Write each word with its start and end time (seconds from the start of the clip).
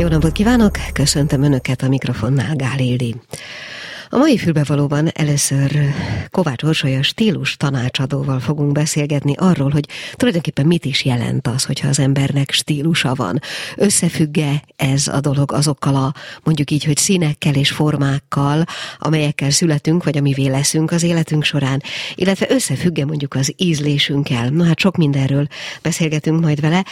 Jó 0.00 0.08
napot 0.08 0.32
kívánok, 0.32 0.78
köszöntöm 0.92 1.42
Önöket 1.42 1.82
a 1.82 1.88
mikrofonnál, 1.88 2.56
Gál. 2.56 2.78
A 4.08 4.16
mai 4.16 4.38
fülbevalóban 4.38 5.08
először 5.14 5.70
Kovács 6.30 6.62
Orsolya 6.62 7.02
stílus 7.02 7.56
tanácsadóval 7.56 8.40
fogunk 8.40 8.72
beszélgetni 8.72 9.34
arról, 9.36 9.70
hogy 9.70 9.88
tulajdonképpen 10.12 10.66
mit 10.66 10.84
is 10.84 11.04
jelent 11.04 11.46
az, 11.46 11.64
hogyha 11.64 11.88
az 11.88 11.98
embernek 11.98 12.50
stílusa 12.50 13.14
van. 13.14 13.40
Összefügge 13.76 14.62
ez 14.76 15.08
a 15.08 15.20
dolog 15.20 15.52
azokkal 15.52 15.94
a 15.94 16.14
mondjuk 16.44 16.70
így, 16.70 16.84
hogy 16.84 16.96
színekkel 16.96 17.54
és 17.54 17.70
formákkal, 17.70 18.64
amelyekkel 18.98 19.50
születünk, 19.50 20.04
vagy 20.04 20.18
amivé 20.18 20.46
leszünk 20.46 20.90
az 20.90 21.02
életünk 21.02 21.44
során, 21.44 21.82
illetve 22.14 22.46
összefügge 22.48 23.04
mondjuk 23.04 23.34
az 23.34 23.54
ízlésünkkel. 23.56 24.48
Na 24.48 24.64
hát 24.64 24.78
sok 24.78 24.96
mindenről 24.96 25.46
beszélgetünk 25.82 26.40
majd 26.40 26.60
vele. 26.60 26.84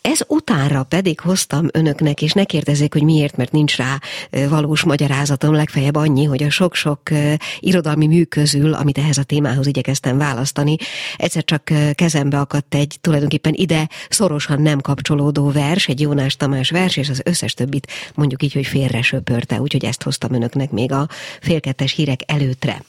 Ez 0.00 0.20
utánra 0.26 0.82
pedig 0.82 1.20
hoztam 1.20 1.66
önöknek, 1.72 2.22
és 2.22 2.32
ne 2.32 2.44
kérdezzék, 2.44 2.92
hogy 2.92 3.02
miért, 3.02 3.36
mert 3.36 3.52
nincs 3.52 3.76
rá 3.76 4.00
valós 4.48 4.82
magyarázatom, 4.84 5.54
legfeljebb 5.54 5.94
annyi, 5.94 6.24
hogy 6.24 6.42
a 6.42 6.50
sok-sok 6.50 7.00
irodalmi 7.60 8.06
mű 8.06 8.22
közül, 8.22 8.74
amit 8.74 8.98
ehhez 8.98 9.18
a 9.18 9.22
témához 9.22 9.66
igyekeztem 9.66 10.18
választani, 10.18 10.76
egyszer 11.16 11.44
csak 11.44 11.70
kezembe 11.92 12.38
akadt 12.38 12.74
egy 12.74 12.98
tulajdonképpen 13.00 13.52
ide 13.54 13.88
szorosan 14.08 14.62
nem 14.62 14.80
kapcsolódó 14.80 15.50
vers, 15.50 15.88
egy 15.88 16.00
Jónás 16.00 16.36
Tamás 16.36 16.70
vers, 16.70 16.96
és 16.96 17.08
az 17.08 17.20
összes 17.24 17.54
többit 17.54 17.86
mondjuk 18.14 18.42
így, 18.42 18.52
hogy 18.52 18.66
félre 18.66 19.02
söpörte, 19.02 19.60
úgyhogy 19.60 19.84
ezt 19.84 20.02
hoztam 20.02 20.32
önöknek 20.32 20.70
még 20.70 20.92
a 20.92 21.08
félkettes 21.40 21.92
hírek 21.92 22.20
előtre. 22.26 22.82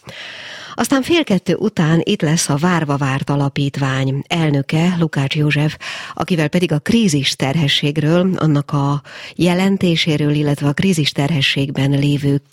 Aztán 0.79 1.01
fél 1.01 1.23
kettő 1.23 1.55
után 1.55 2.01
itt 2.03 2.21
lesz 2.21 2.49
a 2.49 2.55
Várva 2.55 2.97
Várt 2.97 3.29
Alapítvány 3.29 4.23
elnöke, 4.27 4.95
Lukács 4.99 5.35
József, 5.35 5.77
akivel 6.13 6.47
pedig 6.47 6.71
a 6.71 6.79
krízis 6.79 7.35
terhességről, 7.35 8.35
annak 8.37 8.71
a 8.71 9.01
jelentéséről, 9.35 10.33
illetve 10.33 10.67
a 10.67 10.73
krízis 10.73 11.11
terhességben 11.11 11.89
lévők 11.89 12.43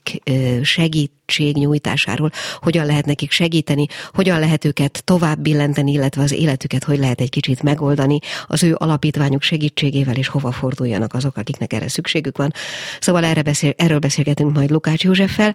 segít 0.62 1.10
segítségnyújtásáról, 1.26 2.30
hogyan 2.60 2.86
lehet 2.86 3.06
nekik 3.06 3.30
segíteni, 3.30 3.86
hogyan 4.12 4.38
lehet 4.38 4.64
őket 4.64 5.04
tovább 5.04 5.38
billenteni, 5.38 5.92
illetve 5.92 6.22
az 6.22 6.32
életüket 6.32 6.84
hogy 6.84 6.98
lehet 6.98 7.20
egy 7.20 7.30
kicsit 7.30 7.62
megoldani 7.62 8.18
az 8.46 8.62
ő 8.62 8.74
alapítványuk 8.78 9.42
segítségével, 9.42 10.14
és 10.14 10.28
hova 10.28 10.52
forduljanak 10.52 11.14
azok, 11.14 11.36
akiknek 11.36 11.72
erre 11.72 11.88
szükségük 11.88 12.36
van. 12.36 12.52
Szóval 13.00 13.24
erre 13.24 13.42
beszél, 13.42 13.72
erről 13.76 13.98
beszélgetünk 13.98 14.54
majd 14.54 14.70
Lukács 14.70 15.04
Józseffel, 15.04 15.54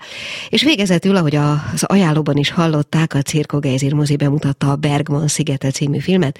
és 0.49 0.63
végezetül, 0.63 1.15
ahogy 1.15 1.35
az 1.35 1.83
ajánlóban 1.83 2.37
is 2.37 2.51
hallották, 2.61 3.13
a 3.13 3.21
Cirko 3.21 3.59
Geizir 3.59 3.93
mozi 3.93 4.15
bemutatta 4.15 4.71
a 4.71 4.75
Bergman 4.75 5.27
szigete 5.27 5.71
című 5.71 5.99
filmet. 5.99 6.39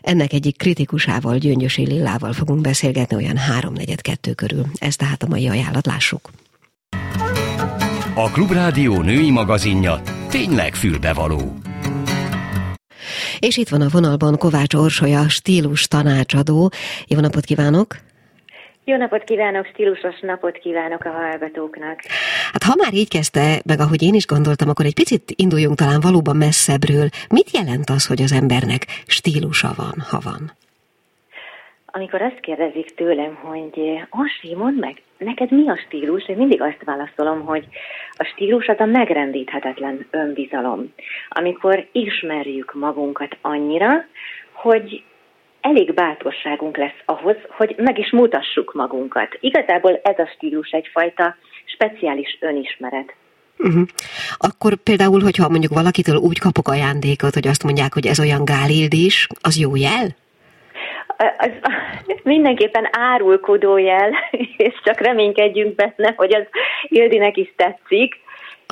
Ennek 0.00 0.32
egyik 0.32 0.56
kritikusával, 0.56 1.38
Gyöngyösi 1.38 1.86
Lillával 1.86 2.32
fogunk 2.32 2.60
beszélgetni 2.60 3.16
olyan 3.16 3.36
háromnegyed 3.36 4.00
kettő 4.00 4.32
körül. 4.32 4.66
Ez 4.78 4.96
tehát 4.96 5.22
a 5.22 5.28
mai 5.28 5.48
ajánlat, 5.48 5.86
lássuk. 5.86 6.30
A 8.14 8.30
Klubrádió 8.30 9.02
női 9.02 9.30
magazinja 9.30 10.02
tényleg 10.28 10.74
fülbevaló. 10.74 11.56
És 13.38 13.56
itt 13.56 13.68
van 13.68 13.80
a 13.80 13.88
vonalban 13.88 14.36
Kovács 14.38 14.74
Orsolya, 14.74 15.28
stílus 15.28 15.88
tanácsadó. 15.88 16.70
Jó 17.06 17.20
napot 17.20 17.44
kívánok! 17.44 18.05
Jó 18.88 18.96
napot 18.96 19.24
kívánok, 19.24 19.66
stílusos 19.66 20.20
napot 20.20 20.58
kívánok 20.58 21.04
a 21.04 21.10
hallgatóknak. 21.10 22.00
Hát 22.52 22.62
ha 22.62 22.74
már 22.76 22.94
így 22.94 23.08
kezdte, 23.08 23.60
meg 23.64 23.80
ahogy 23.80 24.02
én 24.02 24.14
is 24.14 24.26
gondoltam, 24.26 24.68
akkor 24.68 24.84
egy 24.84 24.94
picit 24.94 25.32
induljunk 25.36 25.76
talán 25.76 26.00
valóban 26.00 26.36
messzebbről. 26.36 27.08
Mit 27.30 27.50
jelent 27.50 27.90
az, 27.90 28.06
hogy 28.06 28.22
az 28.22 28.32
embernek 28.32 28.80
stílusa 29.06 29.70
van, 29.76 29.96
ha 30.10 30.18
van? 30.24 30.52
amikor 31.96 32.22
azt 32.22 32.40
kérdezik 32.40 32.94
tőlem, 32.94 33.34
hogy 33.34 34.02
Orsi, 34.10 34.54
mondd 34.54 34.78
meg, 34.78 35.02
neked 35.18 35.50
mi 35.50 35.68
a 35.68 35.76
stílus? 35.86 36.28
Én 36.28 36.36
mindig 36.36 36.62
azt 36.62 36.84
válaszolom, 36.84 37.44
hogy 37.44 37.64
a 38.10 38.24
stílus 38.24 38.66
az 38.66 38.80
a 38.80 38.84
megrendíthetetlen 38.84 40.06
önbizalom. 40.10 40.92
Amikor 41.28 41.88
ismerjük 41.92 42.74
magunkat 42.74 43.36
annyira, 43.40 44.04
hogy 44.52 45.02
elég 45.68 45.94
bátorságunk 45.94 46.76
lesz 46.76 47.00
ahhoz, 47.04 47.36
hogy 47.48 47.74
meg 47.76 47.98
is 47.98 48.10
mutassuk 48.10 48.74
magunkat. 48.74 49.36
Igazából 49.40 50.00
ez 50.02 50.18
a 50.18 50.30
stílus 50.34 50.70
egyfajta 50.70 51.36
speciális 51.64 52.38
önismeret. 52.40 53.14
Uh-huh. 53.58 53.82
Akkor 54.36 54.74
például, 54.74 55.20
hogyha 55.20 55.48
mondjuk 55.48 55.72
valakitől 55.72 56.16
úgy 56.16 56.38
kapok 56.38 56.68
ajándékot, 56.68 57.34
hogy 57.34 57.48
azt 57.48 57.64
mondják, 57.64 57.92
hogy 57.94 58.06
ez 58.06 58.20
olyan 58.20 58.44
gálildis, 58.44 59.26
az 59.40 59.58
jó 59.60 59.76
jel? 59.76 60.06
az 61.38 61.50
mindenképpen 62.22 62.88
árulkodó 62.90 63.76
jel, 63.76 64.10
és 64.66 64.74
csak 64.84 65.00
reménykedjünk 65.00 65.74
benne, 65.74 66.14
hogy 66.16 66.34
az 66.34 66.46
Ildinek 66.82 67.36
is 67.36 67.52
tetszik. 67.56 68.14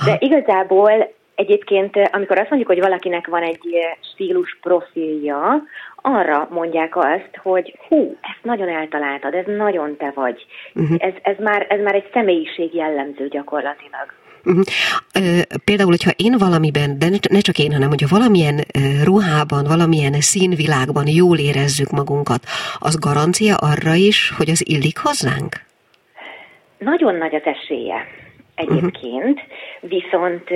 De 0.04 0.16
igazából 0.19 1.12
egyébként, 1.34 1.97
amikor 2.12 2.38
azt 2.38 2.49
mondjuk, 2.49 2.71
hogy 2.71 2.81
valakinek 2.81 3.27
van 3.27 3.43
egy 3.43 3.78
stílus 4.12 4.59
profilja, 4.62 5.62
arra 6.06 6.48
mondják 6.50 6.97
azt, 6.97 7.31
hogy 7.42 7.78
hú, 7.88 8.16
ezt 8.20 8.42
nagyon 8.42 8.69
eltaláltad, 8.69 9.34
ez 9.34 9.44
nagyon 9.47 9.97
te 9.97 10.12
vagy. 10.15 10.47
Uh-huh. 10.75 10.97
Ez, 10.98 11.12
ez, 11.22 11.37
már, 11.38 11.66
ez 11.69 11.81
már 11.81 11.94
egy 11.94 12.10
személyiség 12.12 12.75
jellemző 12.75 13.28
gyakorlatilag. 13.28 14.06
Uh-huh. 14.44 14.65
Például, 15.65 15.91
hogyha 15.91 16.10
én 16.16 16.34
valamiben, 16.38 16.98
de 16.98 17.06
ne 17.31 17.41
csak 17.41 17.59
én, 17.59 17.72
hanem 17.72 17.88
hogyha 17.88 18.16
valamilyen 18.16 18.59
ruhában, 19.04 19.65
valamilyen 19.65 20.12
színvilágban 20.12 21.06
jól 21.06 21.38
érezzük 21.38 21.91
magunkat, 21.91 22.42
az 22.78 22.98
garancia 22.98 23.54
arra 23.56 23.94
is, 23.94 24.32
hogy 24.36 24.48
az 24.48 24.69
illik 24.69 24.98
hozzánk? 24.98 25.53
Nagyon 26.78 27.15
nagy 27.15 27.34
az 27.34 27.44
esélye 27.44 28.06
egyébként, 28.54 29.38
uh-huh. 29.41 29.91
viszont, 29.91 30.48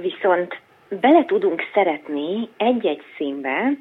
viszont 0.00 0.60
bele 0.88 1.24
tudunk 1.24 1.62
szeretni 1.74 2.48
egy-egy 2.56 3.02
színbe, 3.16 3.72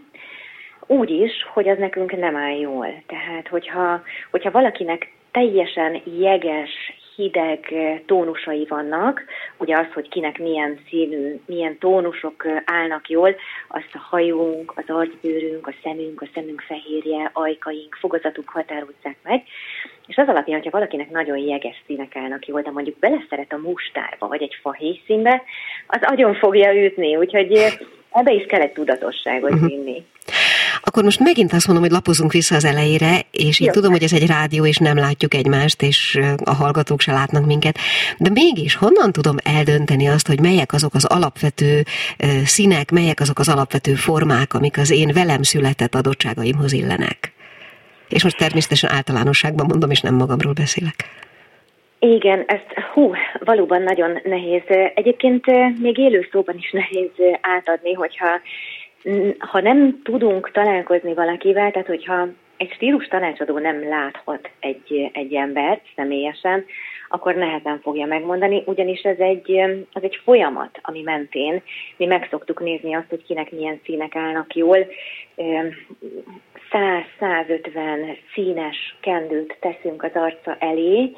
úgy 0.87 1.09
is, 1.09 1.31
hogy 1.53 1.69
az 1.69 1.77
nekünk 1.77 2.17
nem 2.17 2.35
áll 2.35 2.59
jól. 2.59 3.03
Tehát, 3.07 3.47
hogyha, 3.47 4.03
hogyha 4.31 4.51
valakinek 4.51 5.11
teljesen 5.31 6.01
jeges, 6.19 6.69
hideg 7.15 7.73
tónusai 8.05 8.65
vannak, 8.69 9.23
ugye 9.57 9.77
az, 9.77 9.85
hogy 9.93 10.09
kinek 10.09 10.37
milyen 10.37 10.79
színű, 10.89 11.39
milyen 11.45 11.77
tónusok 11.77 12.45
állnak 12.65 13.09
jól, 13.09 13.35
azt 13.67 13.89
a 13.93 13.97
hajunk, 14.09 14.73
az 14.75 14.83
arcbőrünk, 14.87 15.67
a 15.67 15.73
szemünk, 15.83 16.21
a 16.21 16.27
szemünk 16.33 16.61
fehérje, 16.61 17.29
ajkaink, 17.33 17.95
fogazatuk 17.99 18.49
határozzák 18.49 19.17
meg, 19.23 19.43
és 20.07 20.15
az 20.15 20.27
alapján, 20.27 20.57
hogyha 20.57 20.77
valakinek 20.77 21.09
nagyon 21.09 21.37
jeges 21.37 21.83
színek 21.85 22.15
állnak 22.15 22.47
jól, 22.47 22.61
de 22.61 22.71
mondjuk 22.71 22.99
beleszeret 22.99 23.53
a 23.53 23.57
mustárba, 23.57 24.27
vagy 24.27 24.41
egy 24.41 24.57
fahéjszínbe, 24.61 25.43
az 25.87 25.99
agyon 26.01 26.35
fogja 26.35 26.83
ütni, 26.85 27.15
úgyhogy 27.15 27.51
ebbe 28.11 28.31
is 28.31 28.45
kell 28.45 28.61
egy 28.61 28.73
tudatosságot 28.73 29.51
uh-huh. 29.51 30.03
Akkor 30.85 31.03
most 31.03 31.19
megint 31.19 31.53
azt 31.53 31.67
mondom, 31.67 31.85
hogy 31.85 31.93
lapozunk 31.93 32.31
vissza 32.31 32.55
az 32.55 32.65
elejére, 32.65 33.21
és 33.31 33.59
én 33.59 33.67
Jó. 33.67 33.73
tudom, 33.73 33.91
hogy 33.91 34.03
ez 34.03 34.13
egy 34.13 34.27
rádió, 34.27 34.65
és 34.65 34.77
nem 34.77 34.97
látjuk 34.97 35.33
egymást, 35.33 35.81
és 35.81 36.19
a 36.43 36.53
hallgatók 36.53 37.01
se 37.01 37.11
látnak 37.11 37.45
minket, 37.45 37.77
de 38.17 38.29
mégis 38.29 38.75
honnan 38.75 39.11
tudom 39.11 39.35
eldönteni 39.43 40.07
azt, 40.07 40.27
hogy 40.27 40.39
melyek 40.39 40.73
azok 40.73 40.93
az 40.93 41.05
alapvető 41.05 41.83
színek, 42.43 42.91
melyek 42.91 43.19
azok 43.19 43.39
az 43.39 43.49
alapvető 43.49 43.93
formák, 43.93 44.53
amik 44.53 44.77
az 44.77 44.91
én 44.91 45.11
velem 45.13 45.43
született 45.43 45.95
adottságaimhoz 45.95 46.71
illenek? 46.71 47.33
És 48.09 48.23
most 48.23 48.37
természetesen 48.37 48.91
általánosságban 48.91 49.65
mondom, 49.65 49.91
és 49.91 50.01
nem 50.01 50.15
magamról 50.15 50.53
beszélek. 50.53 50.95
Igen, 51.99 52.43
ezt 52.47 52.73
hú, 52.93 53.11
valóban 53.39 53.81
nagyon 53.81 54.19
nehéz. 54.23 54.61
Egyébként 54.95 55.45
még 55.81 55.97
élő 55.97 56.27
szóban 56.31 56.55
is 56.57 56.71
nehéz 56.81 57.11
átadni, 57.41 57.93
hogyha 57.93 58.27
ha 59.39 59.61
nem 59.61 60.01
tudunk 60.03 60.51
találkozni 60.51 61.13
valakivel, 61.13 61.71
tehát 61.71 61.87
hogyha 61.87 62.27
egy 62.57 62.71
stílus 62.71 63.07
tanácsadó 63.07 63.57
nem 63.57 63.87
láthat 63.89 64.49
egy, 64.59 65.09
egy 65.13 65.33
embert 65.33 65.81
személyesen, 65.95 66.65
akkor 67.09 67.35
nehezen 67.35 67.79
fogja 67.81 68.05
megmondani, 68.05 68.63
ugyanis 68.65 69.01
ez 69.01 69.17
egy, 69.17 69.51
ez 69.93 70.03
egy 70.03 70.19
folyamat, 70.23 70.79
ami 70.81 71.01
mentén 71.01 71.61
mi 71.97 72.05
meg 72.05 72.27
szoktuk 72.29 72.59
nézni 72.59 72.93
azt, 72.95 73.09
hogy 73.09 73.23
kinek 73.23 73.51
milyen 73.51 73.79
színek 73.83 74.15
állnak 74.15 74.55
jól. 74.55 74.87
100-150 76.71 78.17
színes 78.33 78.95
kendőt 78.99 79.57
teszünk 79.59 80.03
az 80.03 80.11
arca 80.13 80.55
elé, 80.59 81.11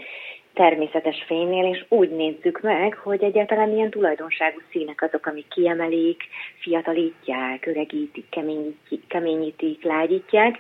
természetes 0.56 1.24
fénynél, 1.28 1.74
és 1.74 1.86
úgy 1.90 2.10
nézzük 2.10 2.62
meg, 2.62 2.94
hogy 2.94 3.24
egyáltalán 3.24 3.70
milyen 3.70 3.90
tulajdonságú 3.90 4.62
színek 4.72 5.02
azok, 5.02 5.26
amik 5.26 5.48
kiemelik, 5.48 6.24
fiatalítják, 6.60 7.66
öregítik, 7.66 8.30
keményítik, 8.30 9.08
keményítik 9.08 9.84
lágyítják. 9.84 10.60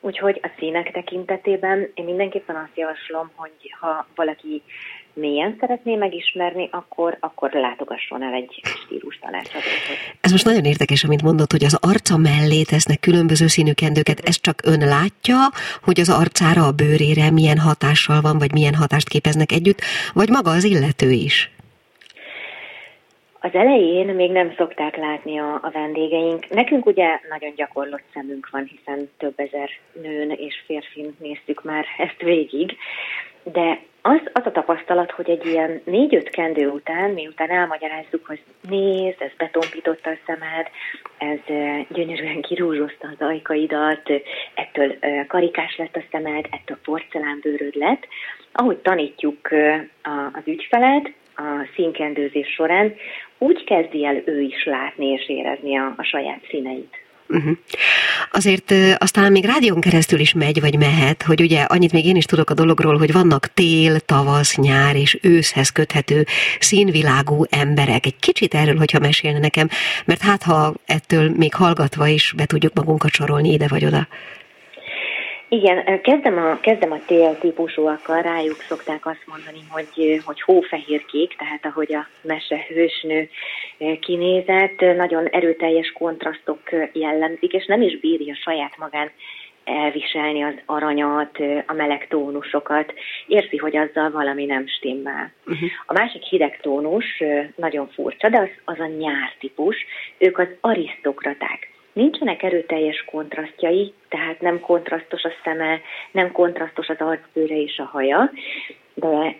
Úgyhogy 0.00 0.40
a 0.42 0.50
színek 0.58 0.92
tekintetében 0.92 1.90
én 1.94 2.04
mindenképpen 2.04 2.56
azt 2.56 2.76
javaslom, 2.76 3.30
hogy 3.34 3.74
ha 3.80 4.06
valaki 4.14 4.62
mélyen 5.16 5.56
szeretné 5.60 5.94
megismerni, 5.94 6.68
akkor, 6.72 7.16
akkor 7.20 7.50
látogasson 7.52 8.22
el 8.22 8.32
egy 8.32 8.60
stílus 8.64 9.18
tanácsadóhoz. 9.18 9.98
Ez 10.20 10.30
most 10.30 10.44
nagyon 10.44 10.64
érdekes, 10.64 11.04
amit 11.04 11.22
mondott, 11.22 11.50
hogy 11.50 11.64
az 11.64 11.78
arca 11.80 12.16
mellé 12.16 12.62
tesznek 12.62 13.00
különböző 13.00 13.46
színű 13.46 13.72
kendőket. 13.72 14.20
Ezt 14.20 14.42
csak 14.42 14.60
ön 14.64 14.88
látja, 14.88 15.36
hogy 15.82 16.00
az 16.00 16.10
arcára, 16.10 16.62
a 16.66 16.72
bőrére 16.72 17.30
milyen 17.30 17.58
hatással 17.58 18.20
van, 18.20 18.38
vagy 18.38 18.52
milyen 18.52 18.74
hatást 18.74 19.08
képeznek 19.08 19.52
együtt, 19.52 19.80
vagy 20.12 20.28
maga 20.28 20.50
az 20.50 20.64
illető 20.64 21.10
is? 21.10 21.50
Az 23.40 23.54
elején 23.54 24.06
még 24.06 24.30
nem 24.30 24.54
szokták 24.56 24.96
látni 24.96 25.38
a, 25.38 25.54
a 25.62 25.70
vendégeink. 25.72 26.48
Nekünk 26.48 26.86
ugye 26.86 27.20
nagyon 27.28 27.52
gyakorlott 27.56 28.04
szemünk 28.14 28.48
van, 28.50 28.64
hiszen 28.64 29.10
több 29.18 29.34
ezer 29.36 29.70
nőn 30.02 30.30
és 30.30 30.62
férfin 30.66 31.16
néztük 31.18 31.64
már 31.64 31.84
ezt 31.98 32.20
végig, 32.22 32.76
de 33.42 33.80
az, 34.06 34.20
az 34.32 34.46
a 34.46 34.52
tapasztalat, 34.52 35.10
hogy 35.10 35.30
egy 35.30 35.46
ilyen 35.46 35.80
négy-öt 35.84 36.28
kendő 36.28 36.68
után, 36.68 37.10
miután 37.10 37.50
elmagyarázzuk, 37.50 38.26
hogy 38.26 38.42
nézd, 38.68 39.22
ez 39.22 39.30
betompította 39.36 40.10
a 40.10 40.18
szemed, 40.26 40.66
ez 41.18 41.38
gyönyörűen 41.88 42.40
kirúzsozta 42.40 43.08
az 43.08 43.26
ajkaidat, 43.26 44.10
ettől 44.54 44.96
karikás 45.26 45.76
lett 45.76 45.96
a 45.96 46.02
szemed, 46.10 46.46
ettől 46.50 46.78
porcelánbőröd 46.84 47.74
lett, 47.74 48.06
ahogy 48.52 48.76
tanítjuk 48.76 49.48
az 50.32 50.42
ügyfelet, 50.44 51.12
a 51.36 51.68
színkendőzés 51.74 52.48
során, 52.48 52.94
úgy 53.38 53.64
kezdi 53.64 54.04
el 54.04 54.22
ő 54.24 54.40
is 54.40 54.64
látni 54.64 55.06
és 55.06 55.28
érezni 55.28 55.76
a, 55.76 55.94
a 55.96 56.02
saját 56.02 56.40
színeit. 56.48 57.05
Uh-huh. 57.28 57.56
Azért 58.32 58.74
aztán 58.98 59.32
még 59.32 59.44
rádión 59.44 59.80
keresztül 59.80 60.18
is 60.20 60.32
megy, 60.32 60.60
vagy 60.60 60.78
mehet, 60.78 61.22
hogy 61.22 61.40
ugye 61.40 61.62
annyit 61.62 61.92
még 61.92 62.06
én 62.06 62.16
is 62.16 62.24
tudok 62.24 62.50
a 62.50 62.54
dologról, 62.54 62.98
hogy 62.98 63.12
vannak 63.12 63.52
tél, 63.54 64.00
tavasz, 64.00 64.56
nyár 64.56 64.96
és 64.96 65.18
őszhez 65.22 65.70
köthető 65.70 66.26
színvilágú 66.58 67.44
emberek. 67.50 68.06
Egy 68.06 68.16
kicsit 68.18 68.54
erről, 68.54 68.76
hogyha 68.76 68.98
mesélne 68.98 69.38
nekem, 69.38 69.68
mert 70.04 70.22
hát 70.22 70.42
ha 70.42 70.74
ettől 70.86 71.32
még 71.36 71.54
hallgatva 71.54 72.06
is 72.06 72.32
be 72.36 72.46
tudjuk 72.46 72.74
magunkat 72.74 73.12
sorolni 73.12 73.52
ide 73.52 73.68
vagy 73.68 73.84
oda. 73.84 74.08
Igen, 75.48 76.00
kezdem 76.00 76.38
a, 76.38 76.60
kezdem 76.60 76.92
a 76.92 77.00
tél 77.06 77.38
típusúakkal, 77.38 78.22
rájuk 78.22 78.60
szokták 78.68 79.06
azt 79.06 79.24
mondani, 79.26 79.58
hogy, 79.68 80.20
hogy 80.24 80.40
hófehérkék, 80.40 81.36
tehát 81.36 81.64
ahogy 81.64 81.94
a 81.94 82.06
mese 82.20 82.64
hősnő 82.68 83.28
kinézett, 84.00 84.80
nagyon 84.80 85.26
erőteljes 85.26 85.92
kontrasztok 85.92 86.60
jellemzik, 86.92 87.52
és 87.52 87.66
nem 87.66 87.82
is 87.82 87.98
bírja 87.98 88.34
saját 88.34 88.76
magán 88.76 89.10
elviselni 89.64 90.42
az 90.42 90.54
aranyat, 90.66 91.38
a 91.66 91.72
meleg 91.72 92.06
tónusokat, 92.08 92.92
érzi, 93.26 93.56
hogy 93.56 93.76
azzal 93.76 94.10
valami 94.10 94.44
nem 94.44 94.66
stimmel. 94.66 95.32
Uh-huh. 95.46 95.68
A 95.86 95.92
másik 95.92 96.22
hideg 96.22 96.60
tónus 96.60 97.22
nagyon 97.56 97.88
furcsa, 97.88 98.28
de 98.28 98.38
az, 98.38 98.48
az 98.64 98.78
a 98.78 98.86
nyár 98.86 99.34
típus, 99.38 99.76
ők 100.18 100.38
az 100.38 100.48
arisztokraták 100.60 101.74
Nincsenek 101.96 102.42
erőteljes 102.42 103.04
kontrasztjai, 103.04 103.92
tehát 104.08 104.40
nem 104.40 104.60
kontrasztos 104.60 105.22
a 105.22 105.32
szeme, 105.44 105.80
nem 106.12 106.32
kontrasztos 106.32 106.88
az 106.88 106.96
arcbőre 106.98 107.56
és 107.56 107.78
a 107.78 107.84
haja, 107.84 108.30
de 108.94 109.36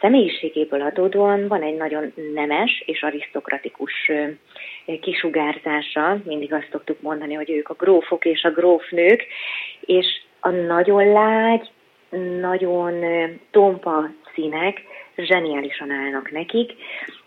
személyiségéből 0.00 0.80
adódóan 0.80 1.48
van 1.48 1.62
egy 1.62 1.76
nagyon 1.76 2.12
nemes 2.34 2.82
és 2.86 3.02
arisztokratikus 3.02 4.10
kisugárzása, 5.00 6.20
mindig 6.24 6.52
azt 6.52 6.68
szoktuk 6.70 7.00
mondani, 7.00 7.34
hogy 7.34 7.50
ők 7.50 7.68
a 7.68 7.76
grófok 7.78 8.24
és 8.24 8.42
a 8.42 8.50
grófnők, 8.50 9.26
és 9.80 10.06
a 10.40 10.50
nagyon 10.50 11.12
lágy, 11.12 11.70
nagyon 12.40 13.04
tompa 13.50 14.10
színek 14.34 14.82
zseniálisan 15.16 15.90
állnak 15.90 16.30
nekik, 16.30 16.72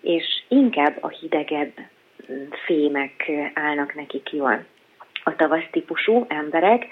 és 0.02 0.44
inkább 0.48 0.98
a 1.02 1.10
hidegebb 1.10 1.74
fémek 2.66 3.32
állnak 3.54 3.96
nekik 3.96 4.32
jól 4.32 4.66
a 5.24 5.36
tavasz 5.36 5.68
típusú 5.72 6.26
emberek. 6.28 6.88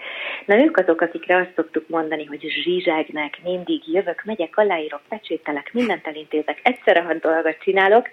Na 0.45 0.55
ők 0.55 0.77
azok, 0.77 1.01
akikre 1.01 1.35
azt 1.35 1.51
szoktuk 1.55 1.87
mondani, 1.87 2.25
hogy 2.25 2.41
zsizsegnek, 2.41 3.39
mindig 3.43 3.81
jövök, 3.87 4.21
megyek, 4.25 4.57
aláírok, 4.57 5.01
pecsételek, 5.09 5.69
mindent 5.73 6.07
elintézek, 6.07 6.59
egyszerre 6.63 7.01
hat 7.01 7.19
dolgot 7.19 7.57
csinálok. 7.63 8.09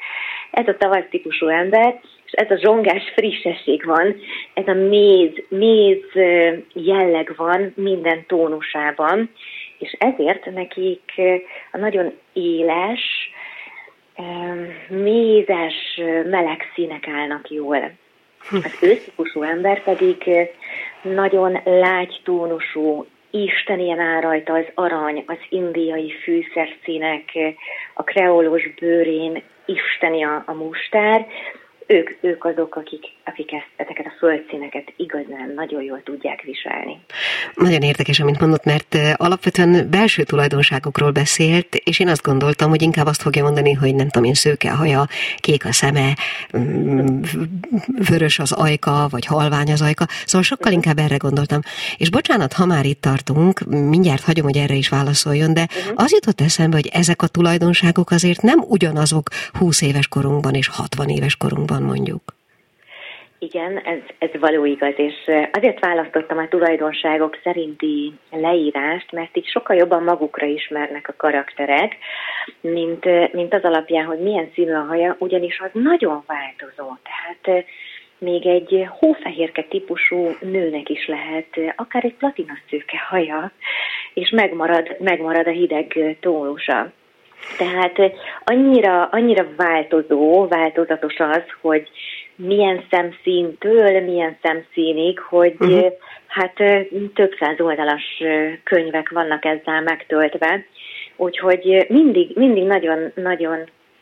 Ez 0.50 0.68
a 0.68 0.76
tavasz 0.76 1.04
típusú 1.10 1.46
ember, 1.48 2.00
és 2.26 2.32
ez 2.32 2.50
a 2.50 2.58
zsongás 2.58 3.12
frissesség 3.14 3.84
van, 3.84 4.16
ez 4.54 4.66
a 4.66 4.74
méz, 4.74 5.30
méz 5.48 6.04
jelleg 6.72 7.32
van 7.36 7.72
minden 7.76 8.24
tónusában, 8.26 9.30
és 9.78 9.96
ezért 9.98 10.44
nekik 10.44 11.12
a 11.72 11.78
nagyon 11.78 12.12
éles, 12.32 13.30
mézes, 14.88 16.00
meleg 16.24 16.70
színek 16.74 17.08
állnak 17.08 17.50
jól. 17.50 17.90
Az 18.50 18.76
ősztípusú 18.80 19.42
ember 19.42 19.82
pedig 19.82 20.16
nagyon 21.02 21.60
lágy 21.64 22.20
tónusú, 22.24 23.06
ilyen 23.80 24.00
áll 24.00 24.20
rajta 24.20 24.52
az 24.52 24.64
arany, 24.74 25.24
az 25.26 25.38
indiai 25.48 26.12
fűszerszínek, 26.22 27.24
a 27.94 28.02
kreolos 28.02 28.74
bőrén 28.80 29.42
isteni 29.64 30.24
a, 30.24 30.42
a 30.46 30.52
mustár, 30.52 31.26
ők, 31.86 32.10
ők 32.20 32.44
azok, 32.44 32.76
akik, 32.76 33.04
akik 33.24 33.52
ezt, 33.52 33.68
ezeket 33.76 34.06
a 34.06 34.14
földszíneket 34.18 34.92
igazán 34.96 35.52
nagyon 35.54 35.82
jól 35.82 36.02
tudják 36.02 36.42
viselni. 36.42 37.00
Nagyon 37.54 37.82
érdekes, 37.82 38.20
amit 38.20 38.40
mondott, 38.40 38.64
mert 38.64 38.96
alapvetően 39.16 39.90
belső 39.90 40.22
tulajdonságokról 40.22 41.10
beszélt, 41.10 41.74
és 41.74 41.98
én 41.98 42.08
azt 42.08 42.22
gondoltam, 42.22 42.68
hogy 42.68 42.82
inkább 42.82 43.06
azt 43.06 43.22
fogja 43.22 43.42
mondani, 43.42 43.72
hogy 43.72 43.94
nem 43.94 44.08
tudom 44.08 44.28
én, 44.28 44.34
szőke 44.34 44.70
a 44.70 44.74
haja, 44.74 45.06
kék 45.36 45.64
a 45.64 45.72
szeme, 45.72 46.12
mm, 46.58 47.20
vörös 48.08 48.38
az 48.38 48.52
ajka, 48.52 49.06
vagy 49.10 49.26
halvány 49.26 49.72
az 49.72 49.82
ajka, 49.82 50.04
szóval 50.24 50.42
sokkal 50.42 50.72
inkább 50.72 50.98
erre 50.98 51.16
gondoltam. 51.16 51.60
És 51.96 52.10
bocsánat, 52.10 52.52
ha 52.52 52.66
már 52.66 52.84
itt 52.84 53.00
tartunk, 53.00 53.60
mindjárt 53.66 54.22
hagyom, 54.22 54.44
hogy 54.44 54.56
erre 54.56 54.74
is 54.74 54.88
válaszoljon, 54.88 55.54
de 55.54 55.62
uh-huh. 55.62 55.92
az 55.94 56.12
jutott 56.12 56.40
eszembe, 56.40 56.76
hogy 56.76 56.90
ezek 56.92 57.22
a 57.22 57.26
tulajdonságok 57.26 58.10
azért 58.10 58.42
nem 58.42 58.58
ugyanazok 58.68 59.28
20 59.52 59.82
éves 59.82 60.08
korunkban 60.08 60.54
és 60.54 60.68
60 60.68 61.08
éves 61.08 61.36
korunkban 61.36 61.75
van 61.78 61.86
mondjuk. 61.86 62.34
Igen, 63.38 63.78
ez, 63.78 63.98
ez 64.18 64.40
való 64.40 64.64
igaz, 64.64 64.94
és 64.96 65.14
azért 65.52 65.80
választottam 65.80 66.38
a 66.38 66.48
tulajdonságok 66.48 67.38
szerinti 67.42 68.12
leírást, 68.30 69.12
mert 69.12 69.36
így 69.36 69.46
sokkal 69.46 69.76
jobban 69.76 70.02
magukra 70.02 70.46
ismernek 70.46 71.08
a 71.08 71.14
karakterek, 71.16 71.96
mint, 72.60 73.32
mint 73.32 73.54
az 73.54 73.62
alapján, 73.62 74.04
hogy 74.04 74.18
milyen 74.18 74.50
színű 74.54 74.72
a 74.72 74.84
haja, 74.84 75.16
ugyanis 75.18 75.60
az 75.60 75.70
nagyon 75.72 76.24
változó. 76.26 76.96
Tehát 77.02 77.64
még 78.18 78.46
egy 78.46 78.86
hófehérke 78.88 79.62
típusú 79.62 80.36
nőnek 80.40 80.88
is 80.88 81.06
lehet, 81.06 81.74
akár 81.76 82.04
egy 82.04 82.14
platinaszőke 82.14 82.98
haja, 83.08 83.52
és 84.14 84.30
megmarad, 84.30 84.96
megmarad 84.98 85.46
a 85.46 85.50
hideg 85.50 86.16
tónusa. 86.20 86.92
Tehát 87.58 88.12
annyira, 88.44 89.04
annyira 89.04 89.46
változó, 89.56 90.46
változatos 90.48 91.18
az, 91.18 91.42
hogy 91.60 91.90
milyen 92.36 92.84
szemszíntől, 92.90 94.00
milyen 94.00 94.36
szemszínig, 94.42 95.18
hogy 95.18 95.54
uh-huh. 95.58 95.92
hát 96.26 96.54
több 97.14 97.34
száz 97.38 97.60
oldalas 97.60 98.22
könyvek 98.64 99.08
vannak 99.08 99.44
ezzel 99.44 99.82
megtöltve, 99.82 100.64
úgyhogy 101.16 101.86
mindig, 101.88 102.36
mindig 102.36 102.64
nagyon, 102.64 103.12
nagyon 103.14 103.58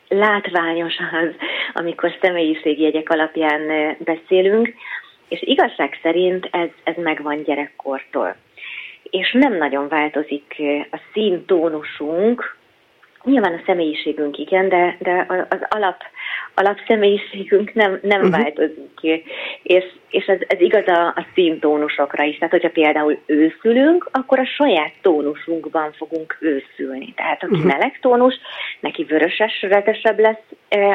látványos 0.07 0.93
az, 1.11 1.29
amikor 1.73 2.17
személyiségjegyek 2.21 3.09
alapján 3.09 3.95
beszélünk, 3.99 4.73
és 5.27 5.41
igazság 5.41 5.99
szerint 6.01 6.47
ez, 6.51 6.69
ez 6.83 6.95
megvan 6.97 7.43
gyerekkortól. 7.43 8.35
És 9.03 9.31
nem 9.31 9.57
nagyon 9.57 9.87
változik 9.87 10.55
a 10.91 10.99
színtónusunk, 11.13 12.57
Nyilván 13.25 13.53
a 13.53 13.63
személyiségünk 13.65 14.37
igen, 14.37 14.69
de, 14.69 14.97
de 14.99 15.25
az 15.49 15.59
alap, 15.69 16.03
alap 16.55 16.77
személyiségünk 16.87 17.73
nem, 17.73 17.99
nem 18.01 18.21
uh-huh. 18.21 18.41
változik. 18.41 19.23
És, 19.63 19.83
és 20.09 20.25
ez, 20.25 20.39
ez 20.47 20.59
igaz 20.59 20.87
a, 20.87 21.07
a 21.07 21.25
színtónusokra 21.33 22.23
is. 22.23 22.37
Tehát, 22.37 22.53
hogyha 22.53 22.69
például 22.69 23.19
őszülünk, 23.25 24.09
akkor 24.11 24.39
a 24.39 24.45
saját 24.45 24.93
tónusunkban 25.01 25.91
fogunk 25.91 26.37
őszülni. 26.39 27.13
Tehát, 27.13 27.43
aki 27.43 27.53
uh-huh. 27.53 27.71
meleg 27.71 27.99
tónus, 28.01 28.35
neki 28.79 29.03
vöröses, 29.03 29.61
retesebb 29.61 30.19
lesz 30.19 30.43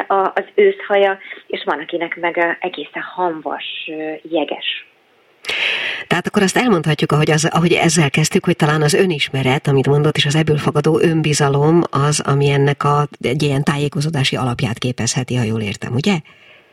az 0.07 0.45
őszhaja, 0.55 1.17
és 1.47 1.63
van, 1.63 1.79
akinek 1.79 2.17
meg 2.19 2.57
egészen 2.59 3.01
hamvas, 3.01 3.91
jeges 4.21 4.85
tehát 6.11 6.27
akkor 6.27 6.41
azt 6.41 6.57
elmondhatjuk, 6.57 7.11
ahogy, 7.11 7.31
az, 7.31 7.45
ahogy 7.51 7.71
ezzel 7.73 8.09
kezdtük, 8.09 8.45
hogy 8.45 8.55
talán 8.55 8.81
az 8.81 8.93
önismeret, 8.93 9.67
amit 9.67 9.87
mondott, 9.87 10.17
és 10.17 10.25
az 10.25 10.35
ebből 10.35 10.57
fogadó 10.57 10.99
önbizalom 10.99 11.81
az, 11.89 12.19
ami 12.19 12.49
ennek 12.49 12.83
a, 12.83 13.07
egy 13.21 13.43
ilyen 13.43 13.63
tájékozódási 13.63 14.35
alapját 14.35 14.77
képezheti, 14.77 15.35
ha 15.35 15.43
jól 15.43 15.61
értem, 15.61 15.93
ugye? 15.93 16.19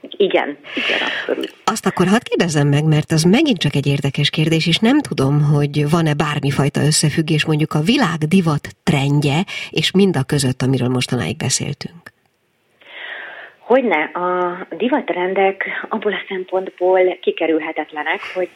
Igen, 0.01 0.59
igen, 0.75 0.99
abszolút. 1.09 1.55
Azt 1.65 1.87
akkor 1.87 2.07
hadd 2.07 2.21
kérdezem 2.23 2.69
meg, 2.69 2.85
mert 2.85 3.13
az 3.13 3.23
megint 3.23 3.59
csak 3.59 3.75
egy 3.75 3.87
érdekes 3.87 4.31
kérdés, 4.31 4.67
és 4.67 4.79
nem 4.79 5.01
tudom, 5.01 5.43
hogy 5.43 5.91
van-e 5.91 6.15
bármifajta 6.15 6.85
összefüggés 6.85 7.45
mondjuk 7.45 7.73
a 7.73 7.81
világ 7.81 8.19
divat 8.19 8.69
trendje, 8.83 9.45
és 9.71 9.91
mind 9.91 10.17
a 10.17 10.23
között, 10.23 10.63
amiről 10.63 10.89
mostanáig 10.89 11.37
beszéltünk. 11.37 12.13
Hogyne, 13.69 14.03
a 14.03 14.59
divatrendek 14.77 15.87
abból 15.89 16.13
a 16.13 16.25
szempontból 16.29 17.19
kikerülhetetlenek, 17.21 18.21
hogy 18.35 18.51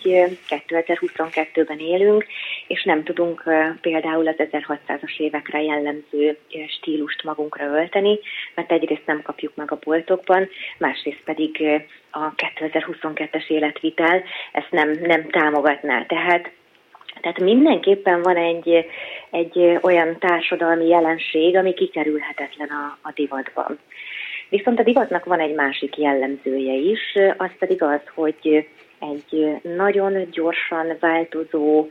2022-ben 0.48 1.78
élünk, 1.78 2.26
és 2.66 2.84
nem 2.84 3.02
tudunk 3.02 3.42
például 3.80 4.28
az 4.28 4.34
1600-as 4.38 5.16
évekre 5.16 5.62
jellemző 5.62 6.38
stílust 6.78 7.24
magunkra 7.24 7.64
ölteni, 7.64 8.18
mert 8.54 8.72
egyrészt 8.72 9.06
nem 9.06 9.22
kapjuk 9.22 9.54
meg 9.54 9.72
a 9.72 9.78
boltokban, 9.84 10.48
másrészt 10.78 11.22
pedig 11.24 11.82
a 12.10 12.34
2022-es 12.34 13.46
életvitel 13.46 14.22
ezt 14.52 14.70
nem, 14.70 14.90
nem 15.02 15.28
támogatná. 15.28 16.04
Tehát 16.04 16.50
tehát 17.20 17.40
mindenképpen 17.40 18.22
van 18.22 18.36
egy, 18.36 18.86
egy 19.30 19.78
olyan 19.80 20.18
társadalmi 20.18 20.86
jelenség, 20.86 21.56
ami 21.56 21.74
kikerülhetetlen 21.74 22.68
a, 22.68 22.98
a 23.02 23.12
divatban. 23.14 23.78
Viszont 24.52 24.78
a 24.78 24.82
divatnak 24.82 25.24
van 25.24 25.40
egy 25.40 25.54
másik 25.54 25.98
jellemzője 25.98 26.72
is, 26.72 27.18
az 27.36 27.50
pedig 27.58 27.82
az, 27.82 28.00
hogy 28.14 28.68
egy 28.98 29.60
nagyon 29.62 30.30
gyorsan 30.30 30.96
változó, 31.00 31.86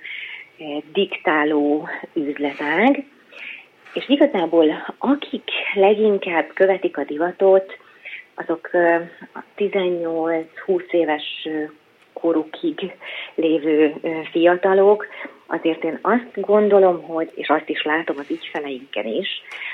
diktáló 0.93 1.87
üzletág, 2.13 3.05
és 3.93 4.09
igazából 4.09 4.93
akik 4.97 5.49
leginkább 5.73 6.51
követik 6.53 6.97
a 6.97 7.03
divatot, 7.03 7.77
azok 8.35 8.69
a 9.33 9.43
18-20 9.57 10.91
éves 10.91 11.47
korukig 12.13 12.95
lévő 13.35 13.93
fiatalok, 14.31 15.07
azért 15.51 15.83
én 15.83 15.99
azt 16.01 16.31
gondolom, 16.33 17.03
hogy, 17.03 17.31
és 17.35 17.49
azt 17.49 17.69
is 17.69 17.83
látom 17.83 18.15
az 18.19 18.29
ügyfeleinken 18.29 19.05
is, 19.05 19.27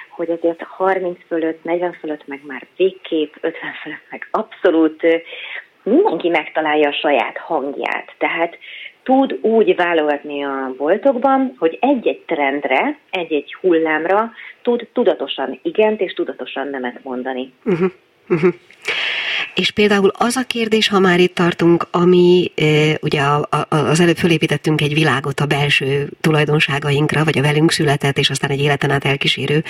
hogy 0.10 0.29
azért 0.29 0.62
30 0.62 1.19
fölött, 1.27 1.63
40 1.63 1.93
fölött, 1.93 2.27
meg 2.27 2.39
már 2.46 2.65
végképp 2.75 3.34
50 3.41 3.74
fölött, 3.81 4.05
meg 4.10 4.27
abszolút 4.31 5.01
mindenki 5.84 6.29
megtalálja 6.29 6.89
a 6.89 6.93
saját 7.01 7.38
hangját. 7.38 8.15
Tehát 8.17 8.57
tud 9.03 9.38
úgy 9.41 9.75
válogatni 9.75 10.43
a 10.43 10.74
boltokban, 10.77 11.55
hogy 11.57 11.77
egy-egy 11.81 12.24
trendre, 12.25 12.98
egy-egy 13.10 13.55
hullámra 13.62 14.31
tud 14.62 14.88
tudatosan 14.93 15.60
igent 15.63 16.01
és 16.01 16.13
tudatosan 16.13 16.67
nemet 16.67 17.03
mondani. 17.03 17.53
Uh-huh. 17.65 17.91
Uh-huh. 18.29 18.53
És 19.58 19.72
például 19.72 20.12
az 20.18 20.36
a 20.36 20.44
kérdés, 20.44 20.88
ha 20.88 21.00
már 21.00 21.20
itt 21.20 21.36
tartunk, 21.36 21.88
ami 21.92 22.52
ugye 23.02 23.22
az 23.70 24.00
előbb 24.00 24.18
fölépítettünk 24.18 24.82
egy 24.82 24.94
világot 24.94 25.40
a 25.40 25.46
belső 25.46 26.12
tulajdonságainkra, 26.22 27.24
vagy 27.24 27.38
a 27.38 27.42
velünk 27.42 27.72
született, 27.72 28.18
és 28.18 28.30
aztán 28.30 28.50
egy 28.50 28.60
életen 28.60 28.90
át 28.90 29.06
elkísérő 29.06 29.64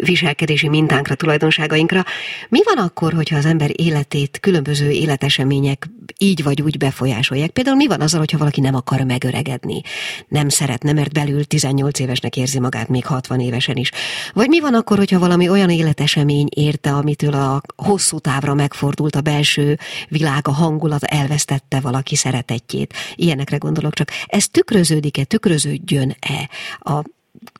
viselkedési 0.00 0.68
mintánkra, 0.68 1.14
tulajdonságainkra. 1.14 2.04
Mi 2.48 2.60
van 2.64 2.84
akkor, 2.84 3.12
hogyha 3.12 3.36
az 3.36 3.46
ember 3.46 3.70
életét 3.72 4.38
különböző 4.40 4.90
életesemények 4.90 5.88
így 6.18 6.42
vagy 6.42 6.62
úgy 6.62 6.78
befolyásolják? 6.78 7.50
Például 7.50 7.76
mi 7.76 7.86
van 7.86 8.00
azzal, 8.00 8.18
hogyha 8.18 8.38
valaki 8.38 8.60
nem 8.60 8.74
akar 8.74 9.00
megöregedni, 9.00 9.80
nem 10.28 10.48
szeretne, 10.48 10.92
mert 10.92 11.12
belül 11.12 11.44
18 11.44 11.98
évesnek 11.98 12.36
érzi 12.36 12.60
magát 12.60 12.88
még 12.88 13.06
60 13.06 13.40
évesen 13.40 13.76
is? 13.76 13.90
Vagy 14.32 14.48
mi 14.48 14.60
van 14.60 14.74
akkor, 14.74 14.96
hogyha 14.96 15.18
valami 15.18 15.48
olyan 15.48 15.70
életesemény 15.70 16.48
érte, 16.54 16.92
amitől 16.92 17.34
a 17.34 17.62
hosszú 17.76 18.18
távra 18.18 18.54
megfordul, 18.54 18.88
megfordult 18.90 19.16
a 19.16 19.20
belső 19.20 19.78
világ, 20.08 20.48
a 20.48 20.52
hangulat, 20.52 21.04
elvesztette 21.04 21.80
valaki 21.80 22.16
szeretetjét. 22.16 22.94
Ilyenekre 23.14 23.56
gondolok 23.56 23.94
csak. 23.94 24.08
Ez 24.26 24.48
tükröződik-e, 24.48 25.24
tükröződjön-e 25.24 26.48
a 26.78 27.02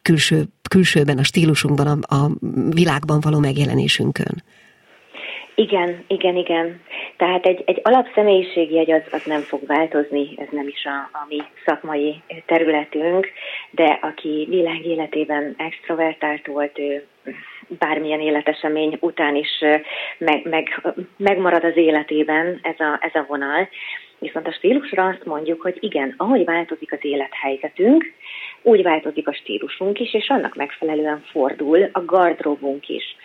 külső, 0.03 0.49
külsőben, 0.71 1.19
a 1.19 1.23
stílusunkban, 1.23 1.87
a, 1.87 2.17
a 2.17 2.31
világban 2.71 3.21
való 3.21 3.39
megjelenésünkön? 3.39 4.43
Igen, 5.61 6.05
igen, 6.07 6.37
igen. 6.37 6.81
Tehát 7.17 7.47
egy, 7.47 7.63
egy 7.67 7.81
alapszemélyiségjegy 7.83 8.91
az, 8.91 9.03
az 9.11 9.25
nem 9.25 9.41
fog 9.41 9.67
változni, 9.67 10.35
ez 10.37 10.47
nem 10.51 10.69
is 10.69 10.85
a, 10.85 11.17
a 11.19 11.27
mi 11.29 11.43
szakmai 11.65 12.23
területünk, 12.47 13.29
de 13.71 13.99
aki 14.03 14.47
világ 14.49 14.87
életében 14.87 15.55
extrovertált 15.57 16.47
volt, 16.47 16.79
ő 16.79 17.07
bármilyen 17.79 18.21
életesemény 18.21 18.99
után 19.01 19.37
is 19.37 19.65
meg, 20.19 20.49
meg, 20.49 20.83
megmarad 21.17 21.65
az 21.65 21.77
életében 21.77 22.59
ez 22.63 22.81
a, 22.81 22.99
ez 23.01 23.15
a 23.15 23.25
vonal. 23.29 23.69
Viszont 24.19 24.47
a 24.47 24.53
stílusra 24.53 25.07
azt 25.07 25.25
mondjuk, 25.25 25.63
hogy 25.63 25.77
igen, 25.81 26.15
ahogy 26.17 26.45
változik 26.45 26.93
az 26.93 26.99
élethelyzetünk, 27.01 28.13
úgy 28.63 28.83
változik 28.83 29.29
a 29.29 29.33
stílusunk 29.33 30.01
is, 30.01 30.15
és 30.15 30.29
annak 30.29 30.55
megfelelően 30.55 31.23
fordul 31.31 31.89
a 31.93 32.05
gardróbunk 32.05 32.89
is. 32.89 33.17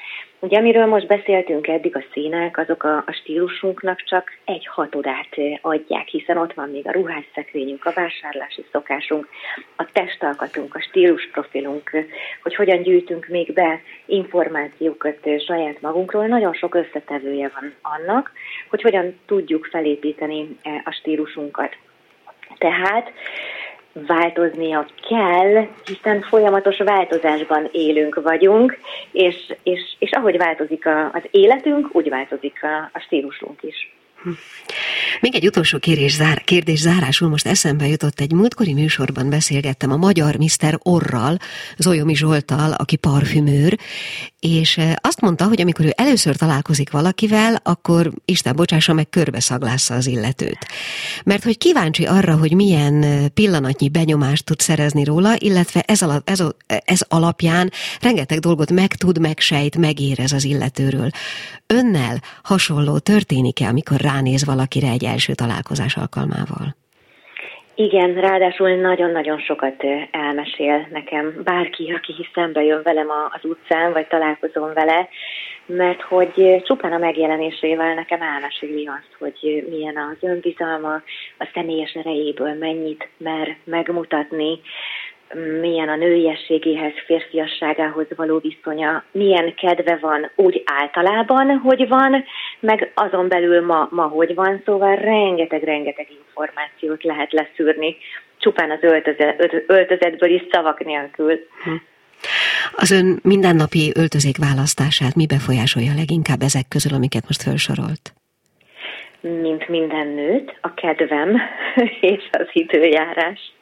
Ugye, 0.46 0.58
amiről 0.58 0.86
most 0.86 1.08
beszéltünk 1.08 1.68
eddig, 1.68 1.96
a 1.96 2.04
színek, 2.12 2.58
azok 2.58 2.84
a, 2.84 2.98
a 2.98 3.12
stílusunknak 3.12 4.04
csak 4.04 4.32
egy 4.44 4.68
hatodát 4.68 5.36
adják, 5.62 6.08
hiszen 6.08 6.38
ott 6.38 6.54
van 6.54 6.70
még 6.70 6.88
a 6.88 6.92
ruhásszekrényünk, 6.92 7.86
a 7.86 7.92
vásárlási 7.96 8.66
szokásunk, 8.72 9.28
a 9.76 9.86
testalkatunk, 9.92 10.76
a 10.76 10.82
stílusprofilunk, 10.82 11.90
hogy 12.44 12.56
hogyan 12.56 12.82
gyűjtünk 12.82 13.28
még 13.28 13.54
be 13.54 13.82
információkat 14.06 15.30
saját 15.46 15.82
magunkról. 15.82 16.28
Nagyon 16.28 16.54
sok 16.54 16.76
összetevője 16.76 17.52
van 17.60 17.74
annak, 17.82 18.32
hogy 18.70 18.82
hogyan 18.82 19.20
tudjuk 19.26 19.66
felépíteni 19.66 20.58
a 20.84 20.92
stílusunkat. 20.92 21.76
Tehát 22.58 23.12
változnia 24.08 24.86
kell, 25.10 25.68
hiszen 25.86 26.22
folyamatos 26.22 26.78
változásban 26.78 27.70
élünk 27.72 28.22
vagyunk, 28.24 28.78
és, 29.12 29.56
és, 29.64 29.96
és 30.00 30.12
ahogy 30.12 30.38
változik 30.38 30.86
a, 30.86 31.06
az 31.06 31.24
életünk, 31.32 31.88
úgy 31.92 32.10
változik 32.10 32.64
a, 32.64 32.90
a 32.94 33.00
stílusunk 33.00 33.64
is. 33.64 33.94
Még 35.22 35.36
egy 35.36 35.48
utolsó 35.48 35.78
kérdés, 35.78 36.14
zár, 36.14 36.44
kérdés 36.44 36.80
zárásul 36.80 37.30
most 37.30 37.48
eszembe 37.48 37.88
jutott, 37.88 38.20
egy 38.20 38.32
múltkori 38.32 38.74
műsorban 38.74 39.30
beszélgettem 39.30 39.92
a 39.92 39.98
magyar 39.98 40.36
Mr. 40.36 40.80
Orral, 40.84 41.38
Zolyomi 41.78 42.16
Zsoltal, 42.16 42.72
aki 42.72 42.96
parfümőr, 42.96 43.78
és 44.40 44.78
eh, 44.78 44.94
azt 45.02 45.22
mondta, 45.22 45.48
hogy 45.48 45.62
amikor 45.62 45.86
ő 45.86 45.94
először 45.96 46.36
találkozik 46.36 46.92
valakivel, 46.92 47.60
akkor 47.64 48.12
Isten 48.26 48.56
bocsássa 48.56 48.94
meg, 48.94 49.10
körbeszaglásza 49.10 49.94
az 49.94 50.08
illetőt. 50.08 50.58
Mert 51.24 51.44
hogy 51.44 51.58
kíváncsi 51.58 52.06
arra, 52.06 52.38
hogy 52.38 52.54
milyen 52.54 53.04
eh, 53.04 53.28
pillanatnyi 53.28 53.90
benyomást 53.90 54.46
tud 54.46 54.60
szerezni 54.60 55.04
róla, 55.04 55.36
illetve 55.38 55.80
ez, 55.80 56.02
ala, 56.02 56.22
ez, 56.26 56.44
ez 56.68 57.02
alapján 57.08 57.72
rengeteg 58.02 58.40
dolgot 58.40 58.72
megtud, 58.72 59.20
megsejt, 59.20 59.78
megérez 59.78 60.32
az 60.32 60.44
illetőről. 60.44 61.10
Önnel 61.68 62.22
hasonló 62.44 62.98
történik-e, 62.98 63.68
amikor 63.68 64.02
ránéz 64.02 64.46
valakire 64.46 64.90
egy 64.90 65.05
első 65.06 65.34
találkozás 65.34 65.98
alkalmával? 65.98 66.76
Igen, 67.78 68.14
ráadásul 68.14 68.70
nagyon-nagyon 68.76 69.40
sokat 69.40 69.84
elmesél 70.12 70.88
nekem 70.92 71.42
bárki, 71.44 71.92
aki 71.92 72.30
szembe 72.34 72.64
jön 72.64 72.82
velem 72.84 73.08
az 73.10 73.50
utcán, 73.50 73.92
vagy 73.92 74.08
találkozom 74.08 74.74
vele, 74.74 75.10
mert 75.66 76.02
hogy 76.02 76.62
csupán 76.64 76.94
a 76.94 76.98
megjelenésével 76.98 77.94
nekem 77.94 78.22
elmeséli 78.22 78.88
azt, 78.88 79.16
hogy 79.20 79.66
milyen 79.70 79.98
az 79.98 80.30
önbizalma, 80.30 80.94
a 81.38 81.50
személyes 81.54 81.92
erejéből 81.94 82.54
mennyit 82.54 83.10
mer 83.18 83.58
megmutatni, 83.64 84.60
milyen 85.62 85.90
a 85.90 85.96
nőiességéhez, 85.96 86.94
férfiasságához 87.06 88.06
való 88.16 88.40
viszonya, 88.40 89.04
milyen 89.12 89.54
kedve 89.56 89.98
van 90.02 90.30
úgy 90.36 90.64
általában, 90.66 91.58
hogy 91.58 91.88
van, 91.88 92.24
meg 92.60 92.92
azon 92.94 93.28
belül 93.28 93.66
ma, 93.66 93.88
ma 93.92 94.04
hogy 94.04 94.36
van, 94.36 94.62
szóval 94.66 94.96
rengeteg-rengeteg 94.96 96.08
információt 96.20 97.04
lehet 97.04 97.32
leszűrni, 97.32 97.98
csupán 98.38 98.72
az 98.72 98.80
öltözet, 98.82 99.64
öltözetből 99.68 100.30
is 100.30 100.42
szavak 100.52 100.84
nélkül. 100.84 101.40
Hm. 101.64 101.72
Az 102.76 102.92
ön 102.92 103.20
mindennapi 103.24 103.92
öltözék 103.96 104.38
választását 104.38 105.16
mi 105.16 105.26
befolyásolja 105.26 105.94
leginkább 105.96 106.42
ezek 106.42 106.68
közül, 106.70 106.94
amiket 106.94 107.24
most 107.24 107.42
felsorolt? 107.42 108.14
Mint 109.20 109.68
minden 109.68 110.08
nőt, 110.08 110.58
a 110.62 110.74
kedvem 110.74 111.42
és 112.12 112.24
az 112.32 112.48
időjárás. 112.52 113.54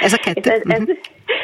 Ez 0.00 0.12
a 0.12 0.16
kettő. 0.16 0.50
Ez, 0.50 0.60
ez, 0.64 0.82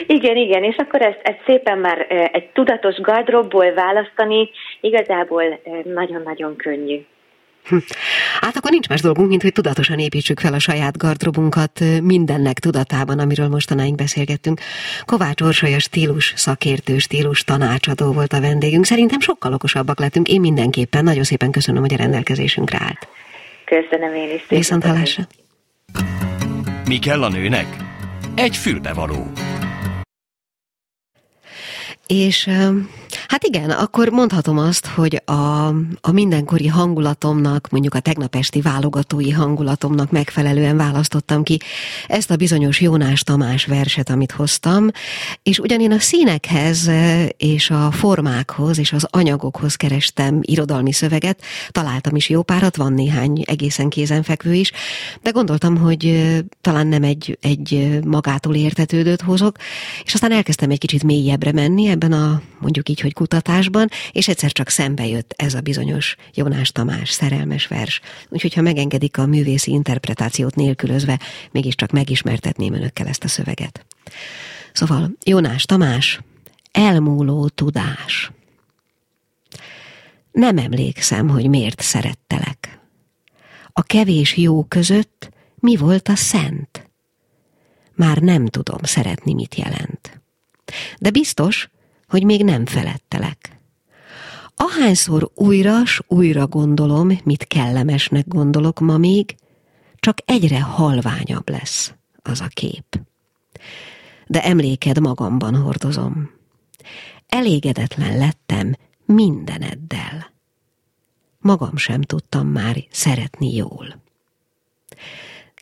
igen, 0.07 0.37
igen, 0.37 0.65
és 0.65 0.77
akkor 0.77 1.03
ezt, 1.03 1.21
ezt 1.23 1.43
szépen 1.47 1.79
már 1.79 2.07
egy 2.33 2.49
tudatos 2.53 3.01
gardróbból 3.01 3.73
választani 3.73 4.51
igazából 4.81 5.61
nagyon-nagyon 5.85 6.57
könnyű. 6.57 7.05
Hm. 7.69 7.77
Hát 8.41 8.57
akkor 8.57 8.71
nincs 8.71 8.89
más 8.89 9.01
dolgunk, 9.01 9.29
mint 9.29 9.43
hogy 9.43 9.53
tudatosan 9.53 9.99
építsük 9.99 10.41
fel 10.41 10.53
a 10.53 10.59
saját 10.59 10.97
gardrobunkat 10.97 11.81
mindennek 12.03 12.59
tudatában, 12.59 13.19
amiről 13.19 13.49
mostanáig 13.49 13.95
beszélgettünk. 13.95 14.61
Kovács 15.05 15.41
Orsolya 15.41 15.79
stílus 15.79 16.33
szakértő, 16.37 16.99
stílus 16.99 17.45
tanácsadó 17.45 18.13
volt 18.13 18.33
a 18.33 18.41
vendégünk. 18.41 18.85
Szerintem 18.85 19.21
sokkal 19.21 19.53
okosabbak 19.53 20.01
lettünk. 20.01 20.29
Én 20.29 20.41
mindenképpen 20.41 21.05
nagyon 21.05 21.23
szépen 21.23 21.51
köszönöm, 21.51 21.83
hogy 21.83 21.95
a 21.95 21.97
rendelkezésünkre 21.97 22.79
állt. 22.81 23.09
Köszönöm 23.65 24.15
én 24.15 24.35
is. 24.35 24.45
Viszont 24.49 24.85
hallásra. 24.85 25.23
Mi 26.89 26.99
kell 26.99 27.23
a 27.23 27.29
nőnek? 27.29 27.67
Egy 28.35 28.57
fülbevaló. 28.57 29.33
És 32.07 32.51
Hát 33.29 33.45
igen, 33.45 33.71
akkor 33.71 34.09
mondhatom 34.09 34.59
azt, 34.59 34.87
hogy 34.87 35.23
a, 35.25 35.67
a 36.01 36.13
mindenkori 36.13 36.67
hangulatomnak, 36.67 37.69
mondjuk 37.71 37.95
a 37.95 38.01
tegnap 38.01 38.35
esti 38.35 38.61
válogatói 38.61 39.31
hangulatomnak 39.31 40.11
megfelelően 40.11 40.77
választottam 40.77 41.43
ki 41.43 41.61
ezt 42.07 42.31
a 42.31 42.37
bizonyos 42.37 42.81
Jónás 42.81 43.23
Tamás 43.23 43.65
verset, 43.67 44.11
amit 44.11 44.33
hoztam, 44.33 44.89
és 45.43 45.59
ugyan 45.59 45.81
én 45.81 45.93
a 45.93 45.99
színekhez 45.99 46.91
és 47.37 47.71
a 47.71 47.91
formákhoz 47.91 48.79
és 48.79 48.93
az 48.93 49.07
anyagokhoz 49.11 49.75
kerestem 49.75 50.39
irodalmi 50.43 50.93
szöveget, 50.93 51.43
találtam 51.71 52.17
is 52.17 52.29
jó 52.29 52.43
párat, 52.43 52.77
van 52.77 52.93
néhány 52.93 53.43
egészen 53.47 53.89
kézenfekvő 53.89 54.53
is, 54.53 54.73
de 55.23 55.31
gondoltam, 55.31 55.77
hogy 55.77 56.33
talán 56.61 56.87
nem 56.87 57.03
egy, 57.03 57.39
egy 57.41 57.99
magától 58.05 58.55
értetődőt 58.55 59.21
hozok, 59.21 59.57
és 60.05 60.15
aztán 60.15 60.33
elkezdtem 60.33 60.71
egy 60.71 60.79
kicsit 60.79 61.03
mélyebbre 61.03 61.53
menni 61.53 61.87
ebben 61.87 62.13
a 62.13 62.43
mondjuk 62.59 62.89
így, 62.89 63.01
hogy 63.01 63.13
kutatásban, 63.15 63.89
és 64.13 64.29
egyszer 64.29 64.53
csak 64.53 64.69
szembe 64.69 65.07
jött 65.07 65.35
ez 65.37 65.55
a 65.55 65.61
bizonyos 65.61 66.17
Jónás 66.35 66.73
Tamás 66.73 67.11
szerelmes 67.11 67.67
vers. 67.67 68.01
Úgyhogy, 68.29 68.55
ha 68.55 68.63
megengedik 68.63 69.19
a 69.19 69.27
művészi 69.27 69.71
interpretációt 69.71 70.55
nélkülözve, 70.55 71.21
mégiscsak 71.51 71.91
megismertetném 71.91 72.75
önökkel 72.75 73.07
ezt 73.07 73.25
a 73.25 73.29
szöveget. 73.29 73.87
Szóval, 74.73 75.11
Jónás 75.25 75.65
Tamás, 75.65 76.21
elmúló 76.73 77.49
tudás. 77.49 78.31
Nem 80.33 80.59
emlékszem, 80.59 81.29
hogy 81.29 81.49
miért 81.49 81.81
szerettelek. 81.81 82.81
A 83.73 83.83
kevés 83.83 84.37
jó 84.37 84.65
között 84.65 85.31
mi 85.55 85.77
volt 85.77 86.09
a 86.09 86.17
szent? 86.17 86.91
Már 87.95 88.19
nem 88.19 88.47
tudom 88.47 88.83
szeretni, 88.83 89.35
mit 89.35 89.55
jelent. 89.55 90.21
De 90.99 91.11
biztos, 91.11 91.69
hogy 92.15 92.25
még 92.25 92.45
nem 92.45 92.67
felettelek. 92.67 93.59
Ahányszor 94.55 95.31
újra 95.35 95.85
s 95.85 96.03
újra 96.07 96.47
gondolom, 96.47 97.21
mit 97.25 97.47
kellemesnek 97.47 98.29
gondolok 98.29 98.81
ma 98.81 98.99
még, 98.99 99.37
csak 99.97 100.19
egyre 100.25 100.61
halványabb 100.63 101.49
lesz 101.49 101.95
az 102.23 102.41
a 102.41 102.47
kép. 102.49 103.01
De 104.27 104.45
emléked 104.45 105.01
magamban 105.01 105.57
hordozom. 105.57 106.31
Elégedetlen 107.29 108.19
lettem 108.19 108.77
mindeneddel. 109.05 110.33
Magam 111.39 111.77
sem 111.77 112.03
tudtam 112.03 112.47
már 112.47 112.85
szeretni 112.91 113.55
jól. 113.55 114.03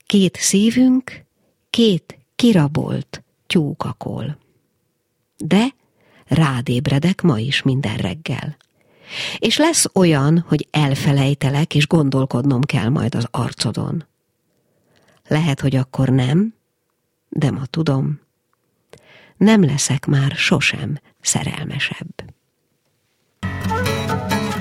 Két 0.06 0.36
szívünk, 0.36 1.24
két 1.70 2.18
kirabolt 2.34 3.22
tyúkakol. 3.46 4.38
De 5.36 5.80
rádébredek 6.34 7.22
ma 7.22 7.38
is 7.38 7.62
minden 7.62 7.96
reggel. 7.96 8.56
És 9.38 9.56
lesz 9.56 9.86
olyan, 9.94 10.44
hogy 10.48 10.68
elfelejtelek, 10.70 11.74
és 11.74 11.86
gondolkodnom 11.86 12.62
kell 12.62 12.88
majd 12.88 13.14
az 13.14 13.26
arcodon. 13.30 14.06
Lehet, 15.28 15.60
hogy 15.60 15.76
akkor 15.76 16.08
nem, 16.08 16.54
de 17.28 17.50
ma 17.50 17.66
tudom, 17.66 18.20
nem 19.36 19.64
leszek 19.64 20.06
már 20.06 20.32
sosem 20.36 20.98
szerelmesebb. 21.20 22.24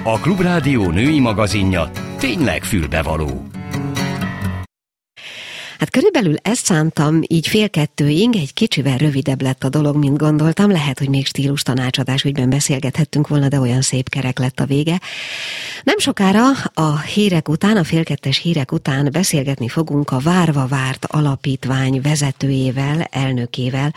A 0.04 0.20
Klubrádió 0.20 0.90
női 0.90 1.20
magazinja 1.20 1.92
tényleg 2.18 2.63
fülbevaló. 2.63 3.48
Hát 5.82 5.90
körülbelül 5.90 6.36
ezt 6.42 6.66
szántam, 6.66 7.20
így 7.28 7.48
fél 7.48 7.70
kettőig, 7.70 8.36
egy 8.36 8.54
kicsivel 8.54 8.98
rövidebb 8.98 9.42
lett 9.42 9.64
a 9.64 9.70
dolog, 9.70 9.96
mint 9.96 10.18
gondoltam. 10.18 10.72
Lehet, 10.72 11.00
hogy 11.00 11.10
még 11.10 11.26
stílus 11.26 11.64
tanácsadás 11.64 12.24
ügyben 12.24 12.50
beszélgethettünk 12.50 13.28
volna, 13.28 13.48
de 13.48 13.60
olyan 13.60 13.82
szép 13.82 14.10
kerek 14.10 14.40
lett 14.40 14.60
a 14.60 14.66
vége. 14.66 15.00
Nem 15.84 15.98
sokára 15.98 16.44
a 16.74 17.00
hírek 17.00 17.50
után, 17.50 17.78
a 17.78 17.84
félkettes 17.84 18.38
hírek 18.38 18.72
után 18.72 19.10
beszélgetni 19.12 19.68
fogunk 19.68 20.12
a 20.12 20.20
Várva 20.20 20.68
Várt 20.68 21.06
Alapítvány 21.06 22.02
vezetőjével, 22.02 23.08
elnökével, 23.12 23.94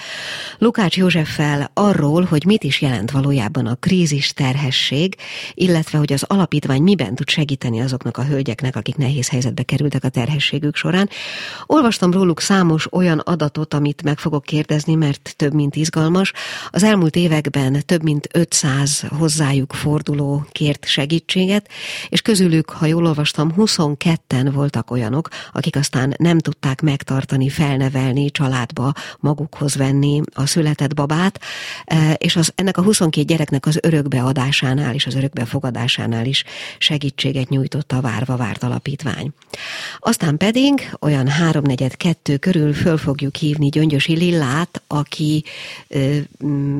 Lukács 0.59 0.97
Józseffel 0.97 1.71
arról, 1.75 2.23
hogy 2.23 2.45
mit 2.45 2.65
is 2.65 2.81
jelent 2.81 3.11
valójában 3.11 3.67
a 3.67 3.75
krízis 3.75 4.33
terhesség, 4.33 5.17
illetve 5.55 5.99
hogy 5.99 6.13
az 6.13 6.23
alapítvány 6.23 6.83
miben 6.83 7.15
tud 7.15 7.29
segíteni 7.29 7.81
azoknak 7.81 8.17
a 8.17 8.25
hölgyeknek, 8.25 8.77
akik 8.77 8.97
nehéz 8.97 9.29
helyzetbe 9.29 9.63
kerültek 9.63 10.05
a 10.05 10.09
terhességük 10.09 10.77
során. 10.77 11.09
Olvastam 11.75 12.13
róluk 12.13 12.41
számos 12.41 12.93
olyan 12.93 13.19
adatot, 13.19 13.75
amit 13.75 14.03
meg 14.03 14.19
fogok 14.19 14.43
kérdezni, 14.43 14.95
mert 14.95 15.35
több 15.37 15.55
mint 15.55 15.77
izgalmas. 15.77 16.33
Az 16.71 16.83
elmúlt 16.83 17.17
években 17.17 17.83
több 17.87 18.03
mint 18.03 18.29
500 18.33 19.05
hozzájuk 19.19 19.73
forduló 19.73 20.47
kért 20.53 20.87
segítséget, 20.87 21.69
és 22.09 22.21
közülük, 22.21 22.71
ha 22.71 22.87
jól 22.87 23.07
olvastam, 23.07 23.55
22-en 23.57 24.51
voltak 24.53 24.91
olyanok, 24.91 25.29
akik 25.53 25.77
aztán 25.77 26.15
nem 26.19 26.39
tudták 26.39 26.81
megtartani, 26.81 27.49
felnevelni, 27.49 28.31
családba 28.31 28.93
magukhoz 29.21 29.77
venni 29.77 30.21
a 30.35 30.47
született 30.47 30.95
babát, 30.95 31.41
e, 31.85 32.13
és 32.13 32.37
az, 32.37 32.53
ennek 32.55 32.77
a 32.77 32.83
22 32.83 33.27
gyereknek 33.27 33.67
az 33.67 33.79
örökbeadásánál 33.83 34.95
és 34.95 35.07
az 35.07 35.15
örökbefogadásánál 35.15 36.27
is 36.27 36.45
segítséget 36.79 37.49
nyújtott 37.49 37.93
a 37.93 38.01
Várva 38.01 38.37
Várt 38.37 38.63
Alapítvány. 38.63 39.33
Aztán 39.99 40.37
pedig 40.37 40.91
olyan 41.01 41.29
három 41.29 41.63
háromnegyed 41.65 41.97
kettő 41.97 42.37
körül 42.37 42.73
föl 42.73 42.97
fogjuk 42.97 43.37
hívni 43.37 43.69
Gyöngyösi 43.69 44.17
Lillát, 44.17 44.83
aki 44.87 45.45
ö, 45.89 46.17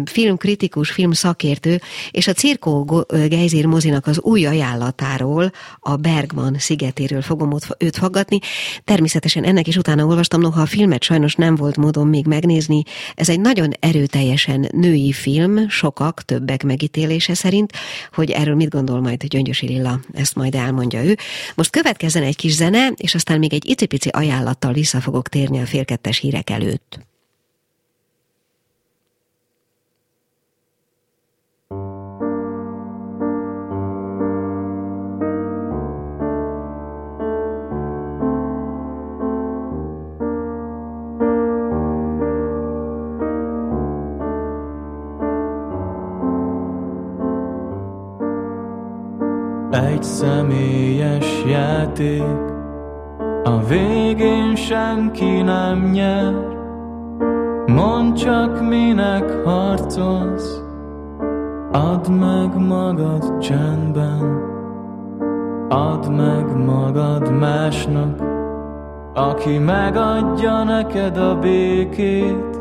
filmkritikus, 0.05 0.91
filmszakértő, 0.91 1.81
és 2.11 2.27
a 2.27 2.33
Cirkó 2.33 3.05
Geizir 3.09 3.67
mozinak 3.67 4.07
az 4.07 4.21
új 4.21 4.47
ajánlatáról, 4.47 5.53
a 5.81 5.97
Bergman 5.97 6.57
szigetéről 6.59 7.23
fogom 7.23 7.53
ott 7.53 7.77
őt 7.79 7.97
faggatni. 7.97 8.39
Természetesen 8.85 9.45
ennek 9.45 9.67
is 9.67 9.77
utána 9.77 10.05
olvastam, 10.05 10.41
noha 10.41 10.61
a 10.61 10.67
filmet 10.67 11.03
sajnos 11.03 11.35
nem 11.35 11.55
volt 11.55 11.77
módon 11.77 12.07
még 12.07 12.27
megnézni. 12.27 12.83
Ez 13.15 13.29
egy 13.29 13.41
nagyon 13.41 13.71
erőteljesen 13.81 14.69
női 14.73 15.13
film, 15.13 15.69
sokak, 15.69 16.23
többek 16.23 16.63
megítélése 16.63 17.35
szerint, 17.35 17.73
hogy 18.13 18.31
erről 18.31 18.55
mit 18.55 18.69
gondol 18.71 19.01
majd 19.01 19.25
Gyöngyösi 19.25 19.67
Lilla, 19.67 20.01
ezt 20.13 20.35
majd 20.35 20.55
elmondja 20.55 21.05
ő. 21.05 21.17
Most 21.55 21.71
következzen 21.71 22.23
egy 22.23 22.37
kis 22.37 22.55
zene, 22.55 22.93
és 22.97 23.15
aztán 23.15 23.39
még 23.39 23.53
egy 23.53 23.69
icipici 23.69 24.09
ajánlattal 24.09 24.74
vissza 24.75 25.01
fogok 25.01 25.29
térni 25.29 25.61
a 25.61 25.67
félkettes 25.67 26.19
hírek 26.19 26.51
előtt. 26.51 26.99
Egy 49.71 50.03
személyes 50.03 51.45
játék 51.47 52.54
a 53.45 53.65
végén 53.69 54.57
senki 54.57 55.43
nem 55.43 55.91
nyer, 55.91 56.35
mondd 57.67 58.15
csak 58.15 58.69
minek 58.69 59.45
harcolsz, 59.45 60.63
add 61.73 62.11
meg 62.11 62.67
magad 62.69 63.39
csendben, 63.39 64.43
add 65.69 66.11
meg 66.11 66.65
magad 66.65 67.39
másnak, 67.39 68.23
aki 69.15 69.59
megadja 69.59 70.63
neked 70.63 71.17
a 71.17 71.39
békét, 71.39 72.61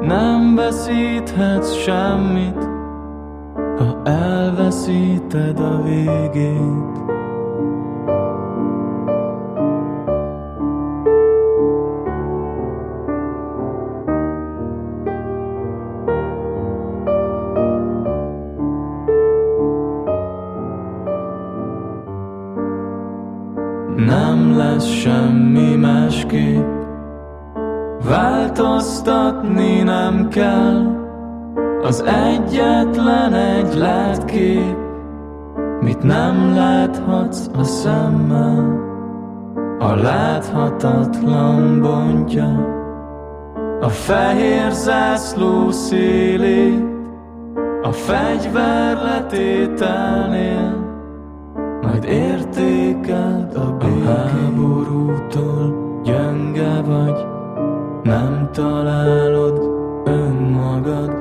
nem 0.00 0.54
veszíthetsz 0.54 1.72
semmit, 1.72 2.68
ha 3.78 4.02
elveszíted 4.04 5.60
a 5.60 5.82
végét. 5.82 7.19
Másképp 26.30 26.78
Változtatni 28.08 29.82
nem 29.82 30.28
kell 30.28 30.98
Az 31.82 32.04
egyetlen 32.06 33.34
egy 33.34 33.74
látkép 33.74 34.76
Mit 35.80 36.02
nem 36.02 36.54
láthatsz 36.54 37.48
a 37.58 37.62
szemmel 37.62 38.78
A 39.78 39.94
láthatatlan 39.94 41.80
bontja. 41.80 42.78
A 43.80 43.88
fehér 43.88 44.70
zászló 44.70 45.70
szélét 45.70 46.84
A 47.82 47.92
fegyver 47.92 49.02
letételnél 49.02 50.88
majd 51.82 52.04
értékeld 52.04 53.56
a 53.56 53.76
békét. 53.78 54.06
A 54.06 54.28
háborútól 54.28 55.89
gyenge 56.02 56.82
vagy, 56.86 57.26
nem 58.02 58.48
találod 58.52 59.60
önmagad. 60.04 61.18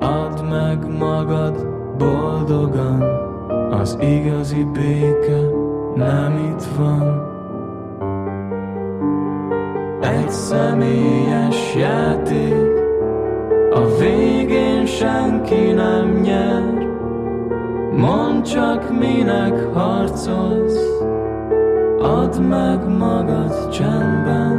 Add 0.00 0.44
meg 0.44 0.98
magad 0.98 1.66
boldogan, 1.98 3.02
az 3.70 3.98
igazi 4.00 4.66
béke 4.72 5.40
nem 5.94 6.36
itt 6.50 6.64
van. 6.76 7.22
Egy 10.00 10.30
személyes 10.30 11.74
játék, 11.76 12.72
a 13.70 13.80
végén 13.98 14.86
senki 14.86 15.72
nem 15.72 16.20
nyer. 16.22 16.88
Mondd 17.96 18.42
csak 18.42 18.98
minek 18.98 19.74
harcolsz, 19.74 21.02
add 22.04 22.40
meg 22.40 22.88
magad 22.98 23.68
csendben, 23.68 24.56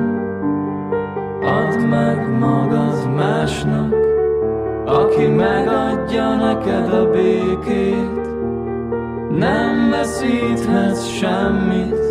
add 1.42 1.80
meg 1.80 2.40
magad 2.40 3.16
másnak, 3.16 3.96
aki 4.86 5.28
megadja 5.28 6.36
neked 6.36 6.94
a 6.94 7.10
békét. 7.10 8.24
Nem 9.30 9.90
veszíthetsz 9.90 11.06
semmit, 11.06 12.04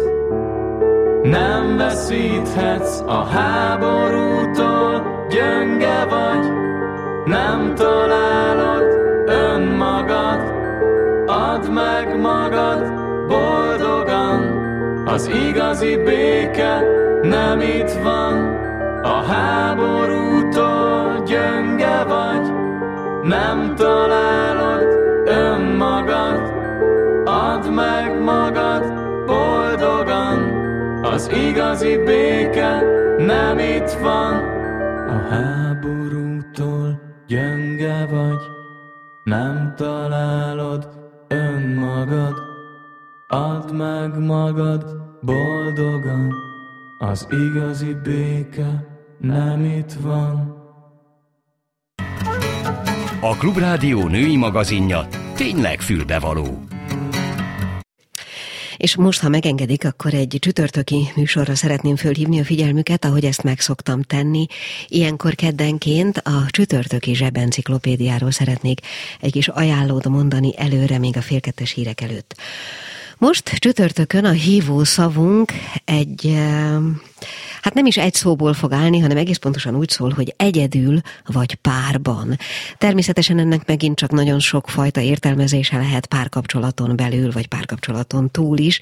nem 1.22 1.76
veszíthetsz 1.76 3.00
a 3.06 3.24
háborútól, 3.24 5.02
gyönge 5.30 6.04
vagy, 6.04 6.52
nem 7.24 7.74
találod 7.74 8.82
önmagad, 9.26 10.52
Add 11.26 11.70
meg 11.70 12.20
magad 12.20 12.92
boldogan, 13.28 14.03
az 15.14 15.26
igazi 15.26 15.96
béke 15.96 16.82
nem 17.22 17.60
itt 17.60 17.92
van. 18.02 18.62
A 19.02 19.22
háborútól 19.22 21.22
gyönge 21.26 22.04
vagy, 22.04 22.52
nem 23.22 23.74
találod 23.76 24.82
önmagad. 25.24 26.52
Add 27.24 27.70
meg 27.70 28.22
magad 28.22 28.84
boldogan, 29.26 30.38
az 31.02 31.30
igazi 31.48 31.96
béke 31.96 32.82
nem 33.18 33.58
itt 33.58 33.90
van. 33.90 34.34
A 35.08 35.26
háborútól 35.30 37.00
gyönge 37.26 38.06
vagy, 38.10 38.42
nem 39.24 39.72
találod 39.76 40.88
önmagad, 41.28 42.34
add 43.28 43.72
meg 43.72 44.18
magad 44.18 45.03
boldogan, 45.24 46.34
az 46.98 47.26
igazi 47.30 47.96
béke 48.02 48.86
nem 49.20 49.64
itt 49.64 49.92
van. 49.92 50.62
A 53.20 53.36
Klubrádió 53.36 54.06
női 54.08 54.36
magazinja 54.36 55.08
tényleg 55.34 55.80
fülbevaló. 55.80 56.64
És 58.76 58.96
most, 58.96 59.20
ha 59.20 59.28
megengedik, 59.28 59.84
akkor 59.84 60.14
egy 60.14 60.36
csütörtöki 60.40 61.08
műsorra 61.16 61.54
szeretném 61.54 61.96
fölhívni 61.96 62.40
a 62.40 62.44
figyelmüket, 62.44 63.04
ahogy 63.04 63.24
ezt 63.24 63.42
megszoktam 63.42 64.02
tenni. 64.02 64.46
Ilyenkor 64.88 65.34
keddenként 65.34 66.18
a 66.18 66.46
csütörtöki 66.50 67.14
zsebenciklopédiáról 67.14 68.30
szeretnék 68.30 68.80
egy 69.20 69.32
kis 69.32 69.48
ajánlót 69.48 70.08
mondani 70.08 70.52
előre, 70.56 70.98
még 70.98 71.16
a 71.16 71.22
félkettes 71.22 71.72
hírek 71.72 72.00
előtt. 72.00 72.36
Most 73.18 73.48
csütörtökön 73.58 74.24
a 74.24 74.30
hívó 74.30 74.84
szavunk 74.84 75.52
egy 75.84 76.38
hát 77.62 77.74
nem 77.74 77.86
is 77.86 77.96
egy 77.96 78.14
szóból 78.14 78.54
fog 78.54 78.72
állni, 78.72 78.98
hanem 78.98 79.16
egész 79.16 79.36
pontosan 79.36 79.76
úgy 79.76 79.88
szól, 79.88 80.10
hogy 80.10 80.34
egyedül 80.36 81.00
vagy 81.26 81.54
párban. 81.54 82.38
Természetesen 82.78 83.38
ennek 83.38 83.66
megint 83.66 83.96
csak 83.96 84.10
nagyon 84.10 84.40
sok 84.40 84.68
fajta 84.68 85.00
értelmezése 85.00 85.76
lehet 85.76 86.06
párkapcsolaton 86.06 86.96
belül, 86.96 87.32
vagy 87.32 87.46
párkapcsolaton 87.46 88.30
túl 88.30 88.58
is. 88.58 88.80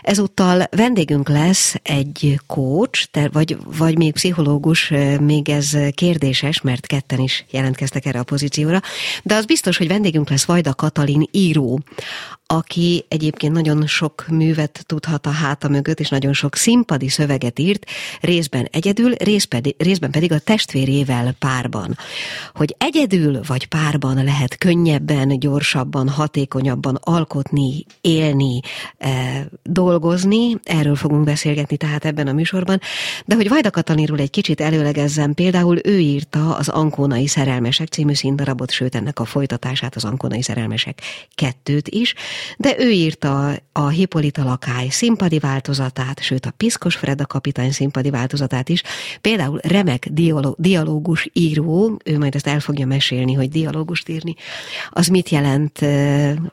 Ezúttal 0.00 0.66
vendégünk 0.70 1.28
lesz 1.28 1.74
egy 1.82 2.40
coach, 2.46 3.08
vagy, 3.32 3.58
vagy 3.76 3.96
még 3.96 4.12
pszichológus, 4.12 4.92
még 5.20 5.48
ez 5.48 5.76
kérdéses, 5.94 6.60
mert 6.60 6.86
ketten 6.86 7.18
is 7.18 7.44
jelentkeztek 7.50 8.06
erre 8.06 8.18
a 8.18 8.24
pozícióra, 8.24 8.80
de 9.22 9.34
az 9.34 9.44
biztos, 9.44 9.76
hogy 9.76 9.88
vendégünk 9.88 10.30
lesz 10.30 10.44
Vajda 10.44 10.74
Katalin 10.74 11.28
író, 11.30 11.80
aki 12.46 13.04
egyébként 13.08 13.52
nagyon 13.52 13.86
sok 13.86 14.24
művet 14.28 14.84
tudhat 14.86 15.26
a 15.26 15.30
háta 15.30 15.68
mögött, 15.68 16.00
és 16.00 16.08
nagyon 16.08 16.32
sok 16.32 16.56
színpadi 16.56 17.08
szöveget 17.08 17.58
írt, 17.58 17.86
részben 18.20 18.68
egyedül, 18.70 19.12
részben 19.76 20.10
pedig 20.10 20.32
a 20.32 20.38
testvérével 20.38 21.32
párban. 21.38 21.96
Hogy 22.54 22.74
egyedül 22.78 23.40
vagy 23.46 23.66
párban 23.66 24.24
lehet 24.24 24.58
könnyebben, 24.58 25.38
gyorsabban, 25.38 26.08
hatékonyabban 26.08 26.98
alkotni, 27.00 27.84
élni, 28.00 28.60
e, 28.98 29.46
dolgozni, 29.62 30.56
erről 30.62 30.96
fogunk 30.96 31.24
beszélgetni 31.24 31.76
tehát 31.76 32.04
ebben 32.04 32.26
a 32.26 32.32
műsorban, 32.32 32.80
de 33.24 33.34
hogy 33.34 33.48
Vajda 33.48 33.70
Katalinról 33.70 34.18
egy 34.18 34.30
kicsit 34.30 34.60
előlegezzem, 34.60 35.34
például 35.34 35.78
ő 35.84 35.98
írta 35.98 36.56
az 36.56 36.68
Ankónai 36.68 37.26
Szerelmesek 37.26 37.88
című 37.88 38.14
színdarabot, 38.14 38.70
sőt 38.70 38.94
ennek 38.94 39.20
a 39.20 39.24
folytatását, 39.24 39.96
az 39.96 40.04
Ankónai 40.04 40.42
Szerelmesek 40.42 41.00
kettőt 41.34 41.88
is, 41.88 42.14
de 42.56 42.74
ő 42.78 42.90
írta 42.90 43.60
a 43.72 43.88
Hippolita 43.88 44.44
lakály 44.44 44.88
színpadi 44.88 45.38
változatát, 45.38 46.22
sőt 46.22 46.46
a 46.46 46.52
Piszkos 46.56 46.96
Freda 46.96 47.26
kapitány 47.26 47.72
színpadi 47.72 48.10
változatát 48.10 48.68
is. 48.68 48.82
Például 49.20 49.60
remek 49.62 50.08
dialó, 50.10 50.54
dialógus 50.58 51.28
író, 51.32 51.98
ő 52.04 52.18
majd 52.18 52.34
ezt 52.34 52.46
el 52.46 52.60
fogja 52.60 52.86
mesélni, 52.86 53.32
hogy 53.32 53.48
dialógust 53.48 54.08
írni, 54.08 54.34
az 54.90 55.06
mit 55.06 55.28
jelent 55.28 55.78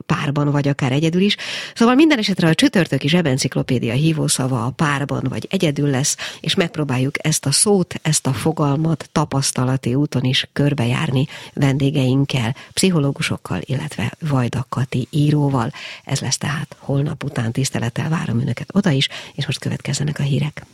párban, 0.06 0.50
vagy 0.50 0.68
akár 0.68 0.92
egyedül 0.92 1.20
is. 1.20 1.36
Szóval 1.74 1.94
minden 1.94 2.18
esetre 2.18 2.48
a 2.48 2.54
csütörtöki 2.54 3.08
zsebenciklopédia 3.08 3.92
hívószava 3.92 4.64
a 4.64 4.70
párban, 4.70 5.26
vagy 5.28 5.46
egyedül 5.50 5.90
lesz, 5.90 6.16
és 6.40 6.54
megpróbáljuk 6.54 7.26
ezt 7.26 7.46
a 7.46 7.52
szót, 7.52 7.94
ezt 8.02 8.26
a 8.26 8.32
fogalmat 8.32 9.08
tapasztalati 9.12 9.94
úton 9.94 10.24
is 10.24 10.48
körbejárni 10.52 11.26
vendégeinkkel, 11.54 12.56
pszichológusokkal, 12.72 13.60
illetve 13.64 14.12
Vajda 14.28 14.66
Kati 14.68 15.08
íróval. 15.10 15.69
Ez 16.04 16.20
lesz 16.20 16.38
tehát 16.38 16.76
holnap 16.78 17.24
után 17.24 17.52
tisztelettel 17.52 18.08
várom 18.08 18.40
önöket 18.40 18.68
oda 18.72 18.90
is, 18.90 19.08
és 19.34 19.46
most 19.46 19.58
következzenek 19.58 20.18
a 20.18 20.22
hírek. 20.22 20.64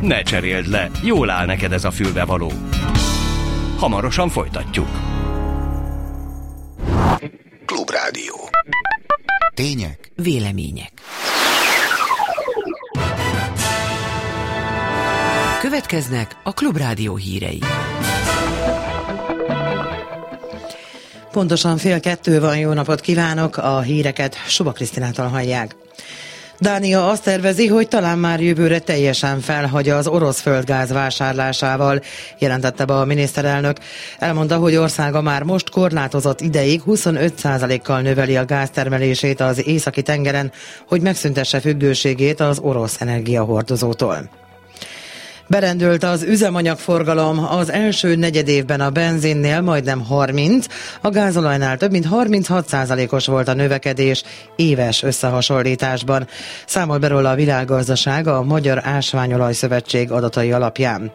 Ne 0.00 0.22
cseréld 0.22 0.66
le, 0.66 0.90
jól 1.02 1.30
áll 1.30 1.46
neked 1.46 1.72
ez 1.72 1.84
a 1.84 1.90
fülbevaló. 1.90 2.52
Hamarosan 3.76 4.28
folytatjuk. 4.28 4.88
Klubrádió. 7.66 8.48
Tények. 9.54 10.12
Vélemények. 10.14 10.92
Következnek 15.60 16.36
a 16.42 16.52
Klubrádió 16.52 17.16
hírei. 17.16 17.60
Pontosan 21.34 21.76
fél 21.76 22.00
kettő 22.00 22.40
van, 22.40 22.58
jó 22.58 22.72
napot 22.72 23.00
kívánok, 23.00 23.56
a 23.56 23.80
híreket 23.80 24.36
Suba 24.46 24.72
Krisztinától 24.72 25.26
hallják. 25.26 25.76
Dánia 26.58 27.08
azt 27.10 27.22
tervezi, 27.22 27.66
hogy 27.66 27.88
talán 27.88 28.18
már 28.18 28.40
jövőre 28.40 28.78
teljesen 28.78 29.40
felhagyja 29.40 29.96
az 29.96 30.06
orosz 30.06 30.40
földgáz 30.40 30.92
vásárlásával, 30.92 32.00
jelentette 32.38 32.84
be 32.84 32.94
a 32.94 33.04
miniszterelnök. 33.04 33.76
Elmondta, 34.18 34.56
hogy 34.56 34.76
országa 34.76 35.20
már 35.20 35.42
most 35.42 35.70
korlátozott 35.70 36.40
ideig 36.40 36.82
25%-kal 36.86 38.00
növeli 38.00 38.36
a 38.36 38.44
gáztermelését 38.44 39.40
az 39.40 39.66
északi 39.66 40.02
tengeren, 40.02 40.52
hogy 40.88 41.00
megszüntesse 41.00 41.60
függőségét 41.60 42.40
az 42.40 42.58
orosz 42.58 43.00
energiahordozótól. 43.00 44.43
Berendült 45.46 46.04
az 46.04 46.22
üzemanyagforgalom 46.22 47.46
az 47.50 47.70
első 47.70 48.14
negyedévben 48.14 48.80
a 48.80 48.90
benzinnél 48.90 49.60
majdnem 49.60 50.04
30, 50.04 50.66
a 51.00 51.08
gázolajnál 51.08 51.76
több 51.76 51.90
mint 51.90 52.06
36%-os 52.10 53.26
volt 53.26 53.48
a 53.48 53.54
növekedés 53.54 54.22
éves 54.56 55.02
összehasonlításban. 55.02 56.26
Számol 56.66 56.98
be 56.98 57.08
róla 57.08 57.30
a 57.30 57.34
világgazdaság 57.34 58.26
a 58.26 58.42
Magyar 58.42 58.80
Ásványolaj 58.86 59.52
Szövetség 59.52 60.10
adatai 60.10 60.52
alapján. 60.52 61.12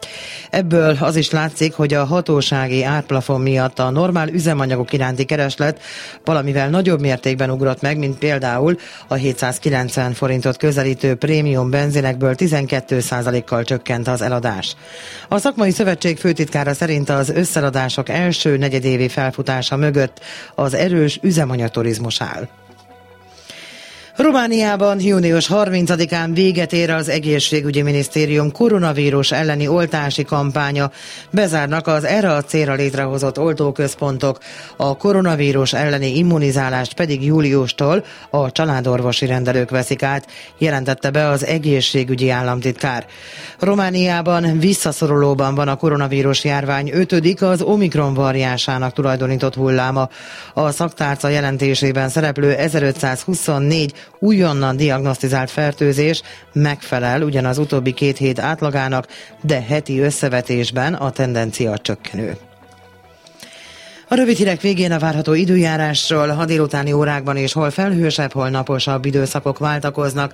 Ebből 0.50 0.98
az 1.00 1.16
is 1.16 1.32
látszik, 1.32 1.74
hogy 1.74 1.94
a 1.94 2.06
hatósági 2.06 2.84
árplafon 2.84 3.42
miatt 3.42 3.80
a 3.80 3.90
normál 3.90 4.28
üzemanyagok 4.28 4.94
iránti 4.94 5.26
kereslet 5.26 5.82
valamivel 6.26 6.70
nagyobb 6.70 7.00
mértékben 7.00 7.50
ugrott 7.50 7.82
meg, 7.82 7.98
mint 7.98 8.18
például 8.18 8.78
a 9.08 9.14
790 9.14 10.14
forintot 10.14 10.58
közelítő 10.58 11.16
prémium 11.16 11.70
benzinekből 11.70 12.36
12%-kal 12.38 13.64
csökkent 13.64 14.08
az 14.08 14.19
eladás. 14.22 14.76
A 15.28 15.38
szakmai 15.38 15.72
szövetség 15.72 16.18
főtitkára 16.18 16.74
szerint 16.74 17.10
az 17.10 17.30
összeladások 17.30 18.10
első 18.10 18.58
negyedévi 18.58 19.08
felfutása 19.08 19.76
mögött 19.76 20.20
az 20.56 20.74
erős 20.74 21.20
üzemanyagturizmus 21.22 22.22
áll. 22.22 22.48
Romániában 24.20 25.00
június 25.02 25.50
30-án 25.54 26.30
véget 26.34 26.74
ér 26.74 26.90
az 26.90 27.10
egészségügyi 27.10 27.82
minisztérium 27.82 28.52
koronavírus 28.52 29.32
elleni 29.32 29.68
oltási 29.68 30.24
kampánya. 30.24 30.92
Bezárnak 31.32 31.88
az 31.88 32.04
erre 32.04 32.32
a 32.34 32.44
célra 32.44 32.74
létrehozott 32.74 33.40
oltóközpontok, 33.40 34.38
a 34.76 34.98
koronavírus 34.98 35.74
elleni 35.74 36.18
immunizálást 36.18 36.94
pedig 36.94 37.26
júliustól 37.26 38.06
a 38.30 38.52
családorvosi 38.52 39.26
rendelők 39.26 39.70
veszik 39.70 40.04
át, 40.04 40.28
jelentette 40.58 41.10
be 41.10 41.28
az 41.28 41.46
egészségügyi 41.46 42.30
államtitkár. 42.30 43.06
Romániában 43.60 44.60
visszaszorulóban 44.60 45.56
van 45.56 45.68
a 45.68 45.76
koronavírus 45.76 46.44
járvány 46.44 46.90
ötödik 46.94 47.42
az 47.42 47.62
Omikron 47.62 48.14
variánsának 48.14 48.94
tulajdonított 48.94 49.56
hulláma. 49.56 50.10
A 50.54 50.72
szaktárca 50.72 51.28
jelentésében 51.28 52.10
szereplő 52.10 52.52
1524 52.56 53.94
újonnan 54.20 54.78
diagnosztizált 54.78 55.52
fertőzés 55.52 56.22
megfelel 56.54 57.22
ugyanaz 57.22 57.58
utóbbi 57.58 57.94
két 57.94 58.18
hét 58.18 58.40
átlagának, 58.40 59.08
de 59.42 59.62
heti 59.62 60.00
összevetésben 60.00 60.94
a 60.94 61.12
tendencia 61.12 61.78
csökkenő. 61.78 62.38
A 64.12 64.16
rövid 64.16 64.38
hírek 64.38 64.62
végén 64.62 64.92
a 64.92 65.00
várható 65.00 65.34
időjárásról 65.34 66.30
a 66.30 66.46
délutáni 66.46 66.92
órákban 66.92 67.38
és 67.38 67.54
hol 67.54 67.70
felhősebb, 67.72 68.32
hol 68.32 68.50
naposabb 68.50 69.06
időszakok 69.06 69.58
váltakoznak. 69.58 70.34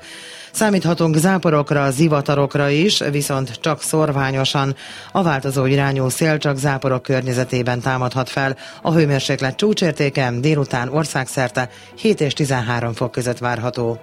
Számíthatunk 0.51 1.15
záporokra, 1.15 1.91
zivatarokra 1.91 2.69
is, 2.69 2.99
viszont 3.11 3.51
csak 3.61 3.81
szorványosan. 3.81 4.75
A 5.11 5.23
változó 5.23 5.65
irányú 5.65 6.09
szél 6.09 6.37
csak 6.37 6.57
záporok 6.57 7.01
környezetében 7.01 7.79
támadhat 7.79 8.29
fel. 8.29 8.57
A 8.81 8.93
hőmérséklet 8.93 9.55
csúcsértéke 9.55 10.31
délután 10.39 10.89
országszerte 10.89 11.69
7 11.95 12.21
és 12.21 12.33
13 12.33 12.93
fok 12.93 13.11
között 13.11 13.37
várható. 13.37 13.99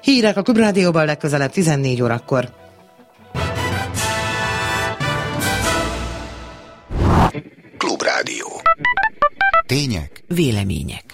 Hírek 0.00 0.36
a 0.36 0.42
Klubrádióban 0.42 1.04
legközelebb 1.04 1.50
14 1.50 2.02
órakor. 2.02 2.61
Klubrádió. 7.84 8.46
Tények. 9.66 10.24
Vélemények. 10.26 11.04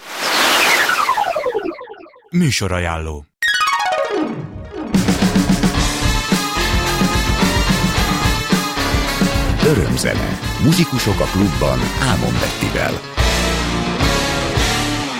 Műsorajánló. 2.30 3.24
Örömzene. 9.66 10.38
Muzsikusok 10.62 11.20
a 11.20 11.24
klubban 11.24 11.78
Ámon 12.00 12.32
Bettivel. 12.32 12.92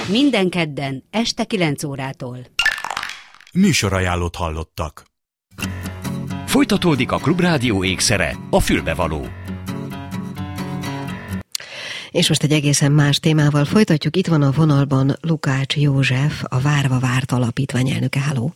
Minden 0.09 0.49
kedden, 0.49 1.05
este 1.11 1.45
9 1.45 1.85
órától. 1.85 2.39
Műsorajánlót 3.53 4.37
hallottak. 4.37 5.05
Folytatódik 6.47 7.13
a 7.13 7.17
Klubrádió 7.17 7.85
ékszere, 7.85 8.37
a 8.51 8.61
fülbevaló. 8.61 9.27
És 12.19 12.29
most 12.29 12.43
egy 12.43 12.53
egészen 12.53 12.93
más 12.93 13.19
témával 13.19 13.65
folytatjuk. 13.65 14.17
Itt 14.17 14.27
van 14.27 14.43
a 14.43 14.51
vonalban 14.51 15.17
Lukács 15.21 15.77
József, 15.77 16.45
a 16.49 16.61
Várva 16.61 16.99
Várt 16.99 17.33
Alapítvány 17.33 17.91
elnöke. 17.91 18.21
Háló! 18.21 18.55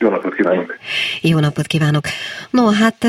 Jó 0.00 0.08
napot 0.08 0.34
kívánok! 0.34 0.76
Jó 1.20 1.38
napot 1.38 1.66
kívánok! 1.66 2.06
No, 2.50 2.68
hát 2.68 3.06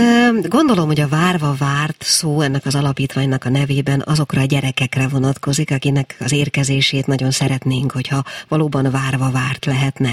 gondolom, 0.48 0.88
hogy 0.88 1.00
a 1.00 1.08
várva 1.08 1.56
várt 1.60 2.04
szó 2.04 2.42
ennek 2.42 2.66
az 2.66 2.76
alapítványnak 2.76 3.46
a 3.46 3.50
nevében 3.50 4.04
azokra 4.06 4.42
a 4.42 4.46
gyerekekre 4.46 5.08
vonatkozik, 5.08 5.72
akinek 5.72 6.16
az 6.20 6.32
érkezését 6.32 7.08
nagyon 7.08 7.32
szeretnénk, 7.32 7.92
hogyha 7.92 8.24
valóban 8.48 8.92
várva 8.92 9.32
várt 9.32 9.66
lehetne. 9.66 10.10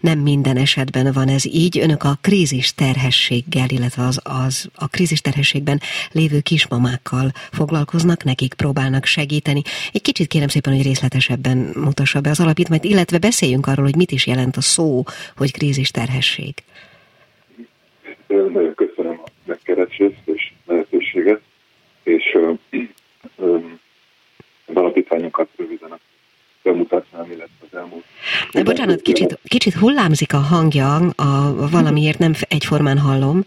Nem 0.00 0.18
minden 0.18 0.56
esetben 0.56 1.12
van 1.12 1.28
ez 1.28 1.46
így. 1.46 1.78
Önök 1.78 2.02
a 2.02 2.18
krízis 2.20 2.74
terhességgel, 2.74 3.68
illetve 3.68 4.04
az, 4.04 4.20
az 4.22 4.68
a 4.74 4.86
krízis 4.86 5.20
terhességben 5.20 5.80
lévő 6.12 6.40
kismamákkal 6.40 7.32
foglalkoznak, 7.52 8.24
nekik 8.24 8.54
próbálnak 8.54 9.04
segíteni. 9.04 9.62
Egy 9.92 10.02
kicsit 10.02 10.28
kérem 10.28 10.48
szépen, 10.48 10.74
hogy 10.74 10.82
részletesebben 10.82 11.70
mutassa 11.74 12.20
be 12.20 12.30
az 12.30 12.40
alapítványt, 12.40 12.84
illetve 12.84 13.18
beszéljünk 13.18 13.66
arról, 13.66 13.84
hogy 13.84 13.96
mit 13.96 14.10
is 14.10 14.26
jelent 14.26 14.56
a 14.56 14.60
szó, 14.60 15.04
hogy 15.36 15.52
krízis 15.52 15.90
terhesség. 15.90 16.18
Nagyon 18.26 18.74
köszönöm 18.74 19.20
a 19.24 19.28
megkeresést 19.44 20.20
és 20.24 20.52
lehetőséget, 20.66 21.40
és 22.02 22.38
az 23.36 24.74
alapítványokat 24.74 25.48
röviden 25.56 25.98
bemutatnám, 26.62 27.24
illetve 27.24 27.66
az 27.70 27.78
elmúlt. 27.78 28.04
De 28.52 28.62
bocsánat, 28.62 29.00
kicsit, 29.00 29.38
kicsit 29.44 29.74
hullámzik 29.74 30.32
a 30.32 30.38
hangja, 30.38 30.94
a, 31.16 31.54
valamiért 31.70 32.18
nem 32.18 32.32
egyformán 32.48 32.98
hallom. 32.98 33.40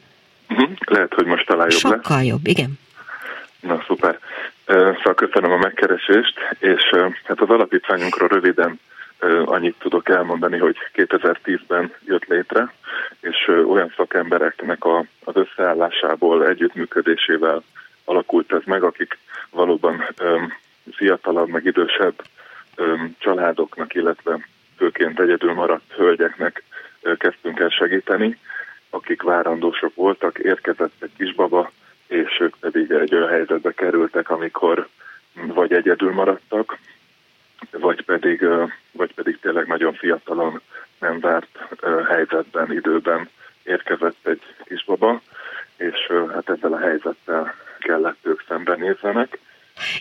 Uh-huh. 0.50 0.70
Lehet, 0.86 1.14
hogy 1.14 1.26
most 1.26 1.46
talán 1.46 1.68
jobb 1.70 1.80
Sokkal 1.80 2.18
lesz. 2.18 2.26
jobb, 2.26 2.48
igen. 2.48 2.80
Na, 3.60 3.84
szuper. 3.88 4.20
Szóval 4.66 5.14
köszönöm 5.16 5.52
a 5.52 5.58
megkeresést, 5.58 6.34
és 6.60 6.82
hát 7.24 7.42
az 7.42 7.50
alapítványunkról 7.50 8.28
röviden 8.28 8.80
annyit 9.46 9.76
tudok 9.80 10.10
elmondani, 10.10 10.58
hogy 10.58 10.78
2010-ben 10.94 11.94
jött 12.06 12.26
létre, 12.26 12.74
és 13.20 13.48
olyan 13.48 13.94
szakembereknek 13.96 14.86
a, 14.86 15.06
az 15.24 15.36
összeállásából, 15.36 16.48
együttműködésével 16.48 17.64
alakult 18.06 18.54
ez 18.54 18.62
meg, 18.66 18.84
akik 18.84 19.18
valóban 19.50 20.04
um, 20.20 20.54
fiatalabb, 20.92 21.50
meg 21.50 21.66
idősebb 21.66 22.14
családoknak, 23.18 23.94
illetve 23.94 24.48
főként 24.78 25.20
egyedül 25.20 25.54
maradt 25.54 25.94
hölgyeknek 25.96 26.64
uh, 27.04 27.18
kezdtünk 27.18 27.60
el 27.60 27.70
segíteni, 27.70 28.38
akik 28.90 29.22
várandósok 29.22 29.96
voltak, 29.96 30.40
érkezett 30.40 30.94
egy 31.00 31.12
kisbaba, 31.18 31.72
és 32.08 32.40
ők 32.40 32.56
pedig 32.60 32.92
egy 32.92 33.16
olyan 33.16 33.30
helyzetbe 33.30 33.72
kerültek, 33.72 34.30
amikor 34.30 34.88
vagy 35.34 35.74
egyedül 35.74 36.12
maradtak, 36.12 36.78
vagy 37.72 38.06
pedig, 38.06 38.46
vagy 38.92 39.14
pedig 39.14 39.40
tényleg 39.40 39.68
nagyon 39.68 39.94
fiatalon 39.94 40.62
nem 41.00 41.20
várt 41.20 41.48
helyzetben, 42.10 42.72
időben 42.72 43.30
érkezett 43.64 44.18
egy 44.24 44.42
kisbaba, 44.66 45.22
és 45.78 46.12
hát 46.34 46.50
ezzel 46.50 46.74
a 46.74 46.80
helyzettel 46.80 47.56
kellett 47.80 48.18
ők 48.22 48.44
szembenézzenek. 48.48 49.40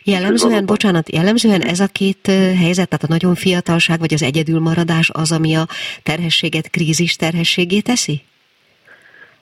Jellemzően, 0.04 0.66
bocsánat, 0.66 1.12
jellemzően 1.12 1.60
ez 1.60 1.80
a 1.80 1.86
két 1.92 2.26
helyzet, 2.58 2.88
tehát 2.88 3.04
a 3.04 3.08
nagyon 3.08 3.34
fiatalság 3.34 3.98
vagy 3.98 4.14
az 4.14 4.22
egyedülmaradás 4.22 5.10
az, 5.10 5.32
ami 5.32 5.56
a 5.56 5.66
terhességet 6.02 6.70
krízis 6.70 7.16
terhességé 7.16 7.80
teszi? 7.80 8.22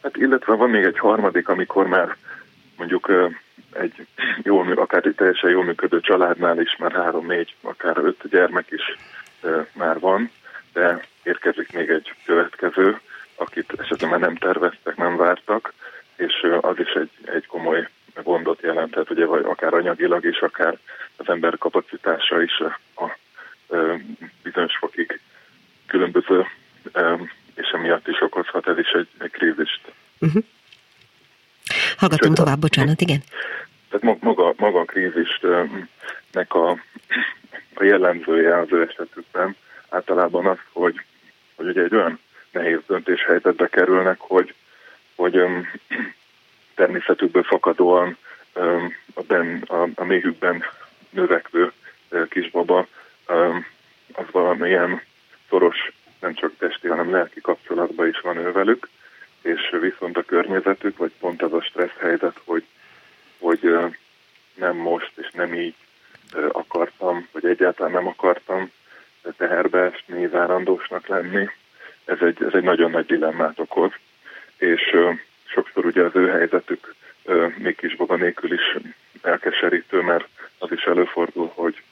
Hát 0.02 0.16
illetve 0.16 0.54
van 0.54 0.70
még 0.70 0.84
egy 0.84 0.98
harmadik, 0.98 1.48
amikor 1.48 1.86
már 1.86 2.16
mondjuk 2.76 3.10
egy 3.72 4.06
jól, 4.42 4.72
akár 4.72 5.02
teljesen 5.16 5.50
jól 5.50 5.64
működő 5.64 6.00
családnál 6.00 6.60
is 6.60 6.76
már 6.78 6.92
három-négy, 6.92 7.54
akár 7.60 7.96
öt 7.96 8.28
gyermek 8.30 8.70
is 8.70 8.96
már 9.72 9.98
van, 9.98 10.30
de 10.72 11.04
érkezik 11.22 11.72
még 11.72 11.88
egy 11.88 12.12
következő, 12.24 13.00
akit 13.34 13.72
esetleg 13.78 14.10
már 14.10 14.20
nem 14.20 14.36
terveztek, 14.36 14.96
nem 14.96 15.16
vártak, 15.16 15.72
és 16.16 16.46
az 16.60 16.78
is 16.78 16.92
egy, 16.92 17.10
egy 17.24 17.46
komoly 17.46 17.88
gondot 18.22 18.60
jelenthet, 18.60 19.10
ugye, 19.10 19.24
vagy 19.24 19.44
akár 19.44 19.74
anyagilag 19.74 20.24
is, 20.24 20.38
akár 20.38 20.78
az 21.16 21.28
ember 21.28 21.58
kapacitása 21.58 22.42
is 22.42 22.58
a, 22.58 23.04
a 23.04 23.16
bizonyos 24.42 24.76
fokig 24.76 25.20
különböző, 25.86 26.46
és 27.54 27.68
emiatt 27.72 28.08
is 28.08 28.20
okozhat 28.20 28.68
ez 28.68 28.78
is 28.78 28.90
egy, 28.90 29.08
egy 29.18 29.30
krízist. 29.30 29.80
Uh-huh. 30.18 30.44
Hallgatom 31.96 32.34
tovább, 32.34 32.58
bocsánat, 32.58 33.00
igen. 33.00 33.22
Tehát 33.90 34.22
maga, 34.22 34.54
maga 34.56 34.80
a 34.80 34.84
krízisnek 34.84 36.54
a, 36.54 36.70
a 37.74 37.84
jellemzője 37.84 38.58
az 38.58 38.68
ő 38.70 38.88
esetükben 38.90 39.56
általában 39.88 40.46
az, 40.46 40.58
hogy, 40.72 41.00
hogy 41.56 41.66
ugye 41.66 41.82
egy 41.82 41.94
olyan 41.94 42.18
nehéz 42.52 42.78
döntéshelyzetbe 42.86 43.68
kerülnek, 43.68 44.16
hogy, 44.18 44.54
hogy 45.14 45.42
természetükből 46.74 47.42
fakadóan 47.42 48.16
a, 49.14 49.22
ben, 49.26 49.62
a, 49.66 49.88
a 49.94 50.04
méhükben 50.04 50.64
növekvő 51.10 51.72
kisbaba 52.28 52.86
az 54.12 54.24
valamilyen 54.30 55.02
szoros, 55.48 55.92
nem 56.20 56.34
csak 56.34 56.52
testi, 56.58 56.88
hanem 56.88 57.10
lelki 57.10 57.40
kapcsolatban 57.40 58.08
is 58.08 58.20
van 58.20 58.36
ő 58.36 58.52
velük, 58.52 58.88
és 59.42 59.74
viszont 59.80 60.16
a 60.16 60.22
környezetük, 60.22 60.96
vagy 60.96 61.12
pont 61.18 61.42
az 61.42 61.52
a 61.52 61.62
stressz 61.62 61.98
helyzet, 61.98 62.40
hogy, 62.44 62.64
hogy 63.38 63.76
nem 64.54 64.76
most 64.76 65.12
és 65.14 65.30
nem 65.32 65.54
így 65.54 65.74
akartam, 66.52 67.28
vagy 67.32 67.44
egyáltalán 67.44 67.92
nem 67.92 68.06
akartam 68.06 68.70
teherbe 69.36 69.78
esni, 69.78 70.26
várandósnak 70.26 71.06
lenni, 71.06 71.48
ez 72.04 72.18
egy, 72.20 72.42
ez 72.42 72.54
egy 72.54 72.62
nagyon 72.62 72.90
nagy 72.90 73.06
dilemmát 73.06 73.58
okoz, 73.58 73.92
és 74.56 74.96
sokszor 75.44 75.84
ugye 75.84 76.02
az 76.02 76.14
ő 76.14 76.28
helyzetük 76.28 76.94
még 77.56 77.76
kisbaba 77.76 78.16
nélkül 78.16 78.52
is 78.52 78.76
elkeserítő, 79.22 80.00
mert 80.00 80.28
az 80.58 80.72
is 80.72 80.82
előfordul, 80.82 81.52
hogy 81.54 81.82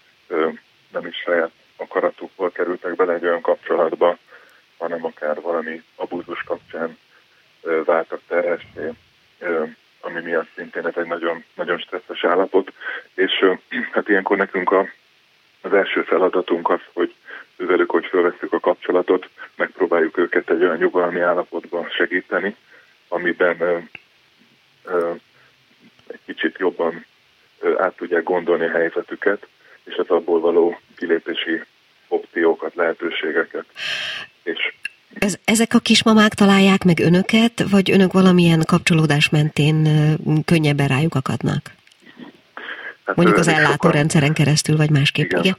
nem 0.92 1.06
is 1.06 1.16
saját 1.16 1.50
akaratukból 1.76 2.50
kerültek 2.50 2.96
bele 2.96 3.12
egy 3.12 3.24
olyan 3.24 3.40
kapcsolatba, 3.40 4.18
hanem 4.78 5.04
akár 5.04 5.40
valami 5.40 5.82
abúzus 5.94 6.42
kapcsán 6.42 6.98
váltak 7.84 8.20
terhessé, 8.28 8.92
ami 10.00 10.20
miatt 10.20 10.48
szintén 10.54 10.86
ez 10.86 10.96
egy 10.96 11.06
nagyon, 11.06 11.44
nagyon 11.54 11.78
stresszes 11.78 12.24
állapot. 12.24 12.72
És 13.14 13.44
hát 13.92 14.08
ilyenkor 14.08 14.36
nekünk 14.36 14.70
a, 14.70 14.88
az 15.60 15.72
első 15.72 16.02
feladatunk 16.02 16.70
az, 16.70 16.80
hogy 16.92 17.14
ővelük, 17.56 17.90
hogy 17.90 18.06
felveszünk 18.06 18.52
a 18.52 18.60
kapcsolatot, 18.60 19.28
megpróbáljuk 19.54 20.18
őket 20.18 20.50
egy 20.50 20.62
olyan 20.62 20.76
nyugalmi 20.76 21.20
állapotban 21.20 21.88
segíteni, 21.90 22.56
amiben 23.08 23.60
ö, 23.60 23.78
ö, 24.84 25.12
egy 26.06 26.20
kicsit 26.24 26.58
jobban 26.58 27.06
ö, 27.60 27.78
át 27.78 27.96
tudják 27.96 28.22
gondolni 28.22 28.64
a 28.64 28.70
helyzetüket, 28.70 29.46
és 29.84 29.94
az 29.94 30.08
abból 30.08 30.40
való 30.40 30.80
kilépési 30.96 31.62
opciókat, 32.08 32.74
lehetőségeket. 32.74 33.64
És 34.42 34.74
ez, 35.14 35.38
ezek 35.44 35.74
a 35.74 35.78
kismamák 35.78 36.34
találják 36.34 36.84
meg 36.84 37.00
önöket, 37.00 37.64
vagy 37.70 37.90
önök 37.90 38.12
valamilyen 38.12 38.62
kapcsolódás 38.66 39.28
mentén 39.28 39.88
könnyebben 40.44 40.88
rájuk 40.88 41.14
akadnak? 41.14 41.70
Hát 43.04 43.16
Mondjuk 43.16 43.38
az 43.38 43.48
ellátórendszeren 43.48 44.32
keresztül, 44.32 44.76
vagy 44.76 44.90
másképp, 44.90 45.30
igen? 45.30 45.56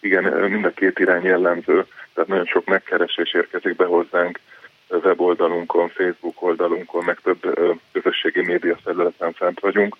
Igen, 0.00 0.26
igen 0.26 0.50
mind 0.50 0.64
a 0.64 0.70
két 0.70 0.98
irány 0.98 1.24
jellemző, 1.24 1.86
tehát 2.14 2.28
nagyon 2.28 2.46
sok 2.46 2.64
megkeresés 2.64 3.34
érkezik 3.34 3.76
be 3.76 3.84
hozzánk 3.84 4.40
weboldalunkon, 4.88 5.88
Facebook 5.88 6.42
oldalunkon, 6.42 7.04
meg 7.04 7.18
több 7.22 7.58
közösségi 7.92 8.40
média 8.40 8.78
felületen 8.84 9.32
fent 9.32 9.60
vagyunk, 9.60 9.96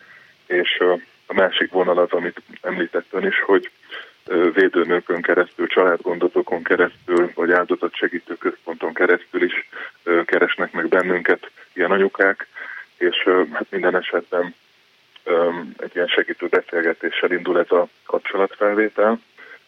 és 0.46 0.82
a 1.26 1.34
másik 1.34 1.70
vonal 1.70 1.98
az, 1.98 2.10
amit 2.10 2.42
említett 2.60 3.06
ön 3.10 3.26
is, 3.26 3.40
hogy 3.40 3.70
védőnőkön 4.54 5.22
keresztül, 5.22 5.66
családgondozókon 5.66 6.62
keresztül, 6.62 7.30
vagy 7.34 7.52
áldozat 7.52 7.94
segítő 7.94 8.34
központon 8.34 8.94
keresztül 8.94 9.42
is 9.42 9.68
keresnek 10.24 10.72
meg 10.72 10.88
bennünket 10.88 11.50
ilyen 11.72 11.90
anyukák, 11.90 12.46
és 12.96 13.28
hát 13.52 13.66
minden 13.70 13.96
esetben 13.96 14.54
egy 15.76 15.90
ilyen 15.94 16.06
segítő 16.06 16.46
beszélgetéssel 16.46 17.32
indul 17.32 17.58
ez 17.58 17.70
a 17.70 17.88
kapcsolatfelvétel, 18.06 19.20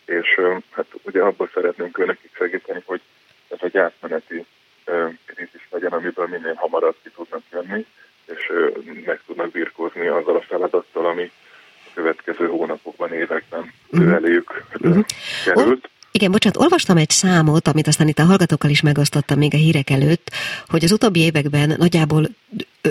és 0.05 0.41
hát 0.71 0.87
ugye 1.03 1.23
abban 1.23 1.51
szeretnénk 1.55 2.07
nekik 2.07 2.31
segíteni, 2.37 2.83
hogy 2.85 3.01
ez 3.49 3.59
egy 3.61 3.77
átmeneti 3.77 4.47
krízis 5.25 5.69
legyen, 5.71 5.93
amiből 5.93 6.27
minél 6.27 6.55
hamarabb 6.55 6.97
ki 7.03 7.11
tudnak 7.11 7.43
jönni, 7.53 7.87
és 8.27 8.53
meg 9.05 9.21
tudnak 9.27 9.51
birkózni 9.51 10.07
azzal 10.07 10.37
a 10.37 10.41
feladattal, 10.41 11.07
ami 11.07 11.31
következő 11.95 12.47
hónapokban, 12.47 13.13
években 13.13 13.73
uh-huh. 13.91 14.13
eléjük 14.13 14.65
uh-huh. 14.81 15.05
került. 15.45 15.89
Igen, 16.17 16.31
bocsánat, 16.31 16.59
olvastam 16.59 16.97
egy 16.97 17.11
számot, 17.11 17.69
amit 17.69 17.87
aztán 17.87 18.09
itt 18.09 18.19
a 18.19 18.25
hallgatókkal 18.25 18.71
is 18.71 18.81
megosztottam 18.81 19.39
még 19.39 19.55
a 19.55 19.57
hírek 19.57 19.91
előtt, 19.91 20.31
hogy 20.67 20.85
az 20.85 20.93
utóbbi 20.93 21.21
években 21.21 21.75
nagyjából 21.79 22.29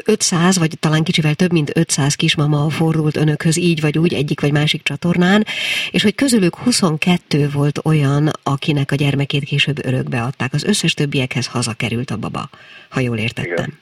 500, 0.06 0.58
vagy 0.58 0.80
talán 0.80 1.04
kicsivel 1.04 1.36
több 1.36 1.52
mint 1.52 1.78
500 1.78 2.16
kismama 2.16 2.70
fordult 2.70 3.16
önökhöz 3.16 3.58
így 3.58 3.82
vagy 3.82 3.98
úgy, 3.98 4.14
egyik 4.14 4.42
vagy 4.42 4.52
másik 4.52 4.84
csatornán, 4.84 5.46
és 5.92 6.04
hogy 6.04 6.16
közülük 6.16 6.56
22 6.56 7.50
volt 7.54 7.80
olyan, 7.84 8.32
akinek 8.44 8.92
a 8.92 8.96
gyermekét 8.96 9.44
később 9.44 9.86
örökbe 9.86 10.22
adták. 10.22 10.54
Az 10.54 10.64
összes 10.64 10.94
többiekhez 10.94 11.48
hazakerült 11.48 12.12
a 12.12 12.18
baba, 12.18 12.50
ha 12.90 13.00
jól 13.00 13.18
értettem. 13.18 13.54
Igen. 13.54 13.80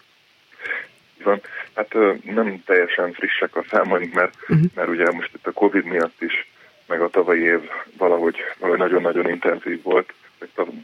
Van. 1.23 1.41
Hát 1.75 1.93
nem 2.23 2.63
teljesen 2.65 3.13
frissek 3.13 3.55
a 3.55 3.63
számaink, 3.69 4.13
mert, 4.13 4.35
uh-huh. 4.41 4.65
mert 4.75 4.87
ugye 4.87 5.11
most 5.11 5.33
itt 5.33 5.47
a 5.47 5.51
Covid 5.51 5.85
miatt 5.85 6.21
is, 6.21 6.49
meg 6.87 7.01
a 7.01 7.09
tavalyi 7.09 7.41
év 7.41 7.69
valahogy, 7.97 8.35
valahogy 8.57 8.79
nagyon-nagyon 8.79 9.29
intenzív 9.29 9.81
volt, 9.83 10.13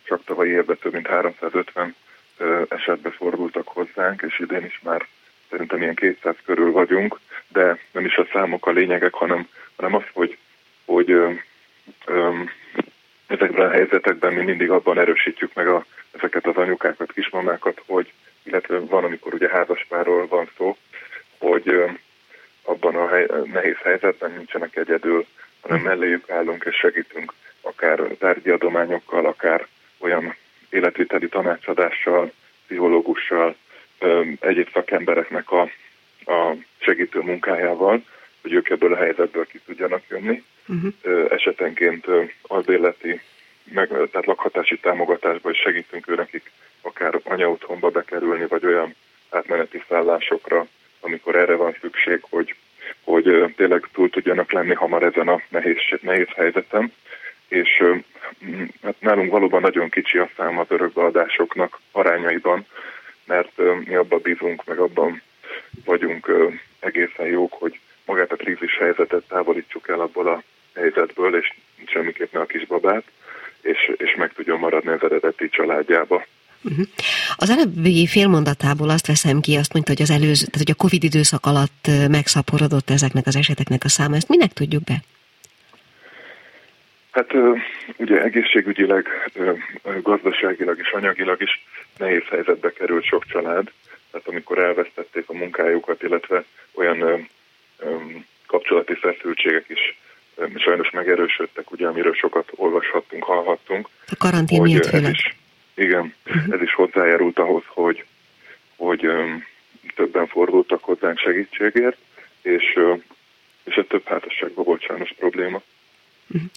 csak 0.04 0.24
tavalyi 0.24 0.52
évben 0.52 0.78
több 0.78 0.94
mint 0.94 1.08
350 1.08 1.96
esetbe 2.70 3.10
fordultak 3.10 3.68
hozzánk, 3.68 4.22
és 4.22 4.40
idén 4.40 4.66
is 4.66 4.80
már 4.84 5.08
szerintem 5.50 5.82
ilyen 5.82 5.96
200 5.96 6.36
körül 6.46 6.72
vagyunk, 6.72 7.20
de 7.48 7.80
nem 7.92 8.06
is 8.06 8.16
a 8.16 8.28
számok 8.32 8.68
a 8.68 8.72
lényegek, 8.72 9.14
hanem, 9.14 9.48
hanem 9.76 9.96
az, 9.96 10.04
hogy, 10.14 10.38
hogy 10.86 11.16
ezekben 13.28 13.68
a 13.68 13.72
helyzetekben 13.72 14.34
mi 14.34 14.44
mindig 14.44 14.70
abban 14.70 15.00
erősítjük 15.00 15.54
meg 15.54 15.68
a, 15.68 15.86
ezeket 16.12 16.48
az 16.48 16.56
anyukákat, 16.56 17.12
kismamákat, 17.12 17.82
hogy 17.86 18.12
illetve 18.48 18.80
van, 18.80 19.04
amikor 19.04 19.34
ugye 19.34 19.50
házaspárról 19.50 20.28
van 20.28 20.50
szó, 20.58 20.78
hogy 21.38 21.84
abban 22.62 22.96
a 22.96 23.08
hely, 23.08 23.26
nehéz 23.52 23.78
helyzetben 23.84 24.32
nincsenek 24.32 24.76
egyedül, 24.76 25.26
hanem 25.62 25.82
melléjük 25.82 26.30
állunk 26.30 26.64
és 26.64 26.76
segítünk 26.76 27.34
akár 27.62 28.00
tárgyi 28.00 28.50
adományokkal, 28.50 29.26
akár 29.26 29.68
olyan 29.98 30.36
életviteli 30.70 31.28
tanácsadással, 31.28 32.32
pszichológussal, 32.66 33.56
egyéb 34.40 34.70
szakembereknek 34.74 35.52
a, 35.52 35.62
a 36.26 36.56
segítő 36.78 37.20
munkájával, 37.20 38.04
hogy 38.42 38.54
ők 38.54 38.70
ebből 38.70 38.94
a 38.94 38.98
helyzetből 38.98 39.46
ki 39.46 39.60
tudjanak 39.66 40.04
jönni. 40.10 40.44
Uh-huh. 40.68 41.32
Esetenként 41.32 42.06
albérleti, 42.42 43.22
meg, 43.64 43.88
tehát 43.88 44.26
lakhatási 44.26 44.80
támogatásban 44.80 45.52
is 45.52 45.60
segítünk 45.60 46.08
őnekik 46.08 46.52
akár 46.88 47.20
anyaotthonba 47.24 47.90
bekerülni, 47.90 48.46
vagy 48.48 48.66
olyan 48.66 48.96
átmeneti 49.30 49.84
szállásokra, 49.90 50.68
amikor 51.00 51.36
erre 51.36 51.56
van 51.56 51.76
szükség, 51.82 52.20
hogy, 52.30 52.56
hogy 53.04 53.54
tényleg 53.56 53.88
túl 53.94 54.10
tudjanak 54.10 54.52
lenni 54.52 54.74
hamar 54.74 55.04
ezen 55.04 55.28
a 55.28 55.42
nehéz, 55.50 55.78
nehéz 56.02 56.28
helyzetem. 56.36 56.92
És 57.48 57.84
hát 58.84 58.96
nálunk 59.00 59.32
valóban 59.32 59.62
nagyon 59.62 59.90
kicsi 59.90 60.18
a 60.18 60.30
szám 60.38 60.60
az 60.60 60.66
örökbeadásoknak 60.70 61.80
arányaiban, 61.92 62.66
mert 63.26 63.52
mi 63.86 63.96
abban 63.96 64.20
bízunk, 64.22 64.66
meg 64.66 64.80
abban 64.80 65.22
vagyunk 65.86 66.32
egészen 66.80 67.26
jók, 67.26 67.54
hogy 67.54 67.80
magát 68.06 68.32
a 68.32 68.36
krízis 68.36 68.78
helyzetet 68.78 69.24
távolítsuk 69.28 69.88
el 69.88 70.00
abból 70.00 70.28
a 70.28 70.44
helyzetből, 70.76 71.36
és 71.36 71.54
semmiképp 71.86 72.34
ne 72.34 72.40
a 72.40 72.46
kisbabát, 72.46 73.04
és, 73.62 73.92
és 73.98 74.16
meg 74.16 74.34
tudjon 74.34 74.60
maradni 74.60 74.92
az 74.92 75.04
eredeti 75.04 75.50
családjába. 75.50 76.26
Uh-huh. 76.64 76.86
Az 77.36 77.50
előbbi 77.50 78.08
félmondatából 78.08 78.90
azt 78.90 79.08
veszem 79.08 79.40
ki, 79.40 79.56
azt 79.56 79.74
mondta, 79.74 79.92
hogy 79.92 80.02
az 80.02 80.10
előző, 80.10 80.46
tehát 80.46 80.68
hogy 80.68 80.72
a 80.72 80.82
Covid 80.84 81.04
időszak 81.04 81.46
alatt 81.46 81.88
megszaporodott 82.10 82.90
ezeknek 82.90 83.28
az 83.28 83.36
eseteknek 83.36 83.84
a 83.84 83.90
száma. 83.90 84.16
Ezt 84.16 84.30
minek 84.30 84.54
tudjuk 84.54 84.84
be? 84.84 85.04
Hát 87.12 87.34
ugye 87.98 88.22
egészségügyileg, 88.22 89.06
gazdaságilag 90.02 90.80
és 90.80 90.92
anyagilag 90.92 91.42
is 91.42 91.66
nehéz 91.98 92.24
helyzetbe 92.30 92.72
került 92.72 93.06
sok 93.06 93.26
család, 93.26 93.72
tehát 94.12 94.28
amikor 94.28 94.58
elvesztették 94.58 95.24
a 95.28 95.34
munkájukat, 95.34 96.04
illetve 96.04 96.44
olyan 96.74 97.30
kapcsolati 98.48 98.94
feszültségek 98.94 99.66
is 99.68 99.98
sajnos 100.56 100.90
megerősödtek, 100.90 101.72
ugye, 101.72 101.88
amiről 101.88 102.14
sokat 102.14 102.50
olvashattunk, 102.56 103.24
hallhattunk. 103.24 103.90
A 104.08 104.16
karantén 104.18 104.62
miatt 104.62 104.86
főleg. 104.86 105.12
Is, 105.12 105.36
igen, 105.78 106.14
ez 106.50 106.62
is 106.62 106.74
hozzájárult 106.74 107.40
ahhoz, 107.40 107.64
hogy, 107.68 108.06
hogy 108.76 109.06
um, 109.06 109.46
többen 109.96 110.28
fordultak 110.28 110.84
hozzánk 110.84 111.20
segítségért, 111.20 111.98
és, 112.42 112.64
uh, 112.76 113.00
és 113.64 113.76
a 113.76 113.88
több 113.88 114.06
házasságban 114.06 114.66
volt 114.66 114.82
sajnos 114.82 115.14
probléma. 115.18 115.62
Uh-huh. 116.30 116.50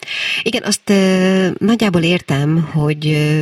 Igen, 0.42 0.62
azt 0.62 0.90
uh, 0.90 1.50
nagyjából 1.58 2.02
értem, 2.02 2.62
hogy 2.72 3.06
uh, 3.06 3.40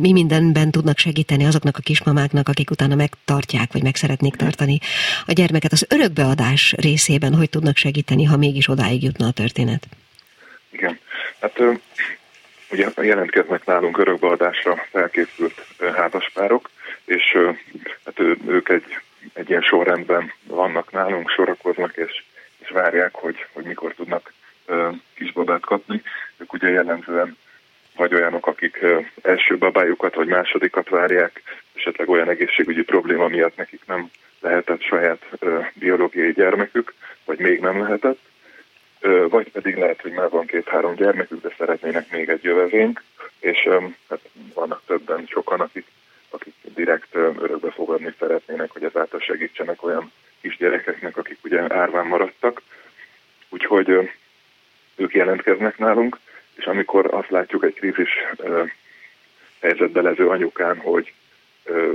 mi 0.00 0.12
mindenben 0.12 0.70
tudnak 0.70 0.98
segíteni 0.98 1.44
azoknak 1.44 1.76
a 1.76 1.82
kismamáknak, 1.82 2.48
akik 2.48 2.70
utána 2.70 2.94
megtartják, 2.94 3.72
vagy 3.72 3.82
meg 3.82 3.94
szeretnék 3.94 4.34
tartani 4.34 4.78
a 5.26 5.32
gyermeket. 5.32 5.72
Az 5.72 5.86
örökbeadás 5.88 6.72
részében 6.72 7.34
hogy 7.34 7.50
tudnak 7.50 7.76
segíteni, 7.76 8.24
ha 8.24 8.36
mégis 8.36 8.68
odáig 8.68 9.02
jutna 9.02 9.26
a 9.26 9.32
történet? 9.32 9.86
Igen, 10.70 10.98
hát 11.40 11.58
uh, 11.58 11.78
Ugye 12.76 13.02
jelentkeznek 13.02 13.64
nálunk 13.64 13.98
örökbeadásra 13.98 14.86
felkészült 14.90 15.66
házaspárok, 15.94 16.70
és 17.04 17.38
hát 18.04 18.20
ők 18.46 18.68
egy 18.68 18.84
egy 19.32 19.48
ilyen 19.48 19.62
sorrendben 19.62 20.32
vannak 20.46 20.92
nálunk, 20.92 21.30
sorakoznak, 21.30 21.96
és, 21.96 22.24
és 22.58 22.70
várják, 22.70 23.14
hogy, 23.14 23.46
hogy 23.52 23.64
mikor 23.64 23.94
tudnak 23.94 24.32
kisbabát 25.14 25.60
kapni. 25.60 26.02
Ők 26.36 26.52
ugye 26.52 26.68
jellemzően 26.68 27.36
vagy 27.96 28.14
olyanok, 28.14 28.46
akik 28.46 28.84
első 29.22 29.58
babájukat 29.58 30.14
vagy 30.14 30.26
másodikat 30.26 30.88
várják, 30.88 31.42
esetleg 31.74 32.08
olyan 32.08 32.28
egészségügyi 32.28 32.82
probléma 32.82 33.28
miatt 33.28 33.56
nekik 33.56 33.80
nem 33.86 34.10
lehetett 34.40 34.82
saját 34.82 35.26
biológiai 35.74 36.32
gyermekük, 36.32 36.94
vagy 37.24 37.38
még 37.38 37.60
nem 37.60 37.80
lehetett, 37.80 38.18
vagy 39.28 39.50
pedig 39.50 39.76
lehet, 39.76 40.00
hogy 40.00 40.12
már 40.12 40.28
van 40.28 40.46
két-három 40.46 40.94
gyermekük, 40.94 41.42
de 41.42 41.54
szeretnének 41.58 42.10
még 42.10 42.28
egy 42.28 42.44
jövevényt, 42.44 43.02
és 43.40 43.68
hát 44.08 44.20
vannak 44.54 44.82
többen, 44.86 45.26
sokan, 45.26 45.60
akik, 45.60 45.86
akik 46.30 46.54
direkt 46.74 47.14
örökbe 47.14 47.70
fogadni 47.70 48.14
szeretnének, 48.18 48.70
hogy 48.70 48.84
ezáltal 48.84 49.20
segítsenek 49.20 49.84
olyan 49.84 50.12
kisgyerekeknek, 50.40 51.16
akik 51.16 51.38
ugye 51.44 51.74
árván 51.74 52.06
maradtak. 52.06 52.62
Úgyhogy 53.48 54.10
ők 54.96 55.14
jelentkeznek 55.14 55.78
nálunk, 55.78 56.18
és 56.54 56.64
amikor 56.64 57.14
azt 57.14 57.30
látjuk 57.30 57.64
egy 57.64 57.74
krízis 57.74 58.10
helyzetbe 59.60 60.00
levő 60.00 60.28
anyukán, 60.28 60.76
hogy 60.76 61.12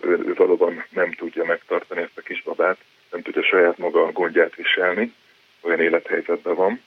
ő 0.01 0.33
valóban 0.35 0.85
nem 0.89 1.11
tudja 1.11 1.43
megtartani 1.45 2.01
ezt 2.01 2.17
a 2.17 2.21
kisbabát, 2.21 2.77
nem 3.11 3.21
tudja 3.21 3.43
saját 3.43 3.77
maga 3.77 4.03
a 4.03 4.11
gondját 4.11 4.55
viselni, 4.55 5.13
olyan 5.61 5.79
élethelyzetben 5.79 6.55
van, 6.55 6.81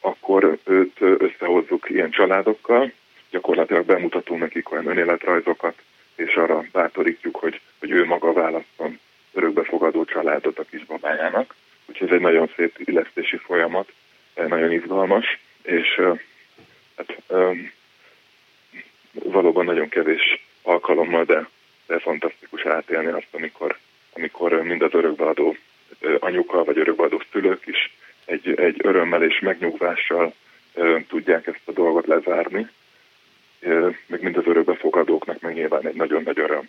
akkor 0.00 0.58
őt 0.64 1.00
összehozzuk 1.00 1.90
ilyen 1.90 2.10
családokkal, 2.10 2.92
gyakorlatilag 3.30 3.84
bemutatunk 3.84 4.40
nekik 4.40 4.72
olyan 4.72 4.86
önéletrajzokat, 4.86 5.82
és 6.14 6.34
arra 6.34 6.64
bátorítjuk, 6.72 7.36
hogy, 7.36 7.60
hogy 7.78 7.90
ő 7.90 8.04
maga 8.04 8.32
választon 8.32 8.98
örökbefogadó 9.32 10.04
családot 10.04 10.58
a 10.58 10.64
kisbabájának. 10.70 11.54
Úgyhogy 11.86 12.08
ez 12.08 12.14
egy 12.14 12.20
nagyon 12.20 12.50
szép 12.56 12.78
illesztési 12.78 13.36
folyamat, 13.36 13.92
nagyon 14.34 14.72
izgalmas, 14.72 15.38
és 15.62 16.00
hát, 16.96 17.22
valóban 19.12 19.64
nagyon 19.64 19.88
kevés 19.88 20.46
alkalommal, 20.62 21.24
de, 21.24 21.48
de 21.86 21.98
fantasztikus 21.98 22.64
átélni 22.64 23.10
azt, 23.10 23.28
amikor, 23.30 23.78
amikor 24.12 24.62
mind 24.62 24.82
az 24.82 24.94
örökbeadó 24.94 25.56
anyuka 26.18 26.64
vagy 26.64 26.78
örökbeadó 26.78 27.22
szülők 27.32 27.66
is 27.66 27.92
egy, 28.30 28.54
egy 28.60 28.80
örömmel 28.82 29.22
és 29.22 29.38
megnyugvással 29.40 30.34
tudják 31.08 31.46
ezt 31.46 31.60
a 31.64 31.72
dolgot 31.72 32.06
lezárni, 32.06 32.68
meg 34.06 34.22
mind 34.22 34.36
az 34.36 34.46
örökbefogadóknak 34.46 35.40
meg 35.40 35.54
nyilván 35.54 35.86
egy 35.86 35.94
nagyon 35.94 36.22
nagy 36.22 36.38
öröm. 36.38 36.68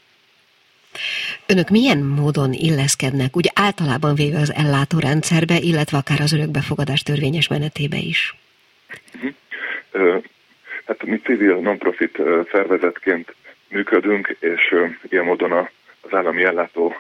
Önök 1.45 1.70
milyen 1.70 1.97
módon 1.97 2.53
illeszkednek, 2.53 3.36
úgy 3.36 3.51
általában 3.53 4.16
véve 4.16 4.39
az 4.39 4.53
ellátórendszerbe, 4.53 5.57
illetve 5.57 5.97
akár 5.97 6.22
az 6.22 6.34
örökbefogadás 6.34 7.03
törvényes 7.03 7.47
menetébe 7.47 7.97
is? 7.97 8.36
Uh-huh. 9.16 10.24
Hát 10.86 11.03
mi 11.03 11.18
civil 11.18 11.55
non-profit 11.55 12.18
szervezetként 12.51 13.36
működünk, 13.68 14.38
és 14.39 14.76
ilyen 15.09 15.26
módon 15.26 15.51
az 16.01 16.14
állami 16.14 16.43
ellátó 16.43 16.95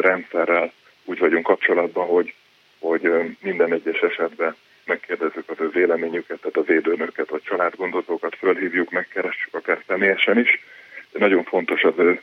rendszerrel 0.00 0.72
úgy 1.04 1.18
vagyunk 1.18 1.46
kapcsolatban, 1.46 2.06
hogy, 2.06 2.34
hogy 2.82 3.36
minden 3.40 3.72
egyes 3.72 4.00
esetben 4.00 4.56
megkérdezzük 4.84 5.50
az 5.50 5.60
ő 5.60 5.68
véleményüket, 5.68 6.40
tehát 6.40 6.56
a 6.56 6.72
védőnöket, 6.72 7.28
vagy 7.28 7.42
családgondozókat 7.42 8.36
fölhívjuk, 8.36 8.90
megkeressük 8.90 9.54
akár 9.54 9.82
személyesen 9.86 10.38
is. 10.38 10.64
De 11.12 11.18
nagyon 11.18 11.44
fontos 11.44 11.82
az 11.82 11.94
ő 11.96 12.22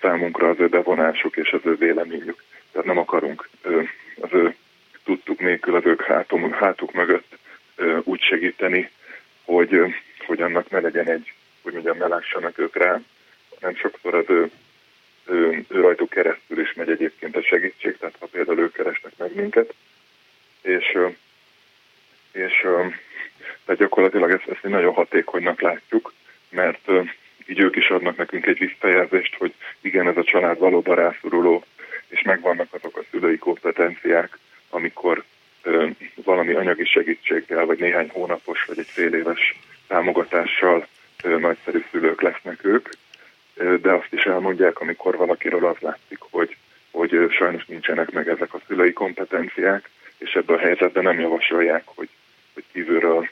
számunkra 0.00 0.48
az 0.48 0.58
ő 0.58 0.68
bevonásuk 0.68 1.36
és 1.36 1.50
az 1.50 1.60
ő 1.64 1.74
véleményük. 1.74 2.42
Tehát 2.72 2.86
nem 2.86 2.98
akarunk 2.98 3.48
az 4.20 4.28
ő 4.32 4.54
tudtuk 5.04 5.40
nélkül 5.40 5.74
az 5.74 5.86
ők 5.86 6.02
hátum, 6.02 6.52
hátuk 6.52 6.92
mögött 6.92 7.38
úgy 8.02 8.20
segíteni, 8.20 8.90
hogy, 9.44 9.94
hogy 10.26 10.42
annak 10.42 10.70
ne 10.70 10.80
legyen 10.80 11.06
egy, 11.06 11.32
hogy 11.62 11.72
mondjam, 11.72 11.98
ne 11.98 12.06
lássanak 12.06 12.58
ők 12.58 12.76
rá, 12.76 13.00
hanem 13.60 13.76
sokszor 13.76 14.14
az 14.14 14.24
ő, 14.28 14.50
ő, 15.26 15.64
ő 15.68 15.80
rajtuk 15.80 16.10
keresztül 16.10 16.60
is 16.60 16.72
megy 16.72 16.90
egyébként 16.90 17.36
a 17.36 17.42
segítség, 17.42 17.96
tehát 17.98 18.16
ha 18.18 18.26
például 18.26 18.58
ők 18.58 18.72
keresnek 18.72 19.12
meg 19.16 19.34
minket, 19.34 19.74
és, 20.62 20.98
és 22.32 22.66
tehát 23.64 23.80
gyakorlatilag 23.80 24.30
ezt, 24.30 24.48
ezt 24.48 24.62
nagyon 24.62 24.92
hatékonynak 24.92 25.60
látjuk, 25.60 26.12
mert 26.48 26.90
így 27.46 27.60
ők 27.60 27.76
is 27.76 27.88
adnak 27.88 28.16
nekünk 28.16 28.46
egy 28.46 28.58
visszajelzést, 28.58 29.34
hogy 29.34 29.54
igen, 29.80 30.08
ez 30.08 30.16
a 30.16 30.24
család 30.24 30.58
valóban 30.58 30.94
rászoruló, 30.96 31.64
és 32.08 32.22
megvannak 32.22 32.74
azok 32.74 32.96
a 32.96 33.04
szülői 33.10 33.38
kompetenciák, 33.38 34.38
amikor 34.70 35.24
ö, 35.62 35.86
valami 36.14 36.52
anyagi 36.52 36.84
segítséggel, 36.84 37.64
vagy 37.64 37.78
néhány 37.78 38.08
hónapos, 38.08 38.64
vagy 38.64 38.78
egy 38.78 38.88
fél 38.88 39.14
éves 39.14 39.58
támogatással 39.86 40.86
ö, 41.22 41.38
nagyszerű 41.38 41.84
szülők 41.90 42.20
lesznek 42.20 42.64
ők, 42.64 42.88
ö, 43.54 43.76
de 43.76 43.92
azt 43.92 44.12
is 44.12 44.22
elmondják, 44.22 44.80
amikor 44.80 45.16
valakiről 45.16 45.66
az 45.66 45.76
látszik, 45.78 46.18
hogy, 46.30 46.56
hogy 46.90 47.14
ö, 47.14 47.26
sajnos 47.30 47.64
nincsenek 47.66 48.10
meg 48.10 48.28
ezek 48.28 48.54
a 48.54 48.60
szülői 48.66 48.92
kompetenciák, 48.92 49.90
és 50.20 50.32
ebből 50.32 50.56
a 50.56 50.60
helyzetben 50.60 51.02
nem 51.02 51.20
javasolják, 51.20 51.82
hogy, 51.86 52.08
hogy 52.54 52.64
kívülről 52.72 53.28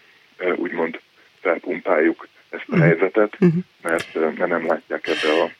úgymond 0.56 1.00
felpumpáljuk 1.40 2.28
ezt 2.50 2.64
a 2.66 2.72
uh-huh. 2.72 2.86
helyzetet, 2.86 3.36
uh-huh. 3.40 3.62
mert, 3.82 4.14
mert 4.14 4.50
nem 4.50 4.66
látják 4.66 5.06
ebbe 5.06 5.42
a, 5.42 5.50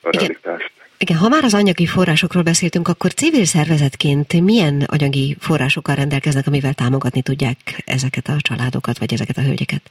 a 0.00 0.10
realitást. 0.10 0.72
Igen, 0.98 1.16
ha 1.16 1.28
már 1.28 1.44
az 1.44 1.54
anyagi 1.54 1.86
forrásokról 1.86 2.42
beszéltünk, 2.42 2.88
akkor 2.88 3.14
civil 3.14 3.44
szervezetként 3.44 4.40
milyen 4.40 4.82
anyagi 4.86 5.36
forrásokkal 5.40 5.94
rendelkeznek, 5.94 6.46
amivel 6.46 6.74
támogatni 6.74 7.22
tudják 7.22 7.56
ezeket 7.84 8.28
a 8.28 8.36
családokat, 8.38 8.98
vagy 8.98 9.12
ezeket 9.12 9.36
a 9.36 9.42
hölgyeket? 9.42 9.82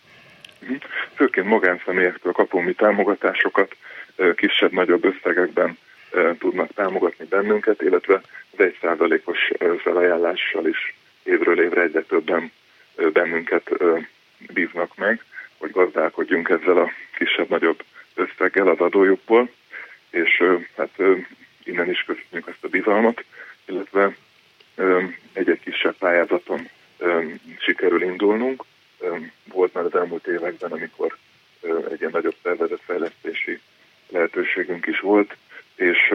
Mhm. 0.59 0.73
Főként 1.15 1.47
magánszemélyektől 1.47 2.31
kapunk 2.31 2.65
mi 2.65 2.73
támogatásokat, 2.73 3.75
kisebb-nagyobb 4.35 5.05
összegekben 5.05 5.77
tudnak 6.39 6.73
támogatni 6.73 7.25
bennünket, 7.25 7.81
illetve 7.81 8.21
az 8.51 8.59
egy 8.59 8.77
százalékos 8.81 9.51
felajánlással 9.77 10.67
is 10.67 10.95
évről 11.23 11.61
évre 11.61 11.81
egyre 11.81 12.01
többen 12.01 12.51
bennünket 13.13 13.69
bíznak 14.53 14.95
meg, 14.95 15.23
hogy 15.57 15.71
gazdálkodjunk 15.71 16.49
ezzel 16.49 16.77
a 16.77 16.91
kisebb-nagyobb 17.17 17.83
összeggel 18.15 18.67
az 18.67 18.79
adójukból 18.79 19.49
és 20.09 20.43
hát 20.77 20.97
innen 21.63 21.89
is 21.89 22.03
köszönjük 22.03 22.47
ezt 22.47 22.63
a 22.63 22.67
bizalmat, 22.67 23.23
illetve 23.65 24.15
egy-egy 25.33 25.59
kisebb 25.59 25.95
pályázaton 25.97 26.69
sikerül 27.59 28.01
indulnunk. 28.01 28.63
Volt 29.43 29.73
már 29.73 29.85
az 29.85 29.95
elmúlt 29.95 30.27
években, 30.27 30.71
amikor 30.71 31.17
egy 31.91 31.99
ilyen 31.99 32.11
nagyobb 32.11 32.35
szervezetfejlesztési 32.43 33.59
lehetőségünk 34.09 34.85
is 34.85 34.99
volt, 34.99 35.35
és 35.79 36.13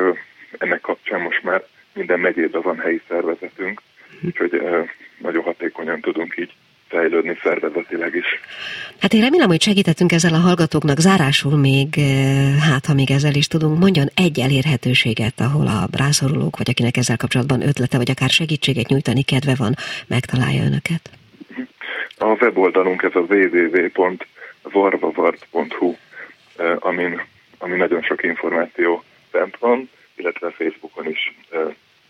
ennek 0.59 0.81
kapcsán 0.81 1.21
most 1.21 1.43
már 1.43 1.65
minden 1.93 2.21
megyében 2.21 2.63
van 2.63 2.79
helyi 2.79 3.01
szervezetünk, 3.09 3.83
úgyhogy 4.27 4.63
nagyon 5.19 5.43
hatékonyan 5.43 6.01
tudunk 6.01 6.35
így 6.39 6.53
fejlődni 6.89 7.39
szervezetileg 7.43 8.15
is. 8.15 8.27
Hát 9.01 9.13
én 9.13 9.21
remélem, 9.21 9.49
hogy 9.49 9.63
segítettünk 9.63 10.13
ezzel 10.13 10.35
a 10.35 10.39
hallgatóknak. 10.39 10.99
Zárásul 10.99 11.59
még, 11.59 11.95
hát 12.71 12.87
ha 12.87 12.95
még 12.95 13.11
ezzel 13.11 13.35
is 13.35 13.47
tudunk, 13.47 13.79
mondjon 13.79 14.09
egy 14.15 14.41
elérhetőséget, 14.41 15.41
ahol 15.41 15.67
a 15.67 15.89
rászorulók, 15.97 16.57
vagy 16.57 16.71
akinek 16.71 16.97
ezzel 16.97 17.17
kapcsolatban 17.17 17.63
ötlete, 17.63 17.97
vagy 17.97 18.11
akár 18.11 18.29
segítséget 18.29 18.89
nyújtani 18.89 19.23
kedve 19.23 19.55
van, 19.57 19.75
megtalálja 20.07 20.65
önöket. 20.65 21.11
A 22.19 22.27
weboldalunk 22.27 23.03
ez 23.03 23.15
a 23.15 23.27
www.varvavart.hu, 23.29 25.95
amin, 26.79 27.23
ami 27.59 27.77
nagyon 27.77 28.03
sok 28.03 28.23
információ 28.23 29.03
bent 29.39 29.57
van, 29.59 29.91
illetve 30.15 30.51
Facebookon 30.51 31.07
is, 31.11 31.35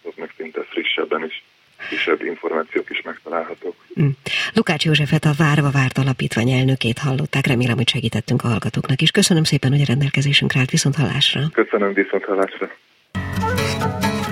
az 0.02 0.12
meg 0.16 0.30
szinte 0.36 0.60
frissebben 0.70 1.24
is 1.24 1.42
kisebb 1.88 2.22
információk 2.22 2.90
is 2.90 3.02
megtalálhatók. 3.02 3.74
Mm. 4.00 4.08
Lukács 4.54 4.84
Józsefet 4.84 5.24
a 5.24 5.32
Várva 5.38 5.70
Várt 5.70 5.98
Alapítvány 5.98 6.50
elnökét 6.50 6.98
hallották, 6.98 7.46
remélem, 7.46 7.76
hogy 7.76 7.88
segítettünk 7.88 8.42
a 8.44 8.48
hallgatóknak 8.48 9.00
is. 9.00 9.10
Köszönöm 9.10 9.44
szépen, 9.44 9.70
hogy 9.70 9.80
a 9.80 9.84
rendelkezésünkre 9.86 10.58
állt 10.60 10.70
viszont 10.70 10.94
hallásra. 10.96 11.40
Köszönöm 11.52 11.92
viszont 11.92 12.24
hallásra. 12.24 12.70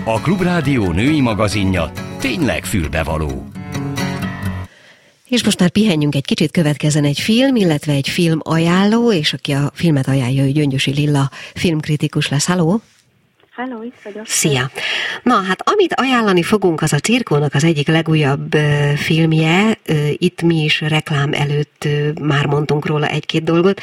A 0.05 0.21
Klubrádió 0.21 0.93
női 0.93 1.21
magazinja 1.21 1.91
tényleg 2.21 2.65
fülbevaló. 2.65 3.62
És 5.33 5.45
most 5.45 5.61
már 5.61 5.71
pihenjünk 5.71 6.15
egy 6.15 6.25
kicsit, 6.25 6.51
következzen 6.51 7.05
egy 7.05 7.19
film, 7.19 7.57
illetve 7.57 7.93
egy 7.93 8.09
film 8.09 8.39
ajánló, 8.43 9.13
és 9.13 9.33
aki 9.33 9.53
a 9.53 9.71
filmet 9.75 10.09
ajánlja, 10.09 10.43
hogy 10.43 10.53
Gyöngyösi 10.53 10.91
Lilla 10.91 11.31
filmkritikus 11.55 12.29
lesz. 12.29 12.47
Halló! 12.47 12.81
Hello, 13.55 13.83
itt 13.83 13.95
vagyok. 14.05 14.27
Szia! 14.27 14.71
Na, 15.23 15.35
hát 15.35 15.69
amit 15.69 15.95
ajánlani 15.95 16.43
fogunk, 16.43 16.83
az 16.83 16.93
a 16.93 16.99
Cirkónak 16.99 17.55
az 17.55 17.65
egyik 17.65 17.89
legújabb 17.89 18.55
uh, 18.55 18.93
filmje. 18.93 19.79
Uh, 19.89 20.09
itt 20.13 20.43
mi 20.43 20.65
is 20.65 20.81
reklám 20.81 21.33
előtt 21.33 21.83
uh, 21.85 22.15
már 22.21 22.47
mondtunk 22.47 22.87
róla 22.87 23.07
egy-két 23.07 23.45
dolgot. 23.45 23.81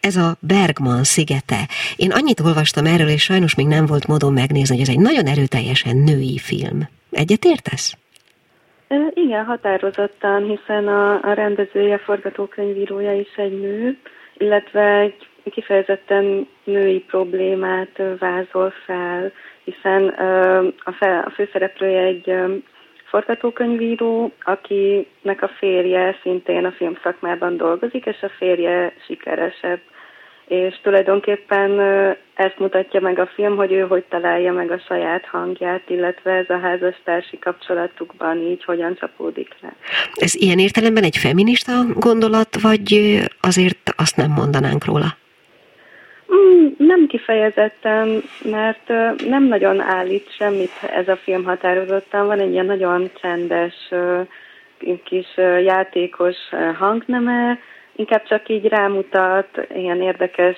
Ez 0.00 0.16
a 0.16 0.36
Bergman 0.40 1.04
szigete. 1.04 1.68
Én 1.96 2.10
annyit 2.10 2.40
olvastam 2.40 2.86
erről, 2.86 3.08
és 3.08 3.22
sajnos 3.22 3.54
még 3.54 3.66
nem 3.66 3.86
volt 3.86 4.06
módon 4.06 4.32
megnézni, 4.32 4.74
hogy 4.74 4.88
ez 4.88 4.94
egy 4.94 5.00
nagyon 5.00 5.26
erőteljesen 5.26 5.96
női 5.96 6.38
film. 6.38 6.88
Egyet 7.10 7.44
értesz? 7.44 7.96
Igen, 9.14 9.44
határozottan, 9.44 10.44
hiszen 10.44 10.88
a, 10.88 11.22
a 11.22 11.32
rendezője, 11.32 11.98
forgatókönyvírója 11.98 13.12
is 13.12 13.34
egy 13.36 13.60
nő, 13.60 13.98
illetve 14.36 14.98
egy 14.98 15.28
kifejezetten 15.50 16.48
női 16.64 16.98
problémát 17.00 18.02
vázol 18.18 18.72
fel, 18.84 19.32
hiszen 19.64 20.08
a, 20.84 20.92
fel, 20.92 21.22
a 21.26 21.30
főszereplője 21.30 22.00
egy 22.00 22.34
forgatókönyvíró, 23.04 24.32
akinek 24.40 25.42
a 25.42 25.48
férje 25.48 26.18
szintén 26.22 26.64
a 26.64 26.72
filmszakmában 26.72 27.56
dolgozik, 27.56 28.06
és 28.06 28.22
a 28.22 28.28
férje 28.28 28.92
sikeresebb 29.06 29.80
és 30.50 30.80
tulajdonképpen 30.82 31.80
ezt 32.34 32.58
mutatja 32.58 33.00
meg 33.00 33.18
a 33.18 33.26
film, 33.26 33.56
hogy 33.56 33.72
ő 33.72 33.80
hogy 33.80 34.04
találja 34.08 34.52
meg 34.52 34.70
a 34.70 34.78
saját 34.78 35.24
hangját, 35.24 35.82
illetve 35.86 36.32
ez 36.32 36.50
a 36.50 36.58
házastársi 36.58 37.38
kapcsolatukban 37.38 38.38
így 38.38 38.64
hogyan 38.64 38.94
csapódik 38.94 39.56
le. 39.60 39.72
Ez 40.14 40.34
ilyen 40.34 40.58
értelemben 40.58 41.02
egy 41.02 41.16
feminista 41.16 41.72
gondolat, 41.94 42.60
vagy 42.60 43.18
azért 43.40 43.92
azt 43.96 44.16
nem 44.16 44.30
mondanánk 44.30 44.84
róla? 44.84 45.16
Mm, 46.34 46.66
nem 46.76 47.06
kifejezetten, 47.06 48.22
mert 48.44 48.88
nem 49.28 49.44
nagyon 49.44 49.80
állít 49.80 50.34
semmit 50.36 50.72
ez 50.94 51.08
a 51.08 51.16
film 51.16 51.44
határozottan. 51.44 52.26
Van 52.26 52.40
egy 52.40 52.52
ilyen 52.52 52.66
nagyon 52.66 53.10
csendes, 53.20 53.74
kis 55.04 55.36
játékos 55.64 56.36
hangneme, 56.78 57.58
inkább 57.96 58.22
csak 58.28 58.48
így 58.48 58.66
rámutat 58.66 59.66
ilyen 59.74 60.02
érdekes 60.02 60.56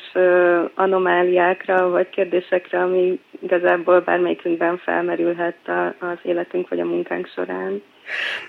anomáliákra 0.75 1.89
vagy 1.89 2.09
kérdésekre, 2.11 2.83
ami 2.83 3.21
igazából 3.43 4.01
bármelyikünkben 4.01 4.79
felmerülhet 4.79 5.57
az 5.99 6.19
életünk 6.23 6.69
vagy 6.69 6.81
a 6.81 6.85
munkánk 6.85 7.29
során. 7.35 7.83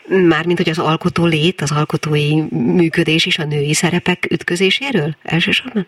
Mármint, 0.08 0.58
hogy 0.58 0.70
az 0.70 0.80
alkotó 0.80 1.26
lét, 1.26 1.62
az 1.62 1.72
alkotói 1.72 2.42
működés 2.52 3.26
is 3.26 3.38
a 3.38 3.46
női 3.46 3.74
szerepek 3.74 4.28
ütközéséről 4.32 5.16
elsősorban? 5.24 5.86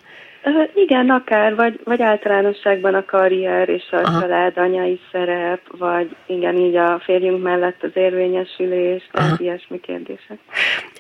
Igen, 0.73 1.09
akár, 1.09 1.55
vagy, 1.55 1.79
vagy 1.83 2.01
általánosságban 2.01 2.93
a 2.93 3.05
karrier 3.05 3.69
és 3.69 3.83
a 3.91 3.95
Aha. 3.95 4.21
család 4.21 4.57
anyai 4.57 4.99
szerep, 5.11 5.61
vagy 5.77 6.15
igen, 6.25 6.55
így 6.55 6.75
a 6.75 6.99
férjünk 7.03 7.43
mellett 7.43 7.83
az 7.83 7.91
érvényesülés, 7.93 9.09
tehát 9.11 9.39
ilyesmi 9.39 9.79
kérdések. 9.79 10.37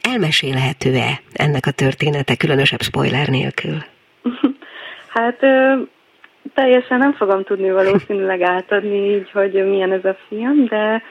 Elmesélhető-e 0.01 1.19
ennek 1.33 1.65
a 1.65 1.71
története, 1.71 2.35
különösebb 2.35 2.81
spoiler 2.81 3.27
nélkül? 3.27 3.77
hát 5.15 5.43
ö, 5.43 5.73
teljesen 6.53 6.97
nem 6.97 7.13
fogom 7.13 7.43
tudni 7.43 7.71
valószínűleg 7.71 8.41
átadni 8.41 9.15
így, 9.15 9.31
hogy 9.31 9.53
milyen 9.53 9.91
ez 9.91 10.05
a 10.05 10.17
film, 10.27 10.65
de 10.65 11.01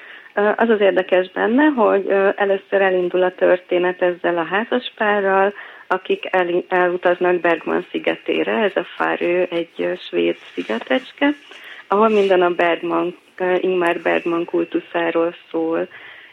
az 0.57 0.68
az 0.68 0.80
érdekes 0.80 1.30
benne, 1.30 1.64
hogy 1.64 2.09
először 2.37 2.80
elindul 2.80 3.22
a 3.22 3.35
történet 3.35 4.03
ezzel 4.03 4.39
a 4.39 4.45
házaspárral, 4.45 5.53
akik 5.87 6.24
el, 6.30 6.64
elutaznak 6.68 7.41
Bergman 7.41 7.87
szigetére, 7.91 8.53
ez 8.53 8.76
a 8.76 8.87
Fárő 8.97 9.47
egy 9.51 9.99
svéd 10.09 10.37
szigetecske, 10.55 11.35
ahol 11.89 12.09
minden 12.09 12.43
a 12.43 12.51
Bergman, 12.51 13.16
Ingmar 13.61 14.01
Bergman 14.03 14.45
kultuszáról 14.45 15.35
szól. 15.51 15.89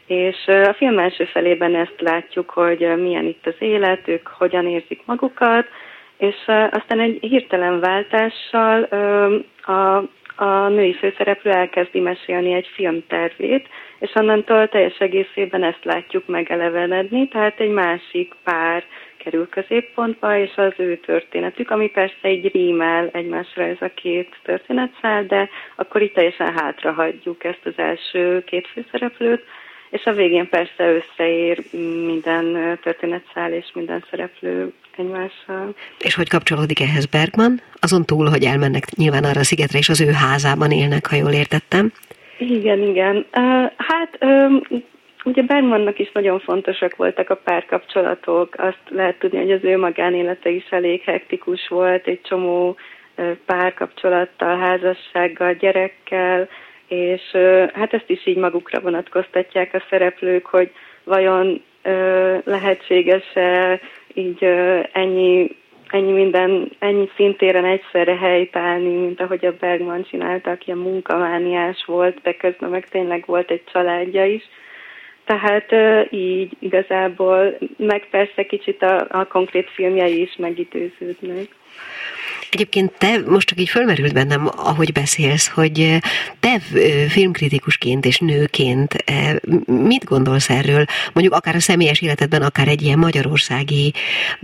És 0.05 0.47
a 0.47 0.73
film 0.73 0.99
első 0.99 1.25
felében 1.25 1.75
ezt 1.75 2.01
látjuk, 2.01 2.49
hogy 2.49 3.01
milyen 3.01 3.25
itt 3.25 3.45
az 3.47 3.55
élet, 3.59 4.07
ők 4.07 4.27
hogyan 4.27 4.67
érzik 4.67 5.01
magukat, 5.05 5.67
és 6.17 6.35
aztán 6.71 6.99
egy 6.99 7.17
hirtelen 7.21 7.79
váltással 7.79 8.83
a, 9.61 9.97
a 10.43 10.67
női 10.67 10.93
főszereplő 10.93 11.51
elkezdi 11.51 11.99
mesélni 11.99 12.53
egy 12.53 12.67
filmtervét, 12.73 13.67
és 13.99 14.11
onnantól 14.13 14.67
teljes 14.67 14.97
egészében 14.97 15.63
ezt 15.63 15.83
látjuk 15.83 16.27
megelevenedni, 16.27 17.27
tehát 17.27 17.59
egy 17.59 17.69
másik 17.69 18.33
pár 18.43 18.83
kerül 19.23 19.49
középpontba, 19.49 20.37
és 20.37 20.51
az 20.55 20.73
ő 20.77 20.97
történetük, 20.97 21.71
ami 21.71 21.89
persze 21.89 22.17
egy 22.21 22.51
rímel 22.53 23.09
egymásra 23.13 23.63
ez 23.63 23.77
a 23.79 23.91
két 23.95 24.35
történetszál, 24.43 25.25
de 25.25 25.49
akkor 25.75 26.01
itt 26.01 26.13
teljesen 26.13 26.53
hátra 26.53 26.91
hagyjuk 26.91 27.43
ezt 27.43 27.65
az 27.65 27.73
első 27.75 28.43
két 28.43 28.67
főszereplőt, 28.67 29.43
és 29.89 30.05
a 30.05 30.13
végén 30.13 30.49
persze 30.49 31.01
összeér 31.01 31.63
minden 32.05 32.77
történetszál 32.83 33.53
és 33.53 33.71
minden 33.73 34.03
szereplő 34.09 34.73
egymással. 34.97 35.75
És 35.99 36.15
hogy 36.15 36.29
kapcsolódik 36.29 36.81
ehhez 36.81 37.05
Bergman? 37.05 37.61
Azon 37.79 38.05
túl, 38.05 38.29
hogy 38.29 38.43
elmennek 38.43 38.83
nyilván 38.95 39.23
arra 39.23 39.39
a 39.39 39.43
szigetre, 39.43 39.77
és 39.77 39.89
az 39.89 40.01
ő 40.01 40.11
házában 40.11 40.71
élnek, 40.71 41.05
ha 41.05 41.15
jól 41.15 41.31
értettem. 41.31 41.91
Igen, 42.37 42.81
igen. 42.81 43.25
Hát 43.77 44.17
Ugye 45.25 45.41
Bergmannak 45.41 45.99
is 45.99 46.11
nagyon 46.11 46.39
fontosak 46.39 46.95
voltak 46.95 47.29
a 47.29 47.35
párkapcsolatok, 47.35 48.55
azt 48.57 48.81
lehet 48.89 49.19
tudni, 49.19 49.37
hogy 49.37 49.51
az 49.51 49.63
ő 49.63 49.77
magánélete 49.77 50.49
is 50.49 50.69
elég 50.69 51.01
hektikus 51.01 51.67
volt, 51.67 52.07
egy 52.07 52.21
csomó 52.21 52.75
párkapcsolattal, 53.45 54.57
házassággal, 54.57 55.53
gyerekkel, 55.53 56.47
és 56.87 57.21
hát 57.73 57.93
ezt 57.93 58.09
is 58.09 58.25
így 58.27 58.37
magukra 58.37 58.79
vonatkoztatják 58.79 59.73
a 59.73 59.83
szereplők, 59.89 60.45
hogy 60.45 60.71
vajon 61.03 61.63
lehetséges-e 62.43 63.79
így 64.13 64.43
ennyi, 64.91 65.55
ennyi 65.87 66.11
minden, 66.11 66.71
ennyi 66.79 67.09
szintéren 67.15 67.65
egyszerre 67.65 68.15
helytállni, 68.15 68.95
mint 68.95 69.21
ahogy 69.21 69.45
a 69.45 69.55
Bergman 69.59 70.03
csinálta, 70.03 70.51
aki 70.51 70.71
a 70.71 70.75
munkamániás 70.75 71.83
volt, 71.85 72.21
de 72.21 72.33
közben 72.33 72.69
meg 72.69 72.89
tényleg 72.89 73.23
volt 73.25 73.51
egy 73.51 73.63
családja 73.71 74.25
is 74.25 74.43
tehát 75.31 75.71
így 76.13 76.51
igazából, 76.59 77.57
meg 77.77 78.07
persze 78.09 78.43
kicsit 78.43 78.81
a, 78.81 79.07
a 79.09 79.27
konkrét 79.27 79.69
filmjei 79.69 80.21
is 80.21 80.35
megidőződnek. 80.37 81.47
Egyébként 82.51 82.97
te 82.97 83.19
most 83.27 83.47
csak 83.47 83.59
így 83.59 83.69
fölmerült 83.69 84.13
bennem, 84.13 84.49
ahogy 84.57 84.91
beszélsz, 84.91 85.51
hogy 85.53 85.97
te 86.39 86.59
filmkritikusként 87.09 88.05
és 88.05 88.19
nőként 88.19 88.95
mit 89.65 90.03
gondolsz 90.03 90.49
erről, 90.49 90.85
mondjuk 91.13 91.35
akár 91.35 91.55
a 91.55 91.59
személyes 91.59 92.01
életedben, 92.01 92.41
akár 92.41 92.67
egy 92.67 92.81
ilyen 92.81 92.99
magyarországi 92.99 93.93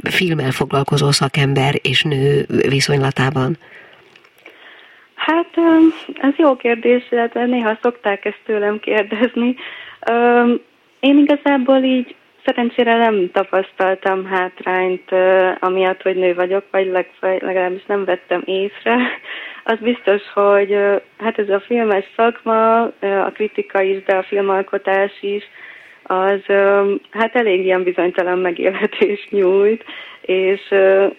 filmmel 0.09 0.51
foglalkozó 0.51 1.11
szakember 1.11 1.73
és 1.81 2.03
nő 2.03 2.45
viszonylatában? 2.69 3.57
Hát 5.15 5.49
ez 6.21 6.33
jó 6.37 6.55
kérdés, 6.55 7.03
illetve 7.11 7.45
néha 7.45 7.77
szokták 7.81 8.25
ezt 8.25 8.41
tőlem 8.45 8.79
kérdezni. 8.79 9.55
Én 10.99 11.17
igazából 11.17 11.83
így 11.83 12.15
szerencsére 12.45 12.97
nem 12.97 13.31
tapasztaltam 13.31 14.25
hátrányt, 14.25 15.11
amiatt, 15.59 16.01
hogy 16.01 16.15
nő 16.15 16.33
vagyok, 16.33 16.63
vagy 16.71 16.91
legalábbis 17.19 17.85
nem 17.85 18.05
vettem 18.05 18.41
észre. 18.45 18.97
Az 19.69 19.77
biztos, 19.79 20.21
hogy 20.33 20.77
hát 21.17 21.39
ez 21.39 21.49
a 21.49 21.59
filmes 21.59 22.05
szakma, 22.15 22.81
a 23.01 23.31
kritika 23.33 23.81
is, 23.81 24.03
de 24.03 24.15
a 24.15 24.23
filmalkotás 24.23 25.11
is, 25.21 25.43
az 26.03 26.41
hát 27.11 27.35
elég 27.35 27.65
ilyen 27.65 27.83
bizonytalan 27.83 28.39
megélhetést 28.39 29.31
nyújt, 29.37 29.83
és 30.21 30.61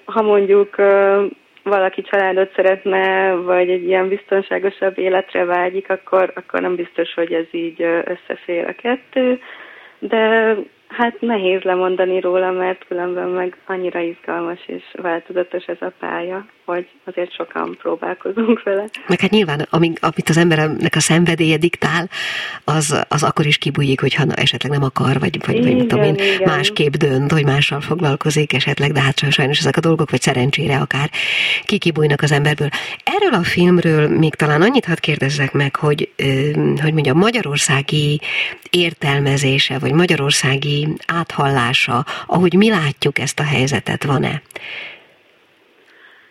ha 0.05 0.22
mondjuk 0.22 0.76
valaki 1.62 2.03
családot 2.03 2.53
szeretne, 2.55 3.33
vagy 3.33 3.70
egy 3.70 3.85
ilyen 3.85 4.09
biztonságosabb 4.09 4.99
életre 4.99 5.45
vágyik, 5.45 5.91
akkor, 5.91 6.33
akkor 6.35 6.61
nem 6.61 6.74
biztos, 6.74 7.14
hogy 7.14 7.33
ez 7.33 7.47
így 7.51 7.83
összefér 7.83 8.64
a 8.66 8.74
kettő, 8.83 9.41
de 10.01 10.66
Hát 10.89 11.20
nehéz 11.20 11.62
lemondani 11.62 12.20
róla, 12.20 12.51
mert 12.51 12.84
különben 12.86 13.28
meg 13.28 13.57
annyira 13.66 14.01
izgalmas 14.01 14.61
és 14.66 14.82
változatos 14.93 15.64
ez 15.64 15.76
a 15.80 15.93
pálya, 15.99 16.47
hogy 16.64 16.86
azért 17.05 17.32
sokan 17.32 17.76
próbálkozunk 17.80 18.62
vele. 18.62 18.84
Meg 19.07 19.20
hát 19.20 19.30
nyilván, 19.30 19.66
amíg, 19.70 19.99
amit 20.01 20.28
az 20.28 20.36
embernek 20.36 20.95
a 20.95 21.01
szenvedélye 21.01 21.57
diktál, 21.57 22.09
az, 22.64 23.05
az 23.09 23.22
akkor 23.22 23.47
is 23.47 23.59
kibújik, 23.59 24.01
hogyha 24.01 24.24
esetleg 24.34 24.72
nem 24.72 24.82
akar, 24.82 25.18
vagy, 25.18 25.47
vagy, 25.47 25.57
igen, 25.57 25.76
vagy 25.76 25.86
tudom 25.86 26.05
én, 26.05 26.14
igen. 26.14 26.41
másképp 26.45 26.93
dönt, 26.93 27.32
hogy 27.32 27.45
mással 27.45 27.80
foglalkozik 27.80 28.53
esetleg, 28.53 28.93
de 28.93 29.01
hát 29.01 29.30
sajnos 29.30 29.59
ezek 29.59 29.76
a 29.76 29.80
dolgok, 29.80 30.11
vagy 30.11 30.20
szerencsére 30.20 30.76
akár 30.76 31.11
kikibújnak 31.64 32.22
az 32.22 32.32
emberből. 32.32 32.68
Erről 33.05 33.34
a 33.41 33.43
filmről 33.43 34.09
még 34.09 34.34
talán 34.34 34.62
annyit 34.62 34.84
hadd 34.84 35.01
kérdezzek 35.01 35.53
meg, 35.53 35.76
hogy, 35.76 36.09
hogy 36.82 36.93
mondjam, 36.93 37.18
magyarországi 37.18 38.20
értelmezése, 38.70 39.78
vagy 39.78 39.93
magyarországi 39.93 40.78
áthallása, 41.07 42.05
ahogy 42.26 42.55
mi 42.55 42.68
látjuk 42.70 43.18
ezt 43.18 43.41
a 43.41 43.45
helyzetet, 43.45 44.05
van-e? 44.05 44.43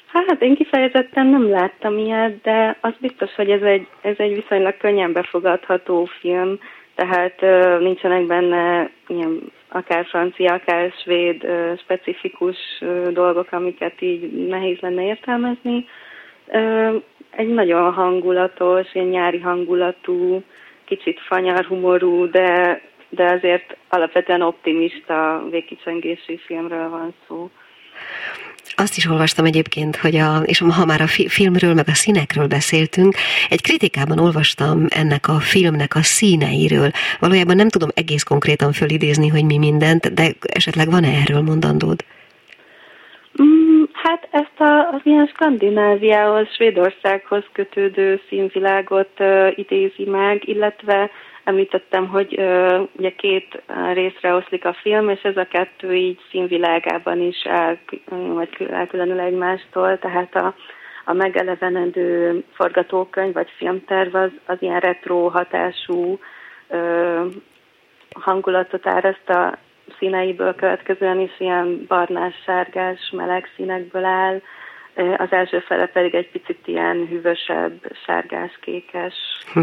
Hát 0.08 0.41
én 0.41 0.56
kifejezetten 0.56 1.28
nem 1.28 1.50
láttam 1.50 1.98
ilyet, 1.98 2.41
de 2.41 2.78
az 2.82 2.93
biztos, 3.00 3.36
hogy 3.36 3.50
ez 3.50 3.62
egy, 3.62 3.88
ez 4.02 4.16
egy 4.18 4.36
viszonylag 4.36 4.78
könnyen 4.78 5.14
befogadható 5.14 6.06
film, 6.20 6.60
tehát 6.95 7.41
uh, 7.41 7.80
nincsenek 7.80 8.26
benne 8.26 8.89
ilyen 9.08 9.52
akár 9.70 10.06
francia, 10.06 10.54
akár 10.54 10.91
svéd 11.04 11.43
uh, 11.43 11.78
specifikus 11.78 12.58
uh, 12.82 13.08
dolgok, 13.08 13.52
amiket 13.52 14.02
így 14.02 14.48
nehéz 14.48 14.78
lenne 14.80 15.04
értelmezni. 15.04 15.86
Uh, 16.48 16.95
egy 17.30 17.48
nagyon 17.48 17.93
hangulatos, 17.93 18.93
ilyen 18.93 19.08
nyári 19.08 19.39
hangulatú, 19.39 20.43
kicsit 20.86 21.20
fanyar 21.20 21.66
humorú, 21.66 22.30
de, 22.30 22.82
de 23.10 23.32
azért 23.32 23.78
alapvetően 23.89 24.41
optimista 24.41 25.43
végkicsengésű 25.49 26.36
filmről 26.45 26.89
van 26.89 27.14
szó. 27.28 27.49
Azt 28.76 28.97
is 28.97 29.05
olvastam 29.10 29.45
egyébként, 29.45 29.95
hogy 29.95 30.16
a, 30.16 30.38
és 30.45 30.60
ha 30.60 30.86
már 30.86 31.01
a 31.01 31.08
filmről, 31.08 31.74
meg 31.74 31.88
a 31.88 31.93
színekről 31.93 32.47
beszéltünk, 32.47 33.14
egy 33.49 33.62
kritikában 33.62 34.20
olvastam 34.20 34.86
ennek 34.89 35.28
a 35.28 35.39
filmnek 35.39 35.95
a 35.95 36.01
színeiről. 36.01 36.91
Valójában 37.20 37.55
nem 37.55 37.70
tudom 37.70 37.89
egész 37.93 38.24
konkrétan 38.24 38.72
fölidézni, 38.72 39.28
hogy 39.28 39.45
mi 39.45 39.58
mindent, 39.58 40.14
de 40.14 40.28
esetleg 40.41 40.89
van-e 40.89 41.08
erről 41.08 41.41
mondandód? 41.41 42.03
Mm, 43.41 43.84
hát 43.93 44.28
ezt 44.32 44.60
a, 44.60 44.89
az 44.95 45.01
ilyen 45.03 45.28
Skandináviához, 45.28 46.47
Svédországhoz 46.55 47.43
kötődő 47.51 48.22
színvilágot 48.30 49.12
uh, 49.20 49.51
idézi 49.55 50.05
meg, 50.05 50.47
illetve 50.47 51.10
Említettem, 51.48 52.08
hogy 52.08 52.36
uh, 52.38 52.88
ugye 52.98 53.16
két 53.16 53.62
részre 53.93 54.34
oszlik 54.34 54.66
a 54.66 54.74
film, 54.74 55.10
és 55.10 55.22
ez 55.22 55.38
a 55.38 55.48
kettő 55.48 55.93
így 55.93 56.20
színvilágában 56.30 57.22
is 57.22 57.41
el, 57.43 57.80
vagy 58.10 58.68
elkülönül 58.72 59.20
egymástól, 59.20 60.00
tehát 60.00 60.36
a, 60.36 60.56
a 61.06 61.14
megelevenedő 61.14 62.43
forgatókönyv 62.54 63.34
vagy 63.34 63.50
filmterv 63.58 64.16
az, 64.16 64.30
az 64.45 64.58
ilyen 64.60 64.80
retro 64.80 65.28
hatású 65.28 66.20
uh, 66.68 67.26
hangulatot 68.20 68.88
áraszt 68.88 69.30
a 69.30 69.58
színeiből 70.00 70.56
következően 70.56 71.20
is 71.20 71.39
ilyen 71.39 71.86
barnás, 71.88 72.34
sárgás, 72.45 73.10
meleg 73.12 73.50
színekből 73.56 74.06
áll, 74.06 74.41
az 75.18 75.32
első 75.32 75.60
fele 75.60 75.86
pedig 75.86 76.16
egy 76.16 76.30
picit 76.32 76.68
ilyen 76.68 77.08
hűvösebb, 77.08 77.91
sárgás-kékes. 78.06 79.14
Hm 79.54 79.62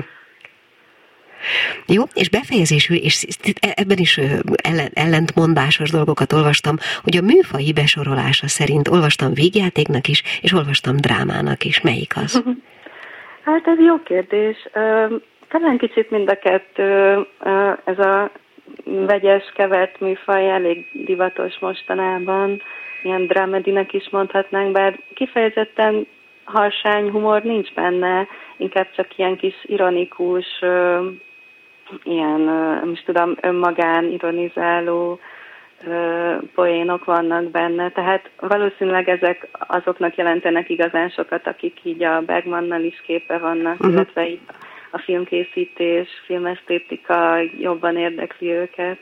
jó, 1.87 2.03
és 2.15 2.31
befejezésül, 2.31 2.97
és 2.97 3.27
ebben 3.75 3.99
is 3.99 4.21
ellentmondásos 4.95 5.91
dolgokat 5.91 6.33
olvastam, 6.33 6.77
hogy 7.03 7.17
a 7.17 7.23
műfai 7.23 7.73
besorolása 7.73 8.49
szerint 8.49 8.89
olvastam 8.89 9.35
végjátéknak 9.35 10.09
is, 10.09 10.23
és 10.41 10.53
olvastam 10.53 10.97
drámának 10.97 11.65
is. 11.65 11.81
Melyik 11.81 12.13
az? 12.17 12.43
Hát 13.45 13.67
ez 13.67 13.79
jó 13.79 14.03
kérdés. 14.03 14.57
Talán 15.49 15.79
kicsit 15.79 16.11
mind 16.11 16.29
a 16.31 16.39
kettő, 16.39 17.27
ez 17.85 17.99
a 17.99 18.31
vegyes, 18.85 19.53
kevert 19.55 20.01
műfaj 20.01 20.51
elég 20.51 20.87
divatos 20.93 21.59
mostanában, 21.59 22.63
ilyen 23.03 23.27
drámedinek 23.27 23.93
is 23.93 24.09
mondhatnánk, 24.11 24.73
bár 24.73 24.99
kifejezetten 25.15 26.07
harsány 26.45 27.11
humor 27.11 27.43
nincs 27.43 27.73
benne, 27.75 28.27
inkább 28.57 28.89
csak 28.97 29.19
ilyen 29.19 29.37
kis 29.37 29.55
ironikus, 29.63 30.47
ilyen, 32.03 32.51
is 32.93 33.03
tudom, 33.03 33.37
önmagán 33.41 34.05
ironizáló 34.05 35.19
poénok 36.55 37.05
vannak 37.05 37.51
benne, 37.51 37.91
tehát 37.91 38.31
valószínűleg 38.41 39.09
ezek 39.09 39.49
azoknak 39.53 40.17
jelentenek 40.17 40.69
igazán 40.69 41.09
sokat, 41.09 41.47
akik 41.47 41.81
így 41.83 42.03
a 42.03 42.21
Bergmannal 42.21 42.83
is 42.83 43.03
képe 43.07 43.39
vannak, 43.39 43.75
uh-huh. 43.75 43.93
illetve 43.93 44.29
így 44.29 44.41
a 44.91 44.99
filmkészítés, 44.99 46.09
filmesztétika 46.27 47.37
jobban 47.59 47.97
érdekli 47.97 48.51
őket. 48.51 48.99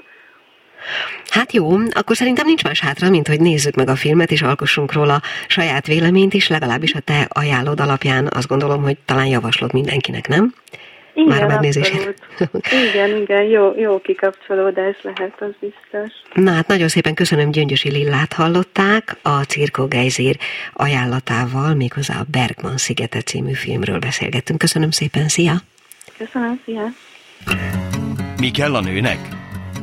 Hát 1.31 1.53
jó, 1.53 1.71
akkor 1.91 2.17
szerintem 2.17 2.47
nincs 2.47 2.65
más 2.65 2.81
hátra, 2.81 3.11
mint 3.11 3.29
hogy 3.29 3.41
nézzük 3.41 3.75
meg 3.75 3.89
a 3.89 3.97
filmet, 3.97 4.31
és 4.31 4.43
alkossunk 4.43 4.93
róla 4.93 5.21
saját 5.47 5.87
véleményt 5.87 6.35
is, 6.35 6.49
legalábbis 6.49 6.95
a 6.95 7.01
te 7.01 7.27
ajánlód 7.29 7.81
alapján 7.81 8.29
azt 8.31 8.49
gondolom, 8.49 8.83
hogy 8.83 8.97
talán 9.05 9.27
javaslod 9.27 9.73
mindenkinek, 9.73 10.29
nem? 10.29 10.55
Igen, 11.15 11.29
Már 11.29 11.43
a 11.43 11.47
megnézését. 11.47 12.15
Igen, 12.93 13.17
igen, 13.17 13.43
jó, 13.43 13.73
jó 13.77 14.01
kikapcsolódás 14.01 14.97
lehet, 15.03 15.35
az 15.41 15.51
biztos. 15.61 16.13
Na 16.35 16.51
hát 16.51 16.67
nagyon 16.67 16.89
szépen 16.89 17.15
köszönöm, 17.15 17.51
Gyöngyösi 17.51 17.91
Lillát 17.91 18.33
hallották, 18.33 19.17
a 19.23 19.43
Cirko 19.43 19.87
Geizér 19.89 20.37
ajánlatával, 20.73 21.75
méghozzá 21.75 22.15
a 22.19 22.27
Bergman 22.31 22.77
szigete 22.77 23.21
című 23.21 23.53
filmről 23.53 23.99
beszélgettünk. 23.99 24.59
Köszönöm 24.59 24.91
szépen, 24.91 25.29
szia! 25.29 25.53
Köszönöm, 26.19 26.61
szia! 26.65 26.85
Mi 28.41 28.51
kell 28.51 28.75
a 28.75 28.81
nőnek? 28.81 29.19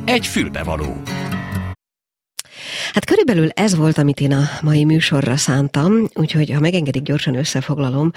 Egy 0.04 0.26
fülbevaló. 0.26 1.02
Hát 2.92 3.04
körülbelül 3.04 3.48
ez 3.48 3.74
volt, 3.76 3.98
amit 3.98 4.20
én 4.20 4.32
a 4.32 4.48
mai 4.62 4.84
műsorra 4.84 5.36
szántam, 5.36 6.08
úgyhogy 6.14 6.50
ha 6.50 6.60
megengedik, 6.60 7.02
gyorsan 7.02 7.34
összefoglalom, 7.34 8.12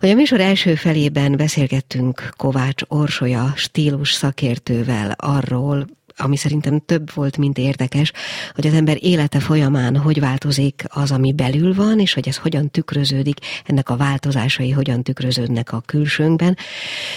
hogy 0.00 0.08
a 0.08 0.14
műsor 0.14 0.40
első 0.40 0.74
felében 0.74 1.36
beszélgettünk 1.36 2.28
Kovács 2.36 2.82
Orsolya 2.88 3.52
stílus 3.56 4.12
szakértővel 4.12 5.14
arról, 5.16 5.86
ami 6.16 6.36
szerintem 6.36 6.80
több 6.86 7.14
volt, 7.14 7.36
mint 7.36 7.58
érdekes, 7.58 8.12
hogy 8.54 8.66
az 8.66 8.74
ember 8.74 8.96
élete 9.00 9.40
folyamán 9.40 9.96
hogy 9.96 10.20
változik 10.20 10.84
az, 10.88 11.10
ami 11.10 11.32
belül 11.32 11.74
van, 11.74 11.98
és 11.98 12.14
hogy 12.14 12.28
ez 12.28 12.36
hogyan 12.36 12.70
tükröződik, 12.70 13.36
ennek 13.64 13.88
a 13.88 13.96
változásai 13.96 14.70
hogyan 14.70 15.02
tükröződnek 15.02 15.72
a 15.72 15.82
külsőnkben. 15.86 16.56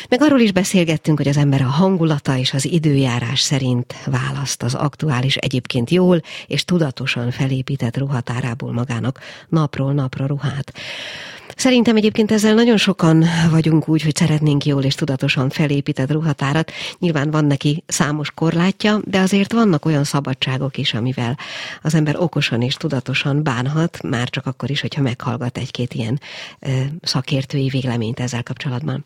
Meg 0.10 0.22
arról 0.22 0.40
is 0.40 0.52
beszélgettünk, 0.52 1.18
hogy 1.18 1.28
az 1.28 1.38
ember 1.38 1.62
a 1.62 1.68
hangulata 1.68 2.38
és 2.38 2.54
az 2.54 2.66
időjárás 2.66 3.40
szerint 3.40 3.96
választ 4.06 4.64
az 4.64 4.74
aktuális, 4.74 5.36
egyébként 5.36 5.90
jól 5.90 6.22
és 6.48 6.66
tudatosan 6.66 7.32
felépített 7.32 7.98
ruhatárából 7.98 8.74
magának 8.74 9.20
napról 9.50 9.94
napra 9.94 10.26
ruhát. 10.26 10.74
Szerintem 11.56 11.96
egyébként 11.96 12.32
ezzel 12.32 12.54
nagyon 12.54 12.78
sokan 12.78 13.26
vagyunk 13.50 13.88
úgy, 13.88 14.02
hogy 14.02 14.16
szeretnénk 14.16 14.66
jól 14.66 14.84
és 14.84 14.96
tudatosan 14.96 15.50
felépített 15.50 16.12
ruhatárat. 16.12 16.72
Nyilván 17.00 17.32
van 17.32 17.46
neki 17.46 17.84
számos 17.88 18.32
korlátja, 18.32 19.00
de 19.04 19.20
azért 19.20 19.52
vannak 19.52 19.86
olyan 19.86 20.04
szabadságok 20.04 20.78
is, 20.78 20.94
amivel 20.94 21.38
az 21.82 21.96
ember 21.96 22.16
okosan 22.20 22.62
és 22.62 22.74
tudatosan 22.74 23.44
bánhat, 23.44 24.02
már 24.02 24.30
csak 24.30 24.46
akkor 24.46 24.70
is, 24.70 24.82
hogyha 24.82 25.02
meghallgat 25.02 25.58
egy-két 25.58 25.94
ilyen 25.94 26.20
ö, 26.60 26.70
szakértői 27.02 27.68
véleményt 27.68 28.20
ezzel 28.20 28.44
kapcsolatban. 28.44 29.06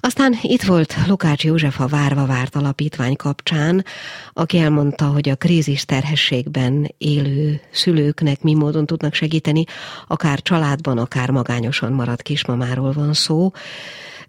Aztán 0.00 0.38
itt 0.42 0.62
volt 0.62 0.94
Lukács 1.06 1.44
József 1.44 1.80
a 1.80 1.86
Várva 1.86 2.26
Várt 2.26 2.56
Alapítvány 2.56 3.16
kapcsán, 3.16 3.84
aki 4.32 4.58
elmondta, 4.58 5.04
hogy 5.04 5.28
a 5.28 5.36
krízis 5.36 5.84
terhességben 5.84 6.94
élő 6.98 7.60
szülőknek 7.70 8.42
mi 8.42 8.54
módon 8.54 8.86
tudnak 8.86 9.14
segíteni, 9.14 9.64
akár 10.06 10.42
családban, 10.42 10.98
akár 10.98 11.30
magányosan 11.70 11.92
maradt 11.92 12.22
kismamáról 12.22 12.92
van 12.92 13.12
szó. 13.12 13.50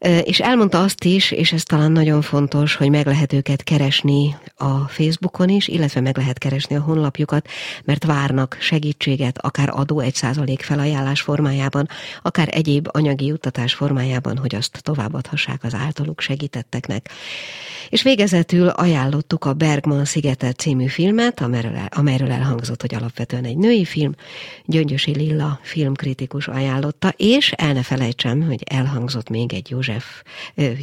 És 0.02 0.39
elmondta 0.39 0.82
azt 0.82 1.04
is, 1.04 1.32
és 1.32 1.54
ez 1.54 1.64
talán 1.64 1.91
nagyon 1.91 2.22
fontos, 2.22 2.76
hogy 2.76 2.89
meg 2.89 3.06
lehet 3.06 3.34
őket 3.34 3.64
keresni 3.64 4.36
a 4.56 4.78
Facebookon 4.88 5.49
is, 5.49 5.68
illetve 5.68 6.02
meg 6.02 6.18
lehet 6.18 6.38
keresni 6.38 6.76
a 6.76 6.82
honlapjukat, 6.82 7.47
mert 7.84 8.06
várnak 8.06 8.58
segítséget, 8.60 9.38
akár 9.38 9.70
adó 9.70 9.99
egy 9.99 10.16
százalék 10.16 10.62
felajánlás 10.62 11.22
formájában, 11.22 11.88
akár 12.22 12.47
egyéb 12.52 12.88
anyagi 12.91 13.26
juttatás 13.26 13.74
formájában, 13.74 14.38
hogy 14.38 14.56
azt 14.56 14.80
továbbadhassák 14.84 15.64
az 15.64 15.74
általuk 15.74 16.22
segítetteknek. 16.22 17.10
És 17.89 18.02
végezetül 18.04 18.68
ajánlottuk 18.68 19.45
a 19.45 19.54
Bergman 19.54 20.06
Szigetet 20.06 20.58
című 20.58 20.88
filmet, 20.88 21.41
amelyről, 21.41 21.80
amelyről 21.89 22.32
elhangzott, 22.32 22.82
hogy 22.82 22.95
alapvetően 22.95 23.45
egy 23.45 23.58
női 23.58 23.86
film, 23.86 24.12
Gyöngyösi 24.66 25.16
Lilla 25.16 25.60
filmkritikus 25.62 26.47
ajánlotta, 26.47 27.14
és 27.18 27.52
el 27.52 27.74
ne 27.74 27.84
felejtsem, 27.84 28.41
hogy 28.41 28.64
elhangzott 28.66 29.30
még 29.30 29.54
egy 29.54 29.70
József, 29.70 29.89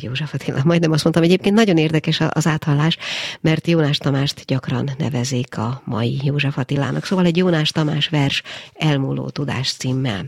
József 0.01 0.35
Attila, 0.35 0.61
majdnem 0.65 0.93
azt 0.93 1.03
mondtam, 1.03 1.25
egyébként 1.25 1.55
nagyon 1.55 1.77
érdekes 1.77 2.21
az 2.29 2.47
áthallás, 2.47 2.97
mert 3.41 3.67
Jónás 3.67 3.99
Tamást 3.99 4.45
gyakran 4.45 4.91
nevezik 4.99 5.59
a 5.59 5.83
mai 5.85 6.21
József 6.23 6.59
Attilának, 6.59 7.05
szóval 7.05 7.25
egy 7.25 7.37
Jónás 7.37 7.71
Tamás 7.71 8.09
vers 8.09 8.43
elmúló 8.75 9.29
tudás 9.29 9.73
címmel. 9.73 10.27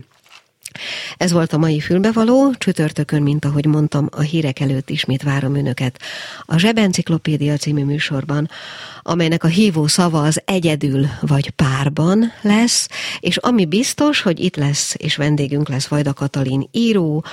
Ez 1.17 1.31
volt 1.31 1.53
a 1.53 1.57
mai 1.57 1.79
fülbevaló, 1.79 2.53
csütörtökön, 2.57 3.21
mint 3.21 3.45
ahogy 3.45 3.65
mondtam, 3.65 4.07
a 4.11 4.21
hírek 4.21 4.59
előtt 4.59 4.89
ismét 4.89 5.23
várom 5.23 5.55
önöket. 5.55 5.99
A 6.41 6.57
Zsebenciklopédia 6.57 7.57
című 7.57 7.83
műsorban, 7.83 8.49
amelynek 9.01 9.43
a 9.43 9.47
hívó 9.47 9.87
szava 9.87 10.21
az 10.21 10.41
egyedül 10.45 11.05
vagy 11.21 11.49
párban 11.49 12.31
lesz, 12.41 12.87
és 13.19 13.37
ami 13.37 13.65
biztos, 13.65 14.21
hogy 14.21 14.39
itt 14.39 14.55
lesz, 14.55 14.95
és 14.97 15.15
vendégünk 15.15 15.69
lesz 15.69 15.87
Vajda 15.87 16.13
Katalin 16.13 16.67
író, 16.71 17.25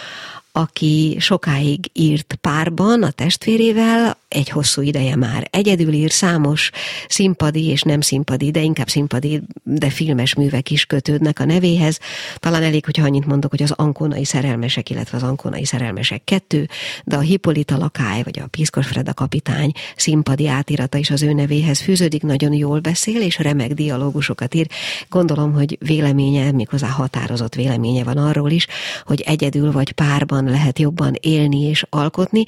aki 0.59 1.17
sokáig 1.21 1.91
írt 1.93 2.39
párban 2.41 3.03
a 3.03 3.11
testvérével, 3.11 4.17
egy 4.29 4.49
hosszú 4.49 4.83
ideje 4.83 5.17
már. 5.17 5.49
Egyedül 5.51 5.93
ír 5.93 6.11
számos 6.11 6.71
színpadi 7.09 7.67
és 7.67 7.83
nem 7.83 8.01
színpadi, 8.01 8.51
de 8.51 8.61
inkább 8.61 8.89
színpadi, 8.89 9.43
de 9.63 9.91
filmes 9.91 10.35
művek 10.35 10.71
is 10.71 10.85
kötődnek 10.85 11.41
a 11.41 11.45
nevéhez. 11.45 11.99
Talán 12.37 12.63
elég, 12.63 12.85
hogyha 12.85 13.05
annyit 13.05 13.27
mondok, 13.27 13.51
hogy 13.51 13.63
az 13.63 13.71
Ankónai 13.71 14.25
szerelmesek, 14.25 14.91
illetve 14.91 15.17
az 15.17 15.23
Ankónai 15.23 15.65
szerelmesek 15.65 16.25
kettő, 16.25 16.69
de 17.05 17.17
a 17.17 17.21
Hippolyta 17.21 17.77
Lakály, 17.77 18.23
vagy 18.23 18.39
a 18.39 18.47
Piszkos 18.47 18.87
Freda 18.87 19.15
kapitány 19.15 19.73
színpadi 19.97 20.49
átirata 20.49 20.99
is 20.99 21.11
az 21.11 21.23
ő 21.23 21.33
nevéhez 21.33 21.81
fűződik, 21.81 22.23
nagyon 22.23 22.53
jól 22.53 22.81
beszél, 22.81 23.23
és 23.23 23.39
remek 23.39 23.73
dialógusokat 23.73 24.55
ír. 24.55 24.67
Gondolom, 25.09 25.53
hogy 25.53 25.79
véleménye, 25.81 26.53
méghozzá 26.53 26.89
határozott 26.89 27.55
véleménye 27.55 28.05
van 28.05 28.17
arról 28.17 28.51
is, 28.51 28.67
hogy 29.05 29.21
egyedül 29.21 29.73
vagy 29.73 29.93
párban 29.93 30.45
lehet 30.45 30.79
jobban 30.79 31.15
élni 31.21 31.61
és 31.61 31.85
alkotni, 31.91 32.45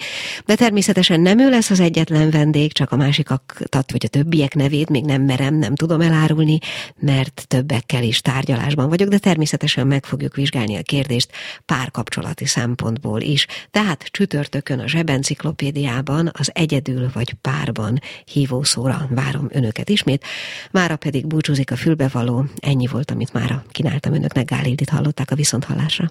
de 0.47 0.55
természetesen 0.55 1.21
nem 1.21 1.39
ő 1.39 1.49
lesz 1.49 1.70
az 1.71 1.81
egyetlen 1.81 2.31
vendég, 2.31 2.73
csak 2.73 2.93
a 2.93 2.97
másikat, 2.97 3.43
vagy 3.71 4.05
a 4.05 4.09
többiek 4.09 4.55
nevét 4.55 4.89
még 4.89 5.05
nem 5.05 5.23
merem, 5.23 5.55
nem 5.55 5.75
tudom 5.75 6.01
elárulni, 6.01 6.59
mert 6.99 7.45
többekkel 7.49 8.03
is 8.03 8.21
tárgyalásban 8.21 8.89
vagyok, 8.89 9.09
de 9.09 9.19
természetesen 9.19 9.87
meg 9.87 10.05
fogjuk 10.05 10.35
vizsgálni 10.35 10.77
a 10.77 10.83
kérdést 10.83 11.33
párkapcsolati 11.67 12.47
szempontból 12.47 13.21
is. 13.21 13.47
Tehát 13.71 14.05
csütörtökön 14.05 14.79
a 14.79 14.89
zsebenciklopédiában 14.89 16.31
az 16.33 16.51
egyedül 16.55 17.11
vagy 17.13 17.33
párban 17.33 18.01
hívószóra 18.25 19.09
várom 19.11 19.49
önöket 19.53 19.89
ismét. 19.89 20.25
Mára 20.71 20.97
pedig 20.97 21.27
búcsúzik 21.27 21.71
a 21.71 21.77
fülbevaló. 21.77 22.45
Ennyi 22.57 22.87
volt, 22.87 23.11
amit 23.11 23.33
mára 23.33 23.65
kínáltam 23.71 24.15
önöknek. 24.15 24.49
Gálildit 24.49 24.89
hallották 24.89 25.31
a 25.31 25.35
viszonthallásra. 25.35 26.11